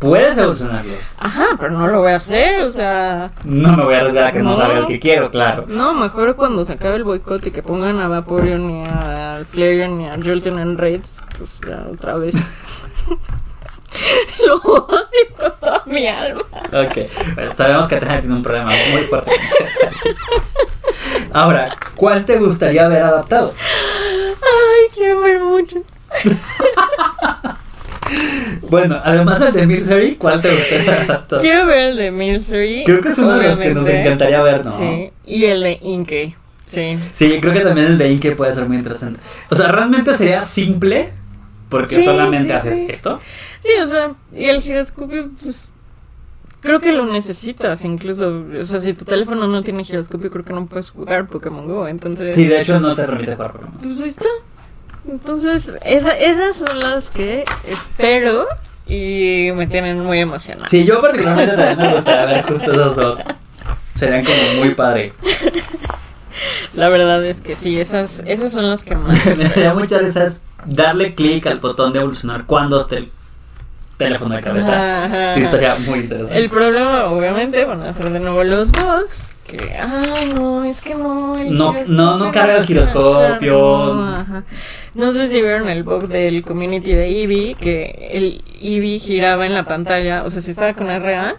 puedes 0.01 0.37
evolucionarlos 0.37 1.15
ajá 1.19 1.45
pero 1.59 1.71
no 1.71 1.87
lo 1.87 1.99
voy 1.99 2.11
a 2.11 2.15
hacer 2.15 2.61
o 2.63 2.71
sea 2.71 3.31
no 3.45 3.77
me 3.77 3.83
voy 3.83 3.93
a 3.93 3.99
arriesgar 3.99 4.25
a 4.25 4.31
que 4.31 4.39
no, 4.39 4.57
salga 4.57 4.79
el 4.79 4.87
que 4.87 4.99
quiero 4.99 5.29
claro 5.29 5.65
no 5.67 5.93
mejor 5.93 6.35
cuando 6.35 6.65
se 6.65 6.73
acabe 6.73 6.95
el 6.95 7.03
boicot 7.03 7.45
y 7.45 7.51
que 7.51 7.61
pongan 7.61 7.99
a 7.99 8.07
Vaporeon 8.07 8.67
ni 8.67 8.83
a 8.83 9.43
Flareon 9.49 9.99
ni 9.99 10.07
a 10.07 10.15
Jolteon 10.15 10.59
en 10.59 10.77
raids 10.77 11.21
pues 11.37 11.61
ya 11.65 11.85
otra 11.91 12.15
vez 12.15 12.35
Lo 14.47 14.55
odio 14.55 15.05
con 15.37 15.51
toda 15.59 15.83
mi 15.85 16.07
alma. 16.07 16.43
Ok, 16.43 17.11
bueno, 17.35 17.53
sabemos 17.57 17.87
que 17.89 17.97
Tania 17.97 18.21
tiene 18.21 18.35
un 18.35 18.41
problema 18.41 18.71
muy 18.93 19.01
fuerte 19.01 19.31
Ahora, 21.33 21.77
¿cuál 21.95 22.23
te 22.25 22.37
gustaría 22.37 22.87
ver 22.87 23.03
adaptado? 23.03 23.53
Ay, 23.59 24.89
quiero 24.95 25.21
ver 25.21 25.41
mucho. 25.41 25.83
bueno, 28.69 28.99
además 29.03 29.39
del 29.39 29.53
de 29.53 29.67
Milsery, 29.67 30.15
¿cuál 30.15 30.41
te 30.41 30.51
gustaría? 30.51 31.25
Quiero 31.41 31.65
ver 31.65 31.89
el 31.91 31.97
de 31.97 32.11
Milsery. 32.11 32.83
Creo 32.85 33.01
que 33.01 33.09
es 33.09 33.17
uno 33.17 33.37
de 33.37 33.49
los 33.49 33.59
que 33.59 33.73
nos 33.73 33.87
encantaría 33.87 34.41
ver, 34.41 34.65
¿no? 34.65 34.77
Sí, 34.77 35.11
y 35.25 35.45
el 35.45 35.61
de 35.61 35.79
Inke. 35.81 36.35
Sí. 36.67 36.97
Sí, 37.11 37.39
creo 37.41 37.53
que 37.53 37.61
también 37.61 37.87
el 37.87 37.97
de 37.97 38.11
Inke 38.11 38.31
puede 38.31 38.53
ser 38.53 38.67
muy 38.67 38.77
interesante. 38.77 39.19
O 39.49 39.55
sea, 39.55 39.71
realmente 39.71 40.15
sería 40.15 40.41
simple 40.41 41.09
porque 41.69 42.03
solamente 42.03 42.53
haces 42.53 42.89
esto. 42.89 43.19
Sí, 43.59 43.71
o 43.81 43.87
sea, 43.87 44.13
y 44.33 44.45
el 44.45 44.61
giroscopio, 44.61 45.29
pues 45.41 45.69
creo 46.61 46.79
que 46.79 46.91
lo 46.91 47.05
necesitas 47.05 47.83
incluso. 47.83 48.43
O 48.59 48.65
sea, 48.65 48.79
si 48.79 48.93
tu 48.93 49.05
teléfono 49.05 49.47
no 49.47 49.63
tiene 49.63 49.83
giroscopio, 49.83 50.31
creo 50.31 50.45
que 50.45 50.53
no 50.53 50.65
puedes 50.65 50.91
jugar 50.91 51.27
Pokémon 51.27 51.67
Go. 51.67 51.87
Entonces. 51.87 52.35
Sí, 52.35 52.45
de 52.45 52.61
hecho 52.61 52.79
no 52.79 52.95
te 52.95 53.03
permite 53.03 53.35
jugar 53.35 53.51
Pokémon. 53.51 53.73
Pues 53.81 54.01
ahí 54.01 54.09
está. 54.09 54.29
Entonces, 55.09 55.71
esa, 55.83 56.17
esas 56.17 56.55
son 56.55 56.79
las 56.79 57.09
que 57.09 57.43
espero 57.67 58.47
y 58.87 59.51
me 59.55 59.67
tienen 59.67 59.99
muy 59.99 60.19
emocionada. 60.19 60.69
Sí, 60.69 60.85
yo 60.85 61.01
particularmente 61.01 61.55
también 61.55 61.77
me 61.77 61.95
gustaría 61.95 62.25
ver 62.25 62.45
justo 62.45 62.71
esos 62.71 62.95
dos. 62.95 63.19
Serían 63.95 64.23
como 64.23 64.63
muy 64.63 64.73
padre. 64.75 65.13
La 66.73 66.89
verdad 66.89 67.23
es 67.25 67.41
que 67.41 67.55
sí, 67.55 67.79
esas, 67.79 68.21
esas 68.25 68.51
son 68.51 68.69
las 68.69 68.83
que 68.83 68.95
más. 68.95 69.25
me 69.37 69.43
daría 69.43 69.73
muchas 69.73 70.01
veces 70.03 70.41
darle 70.65 71.13
clic 71.13 71.45
al 71.47 71.59
botón 71.59 71.93
de 71.93 71.99
evolucionar 71.99 72.45
cuando 72.45 72.81
esté 72.81 72.97
el 72.97 73.09
teléfono 73.97 74.35
de 74.35 74.41
cabeza. 74.41 75.33
Sí, 75.35 75.43
estaría 75.43 75.75
muy 75.75 75.99
interesante. 75.99 76.37
El 76.37 76.49
problema, 76.49 77.05
obviamente, 77.05 77.65
van 77.65 77.83
a 77.83 77.93
ser 77.93 78.09
de 78.09 78.19
nuevo 78.19 78.43
los 78.43 78.71
bugs. 78.71 79.31
Que, 79.51 79.75
ay, 79.77 80.31
no, 80.33 80.63
es 80.63 80.79
que 80.79 80.95
no. 80.95 81.35
no, 81.43 81.75
no, 81.87 82.17
no 82.17 82.31
carga 82.31 82.59
el 82.59 82.65
giroscopio. 82.65 84.15
No, 84.93 85.11
sé 85.11 85.27
si 85.27 85.41
vieron 85.41 85.67
el 85.67 85.83
bug 85.83 86.07
del 86.07 86.41
community 86.41 86.93
de 86.93 87.07
Eevee, 87.07 87.55
que 87.55 88.09
el 88.13 88.41
Eevee 88.61 88.97
giraba 88.97 89.45
en 89.45 89.53
la 89.53 89.63
pantalla. 89.63 90.23
O 90.23 90.29
sea, 90.29 90.41
si 90.41 90.51
estaba 90.51 90.73
con 90.73 90.87
RA, 90.87 91.35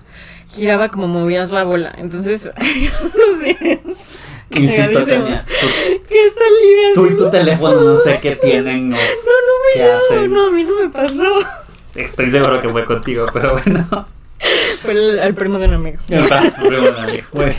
giraba 0.51 0.91
como 0.91 1.09
movías 1.09 1.53
la 1.53 1.65
bola. 1.65 1.95
Entonces, 1.97 2.51
Insisto, 4.51 5.07
Tania. 5.07 5.43
¿Qué 6.07 6.27
está 6.27 6.45
Tú 6.93 7.07
y 7.07 7.17
tu 7.17 7.31
teléfono 7.31 7.81
no 7.81 7.97
sé 7.97 8.21
qué 8.21 8.37
tienen. 8.37 8.91
No, 8.91 8.97
no 9.79 10.19
me 10.21 10.29
no, 10.29 10.47
a 10.49 10.51
mí 10.51 10.65
no 10.65 10.83
me 10.83 10.91
pasó. 10.91 11.39
Estoy 11.95 12.31
seguro 12.31 12.61
que 12.61 12.69
fue 12.69 12.85
contigo, 12.85 13.27
pero 13.33 13.53
bueno. 13.53 14.07
Fue 14.83 14.93
el, 14.93 15.35
primo 15.35 15.59
de 15.59 15.69
un 15.69 15.75
amigo. 15.75 15.99
El, 16.11 16.25
primo 16.25 16.83
de 16.83 16.91
un 16.91 16.97
amigo. 16.99 17.27
Muy 17.33 17.55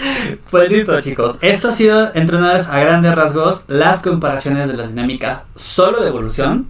Pues 0.50 0.70
listo, 0.70 1.00
chicos. 1.00 1.36
Esto 1.40 1.68
ha 1.68 1.72
sido, 1.72 2.14
entrenadores 2.14 2.68
a 2.68 2.78
grandes 2.80 3.14
rasgos, 3.14 3.64
las 3.68 4.00
comparaciones 4.00 4.68
de 4.68 4.74
las 4.74 4.90
dinámicas 4.90 5.42
solo 5.54 6.02
de 6.02 6.08
evolución 6.08 6.66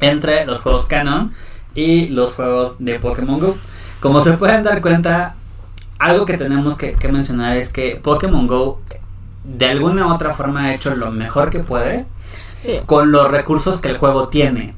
entre 0.00 0.46
los 0.46 0.60
juegos 0.60 0.86
canon 0.86 1.32
y 1.74 2.08
los 2.08 2.32
juegos 2.32 2.76
de 2.78 2.98
Pokémon 2.98 3.38
Go. 3.38 3.56
Como 4.00 4.20
se 4.20 4.32
pueden 4.32 4.62
dar 4.62 4.80
cuenta, 4.80 5.34
algo 5.98 6.26
que 6.26 6.36
tenemos 6.36 6.76
que, 6.76 6.96
mencionar 7.10 7.56
es 7.56 7.72
que 7.72 7.96
Pokémon 7.96 8.46
Go 8.46 8.80
de 9.44 9.66
alguna 9.66 10.08
u 10.08 10.14
otra 10.14 10.34
forma 10.34 10.64
ha 10.64 10.74
hecho 10.74 10.94
lo 10.94 11.10
mejor 11.10 11.50
que 11.50 11.60
puede 11.60 12.04
con 12.86 13.12
los 13.12 13.30
recursos 13.30 13.78
que 13.78 13.88
el 13.88 13.98
juego 13.98 14.28
tiene. 14.28 14.74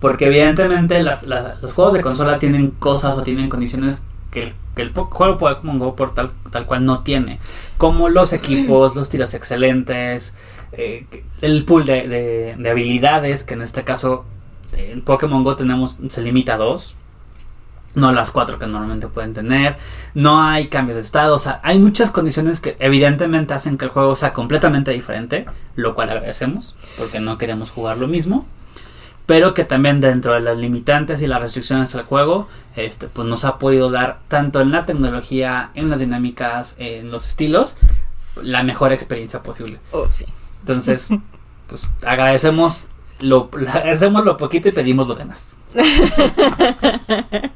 Porque 0.00 0.26
evidentemente 0.26 1.02
los 1.02 1.72
juegos 1.72 1.94
de 1.94 2.02
consola 2.02 2.38
tienen 2.38 2.72
cosas 2.72 3.16
o 3.16 3.22
tienen 3.22 3.48
condiciones 3.48 4.02
que, 4.32 4.54
el 4.74 4.92
juego 4.92 5.38
Pokémon 5.38 5.78
Go 5.78 5.94
por 5.94 6.14
tal, 6.14 6.32
tal 6.50 6.66
cual 6.66 6.84
no 6.84 7.04
tiene. 7.04 7.38
Como 7.78 8.08
los 8.08 8.32
equipos, 8.32 8.96
los 8.96 9.08
tiros 9.08 9.34
excelentes, 9.34 10.34
eh, 10.72 11.06
el 11.40 11.64
pool 11.64 11.86
de, 11.86 12.56
de, 12.58 12.70
habilidades, 12.70 13.44
que 13.44 13.54
en 13.54 13.62
este 13.62 13.84
caso 13.84 14.24
en 14.72 15.02
Pokémon 15.02 15.44
Go 15.44 15.54
tenemos, 15.54 15.98
se 16.08 16.22
limita 16.22 16.54
a 16.54 16.56
dos 16.56 16.96
no 17.94 18.12
las 18.12 18.30
cuatro 18.30 18.58
que 18.58 18.66
normalmente 18.66 19.06
pueden 19.06 19.34
tener, 19.34 19.76
no 20.14 20.42
hay 20.42 20.68
cambios 20.68 20.96
de 20.96 21.02
estado, 21.02 21.34
o 21.34 21.38
sea, 21.38 21.60
hay 21.62 21.78
muchas 21.78 22.10
condiciones 22.10 22.60
que 22.60 22.76
evidentemente 22.78 23.54
hacen 23.54 23.76
que 23.76 23.84
el 23.84 23.90
juego 23.90 24.16
sea 24.16 24.32
completamente 24.32 24.92
diferente, 24.92 25.46
lo 25.76 25.94
cual 25.94 26.10
agradecemos, 26.10 26.74
porque 26.96 27.20
no 27.20 27.38
queremos 27.38 27.70
jugar 27.70 27.98
lo 27.98 28.08
mismo, 28.08 28.46
pero 29.26 29.54
que 29.54 29.64
también 29.64 30.00
dentro 30.00 30.34
de 30.34 30.40
las 30.40 30.56
limitantes 30.56 31.22
y 31.22 31.26
las 31.26 31.40
restricciones 31.40 31.92
del 31.92 32.02
juego, 32.02 32.48
este, 32.76 33.06
pues 33.08 33.26
nos 33.28 33.44
ha 33.44 33.58
podido 33.58 33.90
dar 33.90 34.18
tanto 34.28 34.60
en 34.60 34.72
la 34.72 34.84
tecnología, 34.84 35.70
en 35.74 35.90
las 35.90 36.00
dinámicas, 36.00 36.74
en 36.78 37.10
los 37.10 37.26
estilos, 37.26 37.76
la 38.42 38.62
mejor 38.62 38.92
experiencia 38.92 39.42
posible. 39.42 39.78
Oh, 39.92 40.06
sí. 40.10 40.26
Entonces, 40.60 41.10
pues 41.66 41.92
agradecemos 42.04 42.86
lo, 43.20 43.48
agradecemos 43.72 44.24
lo 44.24 44.36
poquito 44.36 44.68
y 44.68 44.72
pedimos 44.72 45.06
lo 45.08 45.14
demás. 45.14 45.56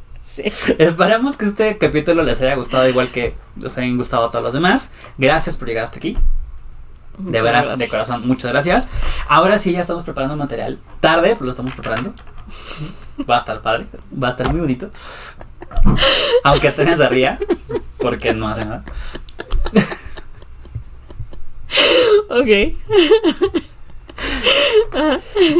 Esperamos 0.79 1.37
que 1.37 1.47
este 1.47 1.79
capítulo 1.79 2.23
les 2.23 2.41
haya 2.43 2.55
gustado 2.57 2.87
igual 2.89 3.11
que 3.11 3.35
les 3.59 3.77
hayan 3.79 3.97
gustado 3.97 4.27
a 4.27 4.31
todos 4.31 4.45
los 4.45 4.55
demás. 4.55 4.91
Gracias 5.17 5.57
por 5.57 5.67
llegar 5.67 5.85
hasta 5.85 5.97
aquí. 5.97 6.17
De 7.19 7.43
veras, 7.43 7.79
de 7.79 7.89
corazón, 7.89 8.27
muchas 8.27 8.53
gracias. 8.53 8.89
Ahora 9.29 9.59
sí 9.59 9.73
ya 9.73 9.81
estamos 9.81 10.05
preparando 10.05 10.37
material. 10.37 10.79
Tarde, 11.01 11.31
pero 11.35 11.47
lo 11.47 11.51
estamos 11.51 11.73
preparando. 11.75 12.13
Va 13.29 13.37
a 13.37 13.39
estar 13.41 13.63
padre, 13.63 13.87
va 14.23 14.29
a 14.29 14.31
estar 14.33 14.51
muy 14.51 14.61
bonito. 14.61 14.91
Aunque 16.45 16.71
tengas 16.71 17.01
a 17.01 17.09
ría, 17.09 17.39
porque 17.99 18.35
no 18.35 18.49
hace 18.49 18.65
nada. 18.65 18.85
ok. 22.31 22.75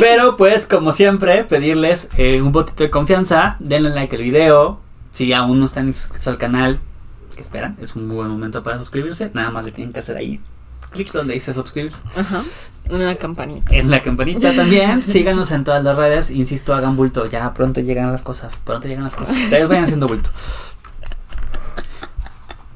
Pero 0.01 0.37
pues 0.37 0.67
como 0.67 0.93
siempre, 0.93 1.45
pedirles 1.45 2.09
eh, 2.17 2.41
un 2.41 2.53
botito 2.53 2.85
de 2.85 2.91
confianza, 2.91 3.57
denle 3.59 3.91
like 3.91 4.17
al 4.17 4.23
video, 4.23 4.81
si 5.11 5.33
aún 5.33 5.59
no 5.59 5.65
están 5.65 5.89
inscritos 5.89 6.29
al 6.29 6.39
canal, 6.39 6.81
que 7.35 7.43
esperan, 7.43 7.77
es 7.81 7.97
un 7.97 8.07
muy 8.07 8.17
buen 8.17 8.29
momento 8.29 8.63
para 8.63 8.79
suscribirse, 8.79 9.31
nada 9.35 9.51
más 9.51 9.65
le 9.65 9.73
tienen 9.73 9.93
que 9.93 10.01
hacer 10.01 10.17
ahí 10.17 10.41
clic 10.97 11.13
donde 11.13 11.35
dice 11.35 11.55
suscribirse. 11.55 12.03
Ajá. 12.17 12.43
En 12.89 13.05
la 13.05 13.15
campanita. 13.17 13.75
En 13.75 13.91
la 13.91 14.03
campanita 14.03 14.55
también. 14.55 15.03
Síganos 15.07 15.51
en 15.51 15.65
todas 15.65 15.83
las 15.83 15.97
redes. 15.97 16.31
Insisto, 16.31 16.75
hagan 16.75 16.97
bulto. 16.97 17.27
Ya 17.27 17.53
pronto 17.53 17.81
llegan 17.81 18.13
las 18.13 18.23
cosas. 18.23 18.59
Pronto 18.65 18.89
llegan 18.89 19.05
las 19.05 19.17
cosas. 19.17 19.37
Ustedes 19.37 19.69
vayan 19.69 19.85
haciendo 19.85 20.07
bulto. 20.07 20.31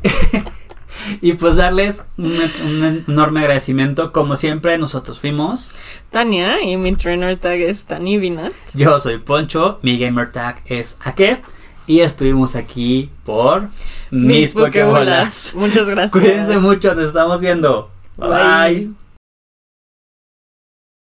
y 1.20 1.34
pues 1.34 1.56
darles 1.56 2.02
un, 2.16 3.04
enorme 3.06 3.40
agradecimiento. 3.40 4.12
Como 4.12 4.36
siempre, 4.36 4.78
nosotros 4.78 5.20
fuimos 5.20 5.68
Tania 6.10 6.62
y 6.62 6.76
mi 6.76 6.94
trainer 6.96 7.36
tag 7.38 7.60
es 7.60 7.84
Tanivina. 7.84 8.50
Yo 8.74 8.98
soy 8.98 9.18
Poncho, 9.18 9.78
mi 9.82 9.98
gamer 9.98 10.32
tag 10.32 10.60
es 10.66 10.96
Ake. 11.04 11.42
Y 11.86 12.00
estuvimos 12.00 12.54
aquí 12.54 13.10
por 13.24 13.68
mis, 14.10 14.36
mis 14.36 14.48
Pokébolas. 14.50 15.54
Muchas 15.56 15.86
gracias. 15.90 16.10
Cuídense 16.10 16.58
mucho, 16.58 16.94
nos 16.94 17.08
estamos 17.08 17.40
viendo. 17.40 17.90
Bye. 18.18 18.88